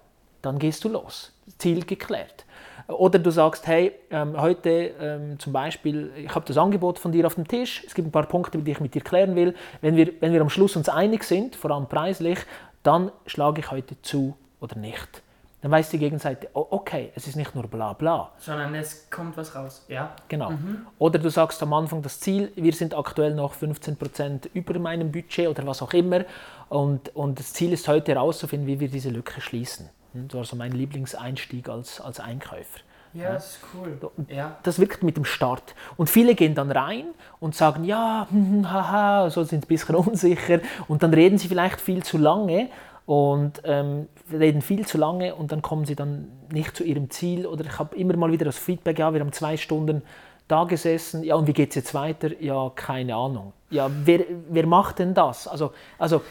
Dann 0.41 0.59
gehst 0.59 0.83
du 0.83 0.89
los. 0.89 1.31
Ziel 1.57 1.85
geklärt. 1.85 2.45
Oder 2.87 3.17
du 3.17 3.31
sagst, 3.31 3.65
hey, 3.65 3.93
ähm, 4.11 4.39
heute 4.39 4.91
ähm, 4.99 5.39
zum 5.39 5.53
Beispiel, 5.53 6.11
ich 6.17 6.35
habe 6.35 6.45
das 6.45 6.57
Angebot 6.57 6.99
von 6.99 7.13
dir 7.13 7.25
auf 7.25 7.35
dem 7.35 7.47
Tisch, 7.47 7.81
es 7.87 7.93
gibt 7.93 8.09
ein 8.09 8.11
paar 8.11 8.25
Punkte, 8.25 8.57
die 8.57 8.71
ich 8.71 8.81
mit 8.81 8.93
dir 8.93 9.01
klären 9.01 9.35
will. 9.35 9.55
Wenn 9.79 9.95
wir, 9.95 10.11
wenn 10.19 10.33
wir 10.33 10.41
am 10.41 10.49
Schluss 10.49 10.75
uns 10.75 10.89
einig 10.89 11.23
sind, 11.23 11.55
vor 11.55 11.71
allem 11.71 11.87
preislich, 11.87 12.39
dann 12.83 13.11
schlage 13.25 13.61
ich 13.61 13.71
heute 13.71 14.01
zu 14.01 14.35
oder 14.59 14.77
nicht. 14.77 15.22
Dann 15.63 15.71
weiß 15.71 15.89
die 15.91 15.97
Gegenseite, 15.97 16.49
oh, 16.53 16.67
okay, 16.71 17.13
es 17.15 17.25
ist 17.25 17.37
nicht 17.37 17.55
nur 17.55 17.63
bla 17.67 17.93
bla. 17.93 18.31
Sondern 18.37 18.75
es 18.75 19.09
kommt 19.09 19.37
was 19.37 19.55
raus, 19.55 19.85
ja. 19.87 20.13
Genau. 20.27 20.51
Mhm. 20.51 20.85
Oder 20.99 21.19
du 21.19 21.29
sagst 21.29 21.63
am 21.63 21.71
Anfang 21.71 22.01
das 22.01 22.19
Ziel, 22.19 22.51
wir 22.55 22.73
sind 22.73 22.93
aktuell 22.93 23.33
noch 23.33 23.55
15% 23.55 24.49
über 24.53 24.77
meinem 24.77 25.13
Budget 25.13 25.47
oder 25.47 25.65
was 25.65 25.81
auch 25.81 25.93
immer 25.93 26.25
und, 26.67 27.15
und 27.15 27.39
das 27.39 27.53
Ziel 27.53 27.71
ist 27.71 27.87
heute 27.87 28.11
herauszufinden, 28.13 28.67
wie 28.67 28.81
wir 28.81 28.89
diese 28.89 29.09
Lücke 29.09 29.39
schließen. 29.39 29.89
Das 30.13 30.33
war 30.35 30.43
so 30.43 30.57
mein 30.57 30.73
Lieblingseinstieg 30.73 31.69
als, 31.69 32.01
als 32.01 32.19
Einkäufer. 32.19 32.81
Ja, 33.13 33.33
das 33.33 33.51
ist 33.51 33.59
cool. 33.73 33.97
Ja. 34.27 34.57
Das 34.63 34.79
wirkt 34.79 35.03
mit 35.03 35.17
dem 35.17 35.25
Start. 35.25 35.75
Und 35.97 36.09
viele 36.09 36.35
gehen 36.35 36.55
dann 36.55 36.71
rein 36.71 37.05
und 37.39 37.55
sagen, 37.55 37.83
ja, 37.83 38.27
hm, 38.29 38.45
hm, 38.51 38.71
haha, 38.71 39.29
so 39.29 39.43
sind 39.43 39.63
ein 39.63 39.67
bisschen 39.67 39.95
unsicher. 39.95 40.59
Und 40.89 41.03
dann 41.03 41.13
reden 41.13 41.37
sie 41.37 41.47
vielleicht 41.47 41.79
viel 41.79 42.03
zu 42.03 42.17
lange 42.17 42.69
und 43.05 43.61
ähm, 43.65 44.07
reden 44.31 44.61
viel 44.61 44.85
zu 44.87 44.97
lange 44.97 45.35
und 45.35 45.51
dann 45.51 45.61
kommen 45.61 45.85
sie 45.85 45.95
dann 45.95 46.31
nicht 46.51 46.75
zu 46.75 46.83
ihrem 46.83 47.09
Ziel. 47.09 47.45
Oder 47.45 47.65
ich 47.65 47.79
habe 47.79 47.95
immer 47.95 48.15
mal 48.15 48.31
wieder 48.31 48.45
das 48.45 48.57
Feedback, 48.57 48.99
ja, 48.99 49.13
wir 49.13 49.19
haben 49.19 49.33
zwei 49.33 49.57
Stunden 49.57 50.01
da 50.47 50.65
gesessen, 50.65 51.23
ja, 51.23 51.35
und 51.35 51.47
wie 51.47 51.53
geht 51.53 51.69
es 51.69 51.75
jetzt 51.75 51.93
weiter? 51.93 52.41
Ja, 52.41 52.71
keine 52.75 53.15
Ahnung. 53.15 53.53
Ja, 53.69 53.89
wer, 54.03 54.21
wer 54.49 54.67
macht 54.67 54.99
denn 54.99 55.13
das? 55.13 55.47
Also, 55.47 55.73
also 55.97 56.21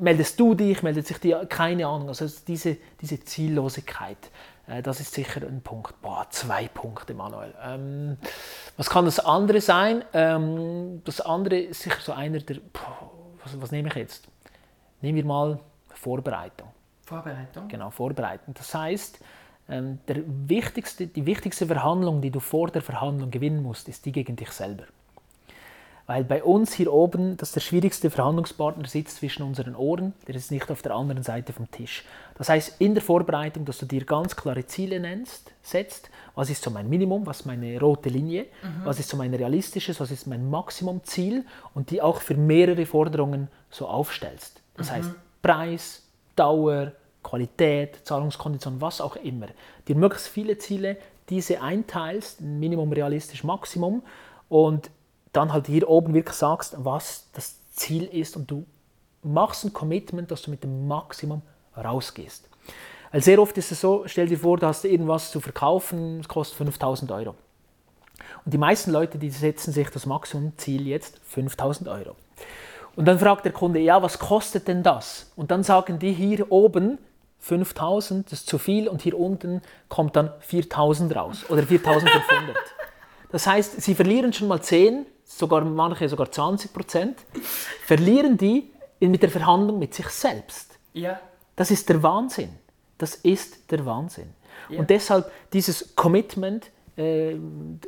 meldest 0.00 0.38
du 0.38 0.54
dich, 0.54 0.82
meldet 0.82 1.06
sich 1.06 1.18
die, 1.18 1.34
keine 1.48 1.86
Ahnung. 1.86 2.08
Also 2.08 2.26
diese, 2.46 2.76
diese 3.00 3.20
Ziellosigkeit, 3.24 4.18
äh, 4.66 4.82
das 4.82 5.00
ist 5.00 5.14
sicher 5.14 5.42
ein 5.42 5.62
Punkt. 5.62 6.00
Boah, 6.02 6.26
zwei 6.30 6.68
Punkte, 6.68 7.14
Manuel. 7.14 7.54
Ähm, 7.64 8.18
was 8.76 8.90
kann 8.90 9.04
das 9.04 9.20
andere 9.20 9.60
sein? 9.60 10.04
Ähm, 10.12 11.02
das 11.04 11.20
andere 11.20 11.58
ist 11.58 11.82
sicher 11.82 11.98
so 12.00 12.12
einer 12.12 12.38
der, 12.40 12.56
boah, 12.72 13.10
was, 13.42 13.60
was 13.60 13.70
nehme 13.70 13.88
ich 13.88 13.94
jetzt? 13.94 14.28
Nehmen 15.00 15.16
wir 15.16 15.24
mal 15.24 15.60
Vorbereitung. 15.98 16.68
Vorbereitung? 17.04 17.68
Genau, 17.68 17.90
Vorbereitung. 17.90 18.54
Das 18.54 18.74
heißt, 18.74 19.18
ähm, 19.68 19.98
der 20.06 20.22
wichtigste, 20.26 21.06
die 21.06 21.26
wichtigste 21.26 21.66
Verhandlung, 21.66 22.20
die 22.20 22.30
du 22.30 22.40
vor 22.40 22.68
der 22.68 22.82
Verhandlung 22.82 23.30
gewinnen 23.30 23.62
musst, 23.62 23.88
ist 23.88 24.04
die 24.06 24.12
gegen 24.12 24.36
dich 24.36 24.50
selber. 24.50 24.84
Weil 26.06 26.24
bei 26.24 26.42
uns 26.42 26.72
hier 26.72 26.90
oben, 26.90 27.36
dass 27.36 27.52
der 27.52 27.60
schwierigste 27.60 28.08
Verhandlungspartner 28.08 28.88
sitzt 28.88 29.18
zwischen 29.18 29.42
unseren 29.42 29.76
Ohren, 29.76 30.14
der 30.26 30.36
ist 30.36 30.50
nicht 30.50 30.70
auf 30.70 30.80
der 30.80 30.94
anderen 30.94 31.22
Seite 31.22 31.52
vom 31.52 31.70
Tisch. 31.70 32.02
Das 32.38 32.48
heißt, 32.48 32.80
in 32.80 32.94
der 32.94 33.02
Vorbereitung, 33.02 33.66
dass 33.66 33.76
du 33.76 33.84
dir 33.84 34.06
ganz 34.06 34.34
klare 34.34 34.64
Ziele 34.64 35.00
nennst, 35.00 35.52
setzt, 35.60 36.08
was 36.34 36.48
ist 36.48 36.62
so 36.62 36.70
mein 36.70 36.88
Minimum, 36.88 37.26
was 37.26 37.40
ist 37.40 37.46
meine 37.46 37.78
rote 37.78 38.08
Linie, 38.08 38.46
mhm. 38.62 38.86
was 38.86 38.98
ist 38.98 39.10
so 39.10 39.18
mein 39.18 39.34
realistisches, 39.34 40.00
was 40.00 40.10
ist 40.10 40.26
mein 40.26 40.48
Maximumziel 40.48 41.44
und 41.74 41.90
die 41.90 42.00
auch 42.00 42.22
für 42.22 42.34
mehrere 42.34 42.86
Forderungen 42.86 43.48
so 43.68 43.86
aufstellst. 43.86 44.62
Das 44.78 44.88
mhm. 44.88 44.94
heißt, 44.94 45.10
Preis, 45.48 46.02
Dauer, 46.36 46.92
Qualität, 47.22 48.00
Zahlungskondition, 48.04 48.82
was 48.82 49.00
auch 49.00 49.16
immer, 49.16 49.46
dir 49.86 49.96
möglichst 49.96 50.28
viele 50.28 50.58
Ziele, 50.58 50.98
diese 51.30 51.62
einteilst, 51.62 52.42
Minimum 52.42 52.92
realistisch, 52.92 53.44
Maximum, 53.44 54.02
und 54.50 54.90
dann 55.32 55.50
halt 55.50 55.66
hier 55.66 55.88
oben 55.88 56.12
wirklich 56.12 56.36
sagst, 56.36 56.74
was 56.76 57.30
das 57.32 57.56
Ziel 57.70 58.04
ist 58.04 58.36
und 58.36 58.50
du 58.50 58.66
machst 59.22 59.64
ein 59.64 59.72
Commitment, 59.72 60.30
dass 60.30 60.42
du 60.42 60.50
mit 60.50 60.62
dem 60.64 60.86
Maximum 60.86 61.40
rausgehst. 61.74 62.46
Weil 63.10 63.22
sehr 63.22 63.40
oft 63.40 63.56
ist 63.56 63.72
es 63.72 63.80
so, 63.80 64.02
stell 64.04 64.28
dir 64.28 64.38
vor, 64.38 64.58
du 64.58 64.66
hast 64.66 64.84
irgendwas 64.84 65.30
zu 65.30 65.40
verkaufen, 65.40 66.20
es 66.20 66.28
kostet 66.28 66.58
5000 66.58 67.10
Euro. 67.10 67.34
Und 68.44 68.52
die 68.52 68.58
meisten 68.58 68.90
Leute, 68.90 69.16
die 69.16 69.30
setzen 69.30 69.72
sich 69.72 69.88
das 69.88 70.04
Maximumziel 70.04 70.86
jetzt 70.86 71.18
5000 71.24 71.88
Euro. 71.88 72.16
Und 72.98 73.04
dann 73.04 73.20
fragt 73.20 73.44
der 73.44 73.52
Kunde, 73.52 73.78
ja, 73.78 74.02
was 74.02 74.18
kostet 74.18 74.66
denn 74.66 74.82
das? 74.82 75.30
Und 75.36 75.52
dann 75.52 75.62
sagen 75.62 76.00
die 76.00 76.12
hier 76.12 76.50
oben 76.50 76.98
5000, 77.38 78.26
das 78.26 78.40
ist 78.40 78.48
zu 78.48 78.58
viel, 78.58 78.88
und 78.88 79.02
hier 79.02 79.16
unten 79.16 79.62
kommt 79.88 80.16
dann 80.16 80.32
4000 80.40 81.14
raus 81.14 81.44
oder 81.48 81.62
4500. 81.62 82.56
Das 83.30 83.46
heißt, 83.46 83.82
sie 83.82 83.94
verlieren 83.94 84.32
schon 84.32 84.48
mal 84.48 84.60
10, 84.62 85.06
sogar 85.24 85.62
manche 85.62 86.08
sogar 86.08 86.32
20 86.32 86.72
Prozent, 86.72 87.18
verlieren 87.84 88.36
die 88.36 88.72
mit 89.00 89.22
der 89.22 89.30
Verhandlung 89.30 89.78
mit 89.78 89.94
sich 89.94 90.08
selbst. 90.08 90.78
Ja. 90.94 91.20
Das 91.54 91.70
ist 91.70 91.90
der 91.90 92.02
Wahnsinn. 92.02 92.48
Das 92.96 93.14
ist 93.16 93.70
der 93.70 93.84
Wahnsinn. 93.86 94.30
Ja. 94.70 94.80
Und 94.80 94.90
deshalb 94.90 95.30
dieses 95.52 95.94
Commitment, 95.94 96.70
äh, 96.98 97.38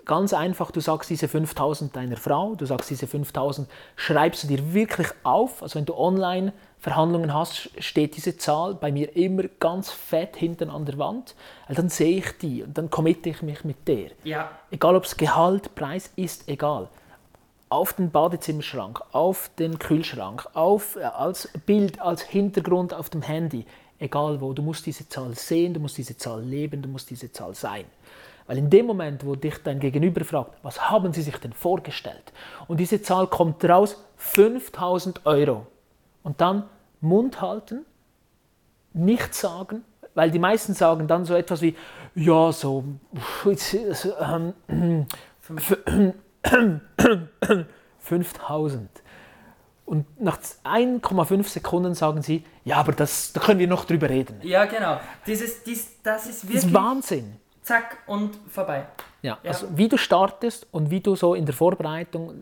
ganz 0.05 0.33
einfach, 0.33 0.71
du 0.71 0.81
sagst 0.81 1.11
diese 1.11 1.27
5000 1.27 1.95
deiner 1.97 2.17
Frau, 2.17 2.55
du 2.55 2.65
sagst 2.65 2.91
diese 2.91 3.09
5000, 3.09 3.69
schreibst 3.97 4.45
du 4.45 4.47
dir 4.47 4.73
wirklich 4.73 5.09
auf. 5.25 5.63
Also 5.63 5.79
wenn 5.79 5.85
du 5.85 5.97
online 5.97 6.53
Verhandlungen 6.79 7.35
hast, 7.35 7.71
steht 7.83 8.17
diese 8.17 8.39
Zahl 8.39 8.75
bei 8.75 8.93
mir 8.93 9.17
immer 9.17 9.45
ganz 9.59 9.91
fett 9.91 10.37
hinten 10.37 10.71
an 10.71 10.85
der 10.85 10.97
Wand. 10.99 11.35
Weil 11.67 11.77
dann 11.77 11.89
sehe 11.89 12.19
ich 12.19 12.39
die 12.39 12.63
und 12.63 12.79
dann 12.79 12.89
committe 12.89 13.31
ich 13.31 13.43
mich 13.43 13.65
mit 13.65 13.89
der. 13.89 14.11
Ja. 14.23 14.53
Egal 14.71 14.95
ob 14.95 15.05
es 15.05 15.17
Gehalt, 15.17 15.75
Preis 15.75 16.11
ist, 16.15 16.49
egal. 16.49 16.89
Auf 17.69 17.95
den 17.95 18.11
Badezimmerschrank, 18.11 19.01
auf 19.11 19.51
den 19.59 19.79
Kühlschrank, 19.81 20.47
auf, 20.55 20.95
äh, 20.97 21.03
als 21.03 21.49
Bild, 21.67 22.01
als 22.01 22.23
Hintergrund 22.23 22.95
auf 22.95 23.11
dem 23.11 23.23
Handy, 23.23 23.65
egal 23.99 24.41
wo. 24.41 24.53
Du 24.53 24.63
musst 24.63 24.87
diese 24.87 25.09
Zahl 25.09 25.35
sehen, 25.35 25.75
du 25.75 25.81
musst 25.81 25.99
diese 25.99 26.17
Zahl 26.17 26.43
leben, 26.43 26.81
du 26.81 26.89
musst 26.89 27.11
diese 27.11 27.33
Zahl 27.33 27.55
sein. 27.55 27.85
Weil 28.51 28.59
in 28.59 28.69
dem 28.69 28.87
Moment, 28.87 29.25
wo 29.25 29.37
dich 29.37 29.63
dein 29.63 29.79
Gegenüber 29.79 30.25
fragt, 30.25 30.59
was 30.65 30.91
haben 30.91 31.13
Sie 31.13 31.23
sich 31.23 31.37
denn 31.37 31.53
vorgestellt? 31.53 32.33
Und 32.67 32.81
diese 32.81 33.01
Zahl 33.01 33.29
kommt 33.29 33.65
raus, 33.65 34.03
5000 34.17 35.25
Euro. 35.25 35.69
Und 36.25 36.41
dann 36.41 36.65
Mund 37.01 37.41
halten, 37.41 37.87
nichts 38.93 39.41
sagen, 39.41 39.85
weil 40.17 40.33
die 40.33 40.41
meisten 40.41 40.75
sagen 40.75 41.07
dann 41.07 41.25
so 41.25 41.37
etwas 41.37 41.63
wie, 41.63 41.77
ja, 42.17 42.51
so, 42.51 42.83
ähm, 44.21 44.57
5000. 48.01 48.91
Und 49.87 50.21
nach 50.21 50.39
1,5 50.65 51.45
Sekunden 51.45 51.95
sagen 51.95 52.23
sie, 52.23 52.45
ja, 52.65 52.79
aber 52.79 52.91
das, 52.91 53.33
da 53.33 53.39
können 53.41 53.61
wir 53.61 53.69
noch 53.69 53.85
drüber 53.85 54.11
reden. 54.11 54.41
Ja, 54.43 54.65
genau. 54.65 54.99
Dieses, 55.25 55.63
dies, 55.63 56.03
das 56.03 56.27
ist 56.27 56.43
Das 56.43 56.49
wirklich. 56.49 56.65
ist 56.65 56.75
Wahnsinn. 56.75 57.37
Zack 57.71 57.99
und 58.07 58.37
vorbei. 58.49 58.87
Ja, 59.23 59.39
Ja. 59.45 59.51
Also 59.53 59.69
wie 59.77 59.89
du 59.89 59.97
startest 59.97 60.67
und 60.73 60.91
wie 60.91 60.99
du 60.99 61.15
so 61.15 61.35
in 61.35 61.47
der 61.47 61.55
Vorbereitung 61.55 62.35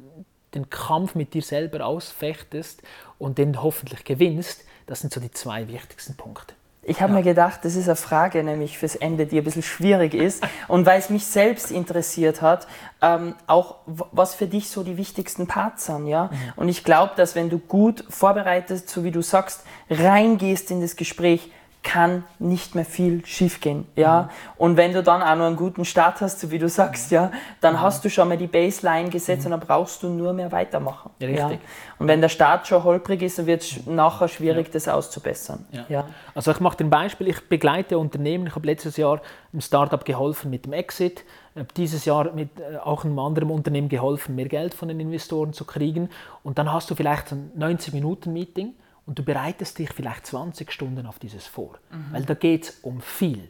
den 0.55 0.71
Kampf 0.71 1.15
mit 1.15 1.35
dir 1.35 1.43
selber 1.43 1.85
ausfechtest 1.85 2.83
und 3.19 3.37
den 3.37 3.63
hoffentlich 3.63 4.05
gewinnst, 4.05 4.65
das 4.87 5.01
sind 5.01 5.13
so 5.13 5.21
die 5.21 5.31
zwei 5.31 5.69
wichtigsten 5.69 6.17
Punkte. 6.17 6.55
Ich 6.83 7.03
habe 7.03 7.13
mir 7.13 7.23
gedacht, 7.23 7.61
das 7.65 7.77
ist 7.77 7.89
eine 7.89 7.97
Frage 7.97 8.43
nämlich 8.43 8.79
fürs 8.79 8.97
Ende, 8.97 9.27
die 9.27 9.37
ein 9.37 9.45
bisschen 9.45 9.63
schwierig 9.63 10.15
ist. 10.15 10.43
Und 10.69 10.87
weil 10.87 10.99
es 10.99 11.11
mich 11.11 11.27
selbst 11.27 11.71
interessiert 11.71 12.41
hat, 12.41 12.67
ähm, 13.03 13.35
auch 13.47 13.81
was 13.87 14.35
für 14.35 14.47
dich 14.47 14.71
so 14.71 14.83
die 14.83 14.97
wichtigsten 14.97 15.47
Parts 15.47 15.85
sind. 15.85 16.07
Ja? 16.07 16.31
Und 16.57 16.71
ich 16.71 16.85
glaube, 16.85 17.13
dass 17.17 17.35
wenn 17.35 17.51
du 17.51 17.59
gut 17.59 18.03
vorbereitet, 18.09 18.89
so 18.89 19.05
wie 19.05 19.11
du 19.11 19.21
sagst, 19.21 19.65
reingehst 19.91 20.71
in 20.71 20.81
das 20.81 20.97
Gespräch, 20.97 21.53
kann 21.89 22.25
nicht 22.39 22.75
mehr 22.75 22.85
viel 22.85 23.25
schiefgehen. 23.25 23.87
Ja? 23.97 24.29
Und 24.59 24.77
wenn 24.77 24.93
du 24.93 25.03
dann 25.03 25.23
auch 25.23 25.37
noch 25.37 25.47
einen 25.47 25.57
guten 25.57 25.87
Start 25.87 26.21
hast, 26.21 26.39
so 26.39 26.51
wie 26.51 26.59
du 26.59 26.69
sagst, 26.69 27.11
ja, 27.11 27.33
dann 27.63 27.81
hast 27.81 28.05
du 28.05 28.11
schon 28.11 28.29
mal 28.29 28.37
die 28.37 28.47
Baseline 28.47 29.09
gesetzt 29.09 29.47
und 29.47 29.53
dann 29.53 29.61
brauchst 29.61 30.03
du 30.03 30.11
nur 30.11 30.35
mehr 30.35 30.53
weitermachen. 30.53 31.11
Ja, 31.19 31.29
richtig. 31.29 31.61
Und 31.99 32.07
wenn 32.07 32.21
der 32.21 32.29
Start 32.29 32.67
schon 32.67 32.85
holprig 32.85 33.23
ist, 33.23 33.39
dann 33.39 33.47
wird 33.47 33.63
es 33.63 33.87
nachher 33.87 34.29
schwierig, 34.29 34.71
das 34.71 34.87
auszubessern. 34.87 35.65
Ja. 35.89 36.05
Also 36.35 36.51
ich 36.51 36.61
mache 36.61 36.77
dir 36.77 36.85
ein 36.85 36.91
Beispiel. 36.91 37.29
Ich 37.29 37.49
begleite 37.49 37.97
Unternehmen. 37.97 38.49
Ich 38.49 38.55
habe 38.55 38.67
letztes 38.67 38.99
Jahr 38.99 39.23
einem 39.55 39.63
Startup 39.63 40.05
geholfen 40.05 40.51
mit 40.51 40.67
dem 40.67 40.75
Exit. 40.75 41.25
Habe 41.57 41.69
dieses 41.75 42.05
Jahr 42.05 42.33
mit 42.35 42.51
äh, 42.61 42.77
auch 42.77 43.05
einem 43.05 43.19
anderen 43.19 43.51
Unternehmen 43.51 43.89
geholfen, 43.89 44.37
mehr 44.37 44.47
Geld 44.47 44.75
von 44.75 44.89
den 44.89 45.01
Investoren 45.01 45.55
zu 45.55 45.65
kriegen. 45.65 46.11
Und 46.43 46.59
dann 46.59 46.71
hast 46.71 46.91
du 46.91 46.95
vielleicht 46.95 47.33
ein 47.33 47.51
90-Minuten-Meeting 47.59 48.75
und 49.09 49.19
du 49.19 49.23
bereitest 49.23 49.79
dich 49.79 49.91
vielleicht 49.91 50.27
20 50.27 50.71
Stunden 50.71 51.07
auf 51.07 51.19
dieses 51.19 51.47
vor. 51.47 51.79
Weil 52.13 52.25
da 52.25 52.35
geht 52.35 52.65
es 52.65 52.79
um 52.83 53.01
viel. 53.01 53.49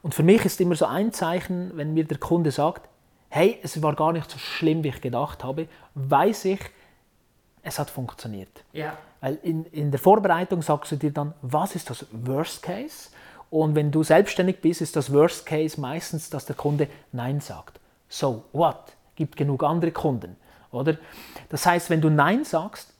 Und 0.00 0.14
für 0.14 0.22
mich 0.22 0.44
ist 0.44 0.60
immer 0.60 0.76
so 0.76 0.86
ein 0.86 1.12
Zeichen, 1.12 1.76
wenn 1.76 1.92
mir 1.92 2.04
der 2.04 2.18
Kunde 2.18 2.52
sagt, 2.52 2.88
hey, 3.28 3.58
es 3.64 3.82
war 3.82 3.96
gar 3.96 4.12
nicht 4.12 4.30
so 4.30 4.38
schlimm, 4.38 4.84
wie 4.84 4.90
ich 4.90 5.00
gedacht 5.00 5.42
habe, 5.42 5.66
weiß 5.96 6.44
ich, 6.44 6.60
es 7.62 7.80
hat 7.80 7.90
funktioniert. 7.90 8.62
Ja. 8.72 8.96
Weil 9.20 9.40
in, 9.42 9.64
in 9.66 9.90
der 9.90 9.98
Vorbereitung 9.98 10.62
sagst 10.62 10.92
du 10.92 10.96
dir 10.96 11.10
dann, 11.10 11.34
was 11.42 11.74
ist 11.74 11.90
das 11.90 12.06
Worst 12.12 12.62
Case? 12.62 13.10
Und 13.50 13.74
wenn 13.74 13.90
du 13.90 14.04
selbstständig 14.04 14.60
bist, 14.60 14.82
ist 14.82 14.94
das 14.94 15.12
Worst 15.12 15.46
Case 15.46 15.80
meistens, 15.80 16.30
dass 16.30 16.46
der 16.46 16.54
Kunde 16.54 16.86
Nein 17.10 17.40
sagt. 17.40 17.80
So, 18.08 18.44
what? 18.52 18.92
Gibt 19.16 19.36
genug 19.36 19.64
andere 19.64 19.90
Kunden, 19.90 20.36
oder? 20.70 20.96
Das 21.48 21.66
heißt, 21.66 21.90
wenn 21.90 22.00
du 22.00 22.08
Nein 22.08 22.44
sagst, 22.44 22.91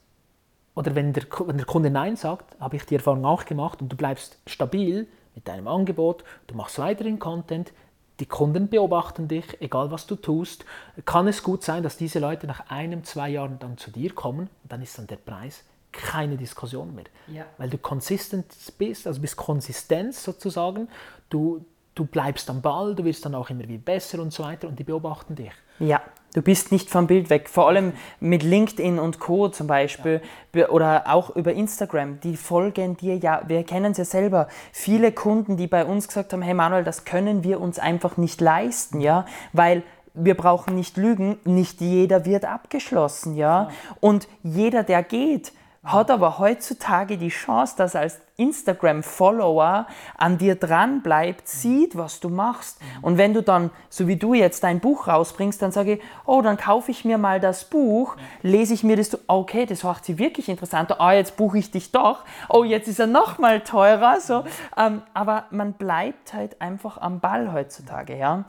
oder 0.75 0.95
wenn 0.95 1.13
der, 1.13 1.25
wenn 1.47 1.57
der 1.57 1.67
Kunde 1.67 1.91
Nein 1.91 2.17
sagt, 2.17 2.59
habe 2.61 2.77
ich 2.77 2.85
die 2.85 2.95
Erfahrung 2.95 3.25
auch 3.25 3.45
gemacht 3.45 3.83
und 3.83 3.91
du 3.91 3.97
bleibst 3.97 4.39
stabil 4.47 5.07
mit 5.35 5.49
deinem 5.49 5.69
Angebot, 5.69 6.25
du 6.47 6.55
machst 6.55 6.79
weiterhin 6.79 7.19
Content, 7.19 7.73
die 8.21 8.27
Kunden 8.27 8.69
beobachten 8.69 9.29
dich, 9.29 9.61
egal 9.61 9.91
was 9.91 10.07
du 10.07 10.17
tust, 10.17 10.65
kann 11.05 11.27
es 11.27 11.43
gut 11.43 11.63
sein, 11.63 11.83
dass 11.83 11.97
diese 11.97 12.19
Leute 12.19 12.47
nach 12.47 12.71
einem, 12.71 13.05
zwei 13.05 13.31
Jahren 13.31 13.59
dann 13.59 13.79
zu 13.79 13.91
dir 13.91 14.15
kommen 14.15 14.49
und 14.63 14.73
dann 14.73 14.83
ist 14.83 14.99
dann 14.99 15.07
der 15.07 15.17
Preis 15.17 15.65
keine 15.91 16.37
Diskussion 16.37 16.95
mehr. 16.95 17.05
Ja. 17.27 17.45
Weil 17.59 17.69
du 17.69 17.79
konsistent 17.79 18.47
bist, 18.79 19.07
also 19.07 19.21
bist 19.21 19.37
Konsistenz 19.37 20.25
sozusagen, 20.25 20.89
du, 21.29 21.65
du 21.95 22.07
bleibst 22.07 22.49
am 22.49 22.63
Ball, 22.63 22.95
du 22.95 23.05
wirst 23.05 23.25
dann 23.27 23.35
auch 23.35 23.51
immer 23.51 23.69
wie 23.69 23.79
besser 23.79 24.21
und 24.21 24.33
so 24.33 24.43
weiter 24.43 24.69
und 24.69 24.79
die 24.79 24.85
beobachten 24.85 25.35
dich. 25.35 25.53
Ja, 25.79 26.01
du 26.35 26.43
bist 26.43 26.73
nicht 26.73 26.91
vom 26.91 27.07
Bild 27.07 27.31
weg. 27.31 27.49
Vor 27.49 27.69
allem 27.69 27.93
mit 28.21 28.43
LinkedIn 28.43 28.99
und 28.99 29.19
Co. 29.19 29.49
zum 29.49 29.67
Beispiel 29.67 30.23
be- 30.53 30.71
oder 30.71 31.05
auch 31.07 31.35
über 31.37 31.53
Instagram. 31.53 32.21
Die 32.21 32.37
folgen 32.37 32.97
dir 32.97 33.17
ja, 33.17 33.43
wir 33.47 33.65
kennen 33.65 33.93
es 33.93 33.99
ja 33.99 34.05
selber. 34.05 34.49
Viele 34.73 35.13
Kunden, 35.13 35.57
die 35.57 35.67
bei 35.67 35.85
uns 35.85 36.09
gesagt 36.09 36.33
haben, 36.33 36.43
hey 36.43 36.55
Manuel, 36.55 36.85
das 36.85 37.05
können 37.05 37.45
wir 37.45 37.61
uns 37.61 37.79
einfach 37.79 38.17
nicht 38.17 38.41
leisten, 38.41 39.01
ja, 39.01 39.27
weil 39.53 39.83
wir 40.15 40.37
brauchen 40.37 40.75
nicht 40.75 40.97
lügen, 40.97 41.39
nicht 41.45 41.81
jeder 41.81 42.27
wird 42.27 42.45
abgeschlossen, 42.45 43.35
ja. 43.35 43.71
Und 44.01 44.29
jeder, 44.43 44.83
der 44.83 45.03
geht, 45.03 45.53
hat 45.85 46.13
aber 46.13 46.39
heutzutage 46.39 47.19
die 47.19 47.29
Chance, 47.29 47.75
dass 47.77 47.97
als 47.97 48.21
Instagram-Follower 48.37 49.87
an 50.17 50.39
dir 50.39 50.55
dran 50.55 51.03
bleibt, 51.03 51.49
sieht, 51.49 51.97
was 51.97 52.21
du 52.21 52.29
machst. 52.29 52.79
Und 53.03 53.19
wenn 53.19 53.35
du 53.35 53.43
dann, 53.43 53.71
so 53.89 54.07
wie 54.07 54.17
du 54.17 54.33
jetzt 54.33 54.63
dein 54.63 54.79
Buch 54.79 55.09
rausbringst, 55.09 55.61
dann 55.61 55.73
sage 55.73 55.95
ich, 55.95 56.01
oh, 56.25 56.41
dann 56.41 56.57
kaufe 56.57 56.93
ich 56.93 57.05
mir 57.05 57.19
mal 57.19 57.41
das 57.41 57.65
Buch, 57.65 58.17
lese 58.43 58.75
ich 58.75 58.85
mir 58.85 58.97
das, 58.97 59.19
okay, 59.27 59.67
das 59.67 59.83
macht 59.83 60.05
sie 60.05 60.19
wirklich 60.19 60.49
interessant, 60.49 61.01
ah, 61.01 61.13
jetzt 61.13 61.37
buche 61.37 61.59
ich 61.59 61.73
dich 61.73 61.91
doch, 61.91 62.25
oh, 62.49 62.63
jetzt 62.63 62.87
ist 62.87 63.01
er 63.01 63.09
noch 63.09 63.39
mal 63.39 63.61
teurer, 63.61 64.21
so. 64.21 64.45
Ähm, 64.77 65.03
aber 65.15 65.45
man 65.51 65.73
bleibt 65.73 66.33
halt 66.33 66.61
einfach 66.61 66.99
am 66.99 67.19
Ball 67.19 67.53
heutzutage, 67.53 68.17
ja. 68.17 68.45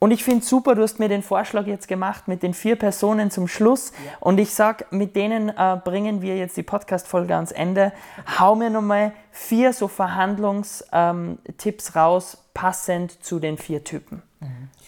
Und 0.00 0.12
ich 0.12 0.22
finde 0.22 0.44
super, 0.44 0.76
du 0.76 0.82
hast 0.82 1.00
mir 1.00 1.08
den 1.08 1.22
Vorschlag 1.22 1.66
jetzt 1.66 1.88
gemacht 1.88 2.28
mit 2.28 2.42
den 2.44 2.54
vier 2.54 2.76
Personen 2.76 3.32
zum 3.32 3.48
Schluss. 3.48 3.92
Und 4.20 4.38
ich 4.38 4.54
sag, 4.54 4.92
mit 4.92 5.16
denen 5.16 5.48
äh, 5.48 5.78
bringen 5.82 6.22
wir 6.22 6.36
jetzt 6.36 6.56
die 6.56 6.62
Podcast-Folge 6.62 7.34
ans 7.34 7.50
Ende. 7.50 7.92
Hau 8.38 8.54
mir 8.54 8.70
nochmal 8.70 9.12
vier 9.32 9.72
so 9.72 9.88
Verhandlungstipps 9.88 10.86
ähm, 10.92 11.92
raus, 11.96 12.38
passend 12.54 13.24
zu 13.24 13.40
den 13.40 13.58
vier 13.58 13.82
Typen. 13.82 14.22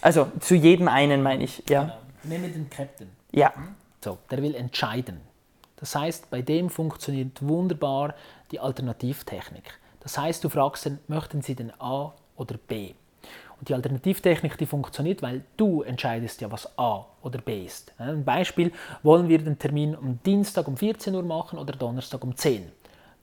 Also 0.00 0.28
zu 0.38 0.54
jedem 0.54 0.86
einen, 0.86 1.22
meine 1.22 1.42
ich. 1.44 1.64
Ja. 1.68 1.98
Nehmen 2.22 2.44
wir 2.44 2.50
den 2.52 2.70
Captain. 2.70 3.10
ja. 3.32 3.52
So, 4.02 4.16
der 4.30 4.42
will 4.42 4.54
entscheiden. 4.54 5.20
Das 5.76 5.94
heißt, 5.94 6.30
bei 6.30 6.40
dem 6.40 6.70
funktioniert 6.70 7.46
wunderbar 7.46 8.14
die 8.50 8.58
Alternativtechnik. 8.58 9.78
Das 10.00 10.16
heißt, 10.16 10.42
du 10.42 10.48
fragst 10.48 10.86
ihn, 10.86 10.98
möchten 11.06 11.42
Sie 11.42 11.54
denn 11.54 11.70
A 11.78 12.14
oder 12.36 12.56
B? 12.56 12.94
Und 13.60 13.68
die 13.68 13.74
Alternativtechnik, 13.74 14.56
die 14.56 14.66
funktioniert, 14.66 15.22
weil 15.22 15.42
du 15.56 15.82
entscheidest 15.82 16.40
ja, 16.40 16.50
was 16.50 16.78
A 16.78 17.04
oder 17.22 17.40
B 17.40 17.64
ist. 17.64 17.92
Ein 17.98 18.24
Beispiel, 18.24 18.72
wollen 19.02 19.28
wir 19.28 19.38
den 19.38 19.58
Termin 19.58 19.94
am 19.94 20.18
Dienstag 20.24 20.66
um 20.66 20.76
14 20.76 21.14
Uhr 21.14 21.22
machen 21.22 21.58
oder 21.58 21.72
Donnerstag 21.74 22.24
um 22.24 22.34
10 22.34 22.62
Uhr? 22.62 22.68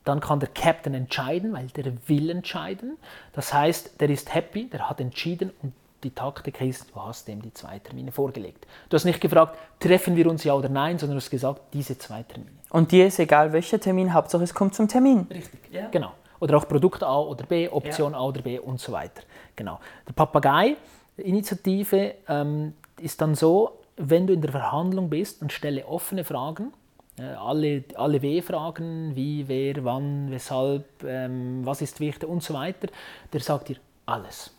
Dann 0.04 0.22
kann 0.22 0.40
der 0.40 0.50
Captain 0.50 0.94
entscheiden, 0.94 1.52
weil 1.52 1.68
der 1.68 1.92
will 2.08 2.30
entscheiden. 2.30 2.98
Das 3.34 3.54
heißt, 3.54 4.00
der 4.00 4.10
ist 4.10 4.34
happy, 4.34 4.70
der 4.70 4.90
hat 4.90 5.02
entschieden 5.02 5.52
und 5.62 5.74
die 6.04 6.12
Taktik 6.12 6.62
ist, 6.62 6.92
du 6.94 7.02
hast 7.02 7.28
dem 7.28 7.42
die 7.42 7.54
zwei 7.54 7.80
Termine 7.80 8.12
vorgelegt. 8.12 8.68
Du 8.88 8.96
hast 8.96 9.06
nicht 9.06 9.20
gefragt, 9.20 9.58
treffen 9.80 10.16
wir 10.16 10.30
uns 10.30 10.44
ja 10.44 10.54
oder 10.54 10.70
nein, 10.70 11.00
sondern 11.00 11.18
du 11.18 11.22
hast 11.22 11.32
gesagt, 11.32 11.62
diese 11.74 11.98
zwei 11.98 12.24
Termine. 12.24 12.52
Und 12.70 12.92
dir 12.92 13.08
ist 13.08 13.20
egal, 13.20 13.52
welcher 13.52 13.80
Termin, 13.80 14.14
Hauptsache 14.14 14.44
es 14.44 14.54
kommt 14.54 14.76
zum 14.76 14.88
Termin. 14.88 15.28
Richtig, 15.30 15.60
ja. 15.72 15.88
genau. 15.90 16.14
Oder 16.40 16.58
auch 16.58 16.68
Produkt 16.68 17.04
A 17.04 17.20
oder 17.20 17.46
B, 17.46 17.70
Option 17.70 18.14
ja. 18.14 18.20
A 18.20 18.24
oder 18.24 18.42
B 18.42 18.60
und 18.60 18.80
so 18.80 18.92
weiter. 18.92 19.24
Genau. 19.56 19.80
Der 20.08 20.14
Papagei-Initiative 20.14 22.16
ähm, 22.28 22.74
ist 23.00 23.22
dann 23.22 23.36
so, 23.36 23.80
wenn 23.98 24.28
du 24.28 24.34
in 24.34 24.42
der 24.42 24.52
Verhandlung 24.52 25.10
bist 25.10 25.42
und 25.42 25.52
stelle 25.52 25.86
offene 25.88 26.24
Fragen, 26.24 26.72
äh, 27.18 27.24
alle, 27.24 27.84
alle 27.96 28.22
W-Fragen, 28.22 29.16
wie, 29.16 29.48
wer, 29.48 29.84
wann, 29.84 30.30
weshalb, 30.30 31.04
ähm, 31.04 31.66
was 31.66 31.82
ist 31.82 32.00
wichtig 32.00 32.30
und 32.30 32.44
so 32.44 32.54
weiter, 32.54 32.88
der 33.34 33.42
sagt 33.42 33.70
dir 33.70 33.78
alles. 34.06 34.52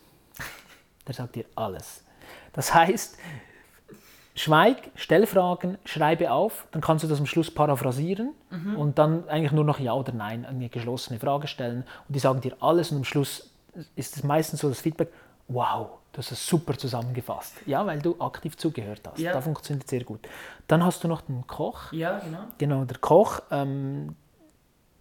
Der 1.07 1.15
sagt 1.15 1.35
dir 1.35 1.45
alles. 1.55 2.03
Das 2.53 2.73
heißt, 2.73 3.17
schweig, 4.39 4.91
stell 4.95 5.25
Fragen, 5.25 5.77
schreibe 5.83 6.31
auf, 6.31 6.65
dann 6.71 6.81
kannst 6.81 7.03
du 7.03 7.09
das 7.09 7.19
am 7.19 7.25
Schluss 7.25 7.51
paraphrasieren 7.51 8.31
mhm. 8.49 8.77
und 8.77 8.97
dann 8.97 9.27
eigentlich 9.27 9.51
nur 9.51 9.65
noch 9.65 9.79
Ja 9.79 9.93
oder 9.93 10.13
Nein 10.13 10.45
eine 10.45 10.69
geschlossene 10.69 11.19
Frage 11.19 11.47
stellen 11.47 11.83
und 12.07 12.15
die 12.15 12.19
sagen 12.19 12.39
dir 12.39 12.55
alles 12.61 12.91
und 12.91 12.97
am 12.97 13.03
Schluss 13.03 13.51
ist 13.97 14.15
es 14.15 14.23
meistens 14.23 14.61
so 14.61 14.69
das 14.69 14.79
Feedback, 14.79 15.11
wow, 15.49 15.89
du 16.13 16.19
hast 16.19 16.31
es 16.31 16.47
super 16.47 16.77
zusammengefasst. 16.77 17.55
Ja, 17.65 17.85
weil 17.85 18.01
du 18.01 18.15
aktiv 18.19 18.55
zugehört 18.55 19.01
hast. 19.11 19.19
Ja. 19.19 19.33
Da 19.33 19.41
funktioniert 19.41 19.83
es 19.83 19.89
sehr 19.89 20.05
gut. 20.05 20.21
Dann 20.67 20.85
hast 20.85 21.03
du 21.03 21.09
noch 21.09 21.19
den 21.21 21.45
Koch. 21.45 21.91
Ja, 21.91 22.19
genau. 22.19 22.39
Genau, 22.57 22.85
der 22.85 22.97
Koch, 22.97 23.41
ähm, 23.51 24.15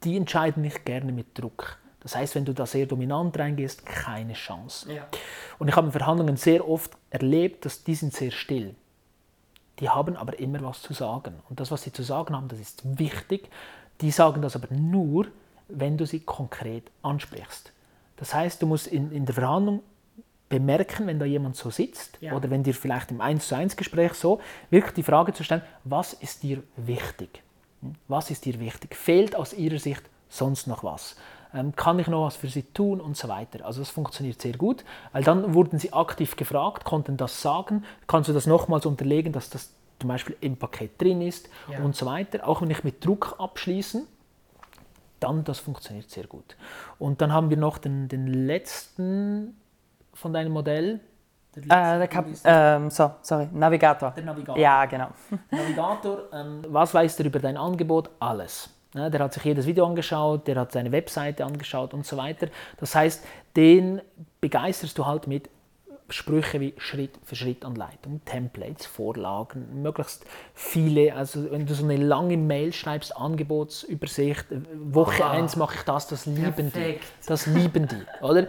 die 0.02 0.16
entscheiden 0.16 0.62
nicht 0.62 0.84
gerne 0.84 1.12
mit 1.12 1.38
Druck. 1.38 1.78
Das 2.00 2.16
heißt, 2.16 2.34
wenn 2.34 2.44
du 2.44 2.54
da 2.54 2.66
sehr 2.66 2.86
dominant 2.86 3.38
reingehst, 3.38 3.86
keine 3.86 4.32
Chance. 4.32 4.92
Ja. 4.92 5.06
Und 5.60 5.68
ich 5.68 5.76
habe 5.76 5.86
in 5.86 5.92
Verhandlungen 5.92 6.36
sehr 6.36 6.68
oft 6.68 6.92
erlebt, 7.10 7.64
dass 7.64 7.84
die 7.84 7.94
sind 7.94 8.12
sehr 8.12 8.32
still. 8.32 8.74
Die 9.80 9.88
haben 9.88 10.16
aber 10.16 10.38
immer 10.38 10.60
was 10.62 10.82
zu 10.82 10.92
sagen. 10.92 11.34
Und 11.48 11.60
das, 11.60 11.70
was 11.70 11.82
sie 11.82 11.92
zu 11.92 12.02
sagen 12.02 12.34
haben, 12.34 12.48
das 12.48 12.58
ist 12.58 12.82
wichtig. 12.98 13.48
Die 14.00 14.10
sagen 14.10 14.42
das 14.42 14.56
aber 14.56 14.74
nur, 14.74 15.26
wenn 15.68 15.96
du 15.96 16.06
sie 16.06 16.20
konkret 16.20 16.90
ansprichst. 17.02 17.72
Das 18.16 18.34
heißt, 18.34 18.60
du 18.62 18.66
musst 18.66 18.86
in, 18.86 19.12
in 19.12 19.26
der 19.26 19.34
Verhandlung 19.34 19.82
bemerken, 20.48 21.06
wenn 21.06 21.18
da 21.18 21.26
jemand 21.26 21.56
so 21.56 21.70
sitzt 21.70 22.18
ja. 22.20 22.32
oder 22.32 22.50
wenn 22.50 22.62
dir 22.62 22.74
vielleicht 22.74 23.10
im 23.10 23.20
1 23.20 23.48
zu 23.48 23.54
1 23.54 23.76
Gespräch 23.76 24.14
so 24.14 24.40
wirklich 24.70 24.94
die 24.94 25.02
Frage 25.02 25.32
zu 25.32 25.44
stellen, 25.44 25.62
was 25.84 26.14
ist 26.14 26.42
dir 26.42 26.62
wichtig? 26.76 27.42
Hm? 27.82 27.94
Was 28.08 28.30
ist 28.30 28.44
dir 28.44 28.58
wichtig? 28.58 28.96
Fehlt 28.96 29.36
aus 29.36 29.52
ihrer 29.52 29.78
Sicht 29.78 30.02
sonst 30.28 30.66
noch 30.66 30.84
was? 30.84 31.16
Ähm, 31.54 31.74
kann 31.74 31.98
ich 31.98 32.08
noch 32.08 32.26
was 32.26 32.36
für 32.36 32.48
sie 32.48 32.62
tun 32.62 33.00
und 33.00 33.16
so 33.16 33.28
weiter. 33.28 33.64
Also 33.64 33.80
das 33.80 33.90
funktioniert 33.90 34.40
sehr 34.40 34.56
gut, 34.56 34.84
weil 35.12 35.22
dann 35.22 35.54
wurden 35.54 35.78
sie 35.78 35.92
aktiv 35.92 36.36
gefragt, 36.36 36.84
konnten 36.84 37.16
das 37.16 37.40
sagen, 37.40 37.84
kannst 38.06 38.28
du 38.28 38.32
das 38.32 38.46
nochmals 38.46 38.84
unterlegen, 38.84 39.32
dass 39.32 39.48
das 39.48 39.72
zum 39.98 40.08
Beispiel 40.08 40.36
im 40.40 40.56
Paket 40.56 41.00
drin 41.00 41.22
ist 41.22 41.48
ja. 41.70 41.80
und 41.80 41.96
so 41.96 42.06
weiter. 42.06 42.46
Auch 42.46 42.62
wenn 42.62 42.70
ich 42.70 42.84
mit 42.84 43.04
Druck 43.04 43.36
abschließen, 43.38 44.06
dann 45.20 45.44
das 45.44 45.58
funktioniert 45.58 46.10
sehr 46.10 46.26
gut. 46.26 46.56
Und 46.98 47.20
dann 47.20 47.32
haben 47.32 47.50
wir 47.50 47.56
noch 47.56 47.78
den, 47.78 48.08
den 48.08 48.26
letzten 48.26 49.56
von 50.18 50.32
deinem 50.32 50.52
Modell? 50.52 51.00
Der, 51.56 52.02
äh, 52.02 52.08
der 52.08 52.24
ähm, 52.44 52.90
so, 52.90 53.10
sorry, 53.22 53.48
Navigator. 53.52 54.10
Der 54.12 54.24
Navigator. 54.24 54.58
Ja, 54.58 54.84
genau. 54.84 55.08
Navigator, 55.50 56.18
ähm, 56.32 56.62
was 56.68 56.92
weißt 56.92 57.18
du 57.18 57.24
über 57.24 57.38
dein 57.38 57.56
Angebot? 57.56 58.10
Alles. 58.20 58.70
Ja, 58.98 59.10
der 59.10 59.20
hat 59.20 59.32
sich 59.32 59.44
jedes 59.44 59.64
Video 59.66 59.86
angeschaut, 59.86 60.48
der 60.48 60.56
hat 60.56 60.72
seine 60.72 60.90
Webseite 60.90 61.44
angeschaut 61.44 61.94
und 61.94 62.04
so 62.04 62.16
weiter. 62.16 62.48
Das 62.78 62.96
heißt, 62.96 63.24
den 63.54 64.00
begeisterst 64.40 64.98
du 64.98 65.06
halt 65.06 65.28
mit 65.28 65.48
Sprüche 66.10 66.60
wie 66.60 66.74
Schritt 66.78 67.12
für 67.22 67.36
Schritt 67.36 67.64
Anleitung, 67.64 68.22
Templates, 68.24 68.86
Vorlagen, 68.86 69.82
möglichst 69.82 70.24
viele. 70.52 71.14
Also 71.14 71.52
wenn 71.52 71.66
du 71.66 71.74
so 71.74 71.84
eine 71.84 71.96
lange 71.96 72.36
Mail 72.36 72.72
schreibst, 72.72 73.16
Angebotsübersicht, 73.16 74.46
Woche 74.74 75.26
1 75.26 75.54
mache 75.56 75.76
ich 75.76 75.82
das, 75.82 76.08
das 76.08 76.26
lieben 76.26 76.70
Perfekt. 76.70 77.04
die. 77.22 77.26
Das 77.28 77.46
lieben 77.46 77.86
die, 77.86 78.24
oder? 78.24 78.48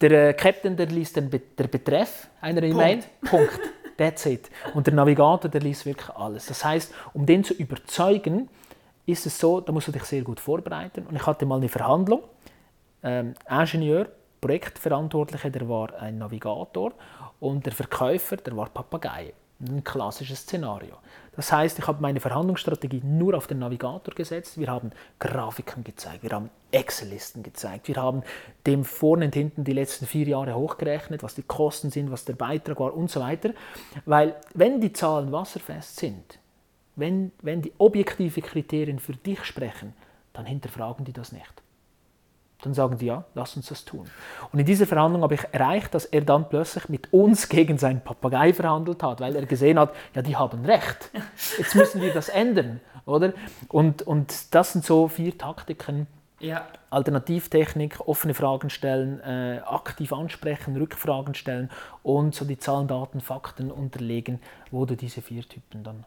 Der 0.00 0.28
äh, 0.28 0.32
Captain, 0.34 0.76
der 0.76 0.86
liest 0.86 1.16
den 1.16 1.30
Be 1.30 1.40
der 1.56 1.66
Betreff 1.66 2.28
einer 2.40 2.62
E-Mail, 2.62 2.98
Punkt. 3.24 3.52
Punkt. 3.52 3.60
That's 3.96 4.26
it. 4.26 4.48
Und 4.74 4.86
der 4.86 4.94
Navigator, 4.94 5.50
der 5.50 5.60
liest 5.60 5.84
wirklich 5.84 6.10
alles. 6.10 6.46
Das 6.46 6.64
heißt, 6.64 6.94
um 7.14 7.26
den 7.26 7.42
zu 7.42 7.52
überzeugen, 7.54 8.48
ist 9.08 9.24
es 9.26 9.38
so, 9.38 9.60
da 9.60 9.72
musst 9.72 9.88
du 9.88 9.92
dich 9.92 10.04
sehr 10.04 10.22
gut 10.22 10.38
vorbereiten. 10.38 11.06
Und 11.06 11.16
ich 11.16 11.26
hatte 11.26 11.46
mal 11.46 11.56
eine 11.56 11.68
Verhandlung, 11.68 12.22
ähm, 13.02 13.34
Ingenieur, 13.48 14.06
Projektverantwortliche, 14.40 15.50
der 15.50 15.68
war 15.68 15.94
ein 16.00 16.18
Navigator 16.18 16.92
und 17.40 17.64
der 17.64 17.72
Verkäufer, 17.72 18.36
der 18.36 18.56
war 18.56 18.68
Papagei. 18.68 19.32
Ein 19.60 19.82
klassisches 19.82 20.42
Szenario. 20.42 20.94
Das 21.34 21.50
heißt, 21.50 21.80
ich 21.80 21.86
habe 21.88 22.00
meine 22.00 22.20
Verhandlungsstrategie 22.20 23.00
nur 23.02 23.34
auf 23.34 23.48
den 23.48 23.58
Navigator 23.58 24.14
gesetzt. 24.14 24.56
Wir 24.58 24.68
haben 24.68 24.92
Grafiken 25.18 25.82
gezeigt, 25.82 26.22
wir 26.22 26.30
haben 26.30 26.50
Excel-Listen 26.70 27.42
gezeigt, 27.42 27.88
wir 27.88 27.96
haben 27.96 28.22
dem 28.66 28.84
vorne 28.84 29.24
und 29.24 29.34
hinten 29.34 29.64
die 29.64 29.72
letzten 29.72 30.06
vier 30.06 30.28
Jahre 30.28 30.54
hochgerechnet, 30.54 31.24
was 31.24 31.34
die 31.34 31.42
Kosten 31.42 31.90
sind, 31.90 32.12
was 32.12 32.24
der 32.24 32.34
Beitrag 32.34 32.78
war 32.78 32.94
und 32.94 33.10
so 33.10 33.20
weiter. 33.20 33.50
Weil 34.04 34.36
wenn 34.54 34.80
die 34.80 34.92
Zahlen 34.92 35.32
wasserfest 35.32 35.96
sind, 35.96 36.38
wenn, 36.98 37.32
wenn 37.42 37.62
die 37.62 37.72
objektive 37.78 38.42
Kriterien 38.42 38.98
für 38.98 39.12
dich 39.12 39.44
sprechen, 39.44 39.94
dann 40.32 40.46
hinterfragen 40.46 41.04
die 41.04 41.12
das 41.12 41.32
nicht. 41.32 41.62
Dann 42.62 42.74
sagen 42.74 42.98
die, 42.98 43.06
ja, 43.06 43.24
lass 43.34 43.56
uns 43.56 43.68
das 43.68 43.84
tun. 43.84 44.10
Und 44.52 44.58
in 44.58 44.66
dieser 44.66 44.86
Verhandlung 44.86 45.22
habe 45.22 45.34
ich 45.34 45.42
erreicht, 45.52 45.94
dass 45.94 46.04
er 46.06 46.22
dann 46.22 46.48
plötzlich 46.48 46.88
mit 46.88 47.12
uns 47.12 47.48
gegen 47.48 47.78
seinen 47.78 48.00
Papagei 48.00 48.52
verhandelt 48.52 49.02
hat, 49.02 49.20
weil 49.20 49.36
er 49.36 49.46
gesehen 49.46 49.78
hat, 49.78 49.94
ja, 50.14 50.22
die 50.22 50.36
haben 50.36 50.64
recht. 50.64 51.10
Jetzt 51.56 51.76
müssen 51.76 52.02
wir 52.02 52.12
das 52.12 52.28
ändern, 52.28 52.80
oder? 53.06 53.32
Und, 53.68 54.02
und 54.02 54.54
das 54.54 54.72
sind 54.72 54.84
so 54.84 55.06
vier 55.06 55.38
Taktiken. 55.38 56.08
Ja. 56.40 56.66
Alternativtechnik, 56.90 58.00
offene 58.06 58.34
Fragen 58.34 58.70
stellen, 58.70 59.20
äh, 59.20 59.60
aktiv 59.64 60.12
ansprechen, 60.12 60.76
Rückfragen 60.76 61.34
stellen 61.34 61.68
und 62.02 62.34
so 62.34 62.44
die 62.44 62.58
Zahlen, 62.58 62.86
Daten, 62.86 63.20
Fakten 63.20 63.70
unterlegen, 63.72 64.40
wo 64.70 64.84
du 64.84 64.96
diese 64.96 65.20
vier 65.20 65.42
Typen 65.42 65.82
dann 65.82 66.04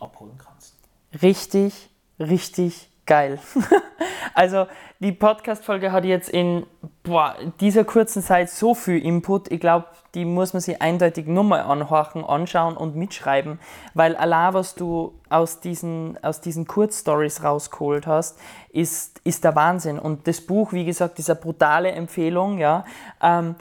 abholen 0.00 0.38
kannst. 0.38 0.76
Richtig, 1.22 1.90
richtig 2.18 2.90
geil. 3.06 3.40
also 4.34 4.66
die 5.00 5.12
Podcast-Folge 5.12 5.90
hat 5.90 6.04
jetzt 6.04 6.28
in 6.28 6.64
boah, 7.02 7.34
dieser 7.60 7.84
kurzen 7.84 8.22
Zeit 8.22 8.50
so 8.50 8.74
viel 8.74 9.04
Input. 9.04 9.50
Ich 9.50 9.58
glaube, 9.58 9.86
die 10.14 10.24
muss 10.24 10.52
man 10.52 10.60
sich 10.60 10.80
eindeutig 10.80 11.26
nur 11.26 11.42
mal 11.42 11.62
anhorchen, 11.62 12.24
anschauen 12.24 12.76
und 12.76 12.94
mitschreiben, 12.96 13.58
weil 13.94 14.14
allein 14.14 14.54
was 14.54 14.74
du 14.74 15.14
aus 15.28 15.60
diesen, 15.60 16.22
aus 16.22 16.40
diesen 16.40 16.66
Kurzstories 16.66 17.42
rausgeholt 17.42 18.06
hast, 18.06 18.38
ist, 18.70 19.20
ist 19.24 19.42
der 19.42 19.56
Wahnsinn. 19.56 19.98
Und 19.98 20.28
das 20.28 20.40
Buch, 20.40 20.72
wie 20.72 20.84
gesagt, 20.84 21.18
ist 21.18 21.30
eine 21.30 21.40
brutale 21.40 21.90
Empfehlung. 21.90 22.58
Ja. 22.58 22.84
Ähm, 23.20 23.56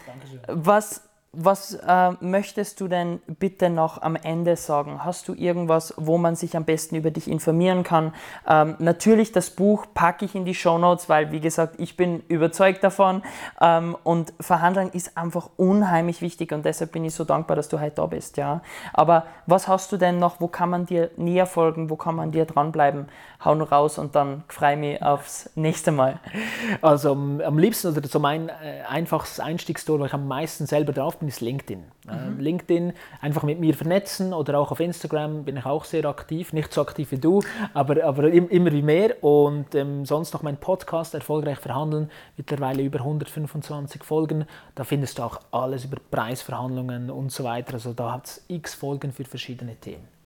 was 0.47 1.09
was 1.32 1.75
äh, 1.75 2.11
möchtest 2.21 2.82
du 2.82 2.88
denn 2.88 3.21
bitte 3.27 3.69
noch 3.69 4.01
am 4.01 4.15
Ende 4.15 4.55
sagen? 4.55 5.05
Hast 5.05 5.27
du 5.27 5.36
irgendwas, 5.36 5.93
wo 5.95 6.17
man 6.17 6.36
sich 6.36 6.57
am 6.57 6.65
besten 6.65 6.95
über 6.95 7.11
dich 7.11 7.27
informieren 7.27 7.84
kann? 7.84 8.13
Ähm, 8.47 8.75
natürlich, 8.80 9.32
das 9.32 9.51
Buch 9.51 9.86
packe 9.93 10.25
ich 10.25 10.34
in 10.34 10.43
die 10.43 10.55
Show 10.55 10.80
Notes, 10.80 11.07
weil, 11.07 11.32
wie 11.32 11.39
gesagt, 11.39 11.75
ich 11.77 11.95
bin 11.95 12.23
überzeugt 12.30 12.84
davon. 12.84 13.21
Ähm, 13.61 13.95
und 14.03 14.34
Verhandeln 14.39 14.89
ist 14.89 15.17
einfach 15.17 15.49
unheimlich 15.55 16.21
wichtig 16.21 16.51
und 16.51 16.65
deshalb 16.65 16.93
bin 16.93 17.05
ich 17.05 17.13
so 17.13 17.25
dankbar, 17.25 17.55
dass 17.55 17.69
du 17.69 17.80
heute 17.80 17.97
da 17.97 18.07
bist. 18.07 18.38
Ja? 18.38 18.61
Aber 18.93 19.25
was 19.45 19.67
hast 19.67 19.91
du 19.91 19.97
denn 19.97 20.17
noch? 20.17 20.41
Wo 20.41 20.47
kann 20.47 20.71
man 20.71 20.88
dir 20.88 21.11
näher 21.15 21.45
folgen? 21.45 21.91
Wo 21.91 21.95
kann 21.95 22.15
man 22.15 22.32
dir 22.32 22.45
dranbleiben? 22.45 23.07
Hau 23.43 23.55
nur 23.55 23.69
raus 23.69 23.97
und 23.97 24.15
dann 24.15 24.43
freue 24.49 24.75
mich 24.75 25.01
aufs 25.01 25.49
nächste 25.55 25.91
Mal. 25.91 26.19
Also 26.81 27.11
am 27.11 27.57
liebsten 27.57 27.87
oder 27.87 28.05
so 28.05 28.19
mein 28.19 28.49
äh, 28.49 28.81
einfachstes 28.87 29.39
Einstiegstor, 29.39 29.97
wo 29.97 30.05
ich 30.05 30.13
am 30.13 30.27
meisten 30.27 30.65
selber 30.65 30.91
drauf 30.91 31.19
bin, 31.19 31.29
ist 31.29 31.39
LinkedIn. 31.39 31.85
Mhm. 32.05 32.39
LinkedIn 32.39 32.93
einfach 33.21 33.43
mit 33.43 33.61
mir 33.61 33.73
vernetzen 33.73 34.33
oder 34.33 34.59
auch 34.59 34.71
auf 34.71 34.81
Instagram 34.81 35.45
bin 35.45 35.55
ich 35.55 35.65
auch 35.65 35.85
sehr 35.85 36.03
aktiv. 36.03 36.51
Nicht 36.51 36.73
so 36.73 36.81
aktiv 36.81 37.11
wie 37.11 37.17
du, 37.17 37.41
aber, 37.73 38.03
aber 38.03 38.29
immer 38.29 38.73
wie 38.73 38.81
mehr. 38.81 39.23
Und 39.23 39.73
ähm, 39.73 40.05
sonst 40.05 40.33
noch 40.33 40.41
mein 40.41 40.57
Podcast 40.57 41.13
Erfolgreich 41.13 41.59
verhandeln. 41.59 42.11
Mittlerweile 42.35 42.83
über 42.83 42.99
125 42.99 44.03
Folgen. 44.03 44.47
Da 44.75 44.83
findest 44.83 45.17
du 45.17 45.23
auch 45.23 45.39
alles 45.51 45.85
über 45.85 45.97
Preisverhandlungen 46.11 47.09
und 47.09 47.31
so 47.31 47.45
weiter. 47.45 47.75
Also 47.75 47.93
da 47.93 48.11
hat 48.11 48.25
es 48.25 48.45
x 48.49 48.73
Folgen 48.73 49.13
für 49.13 49.23
verschiedene 49.23 49.77
Themen. 49.77 50.09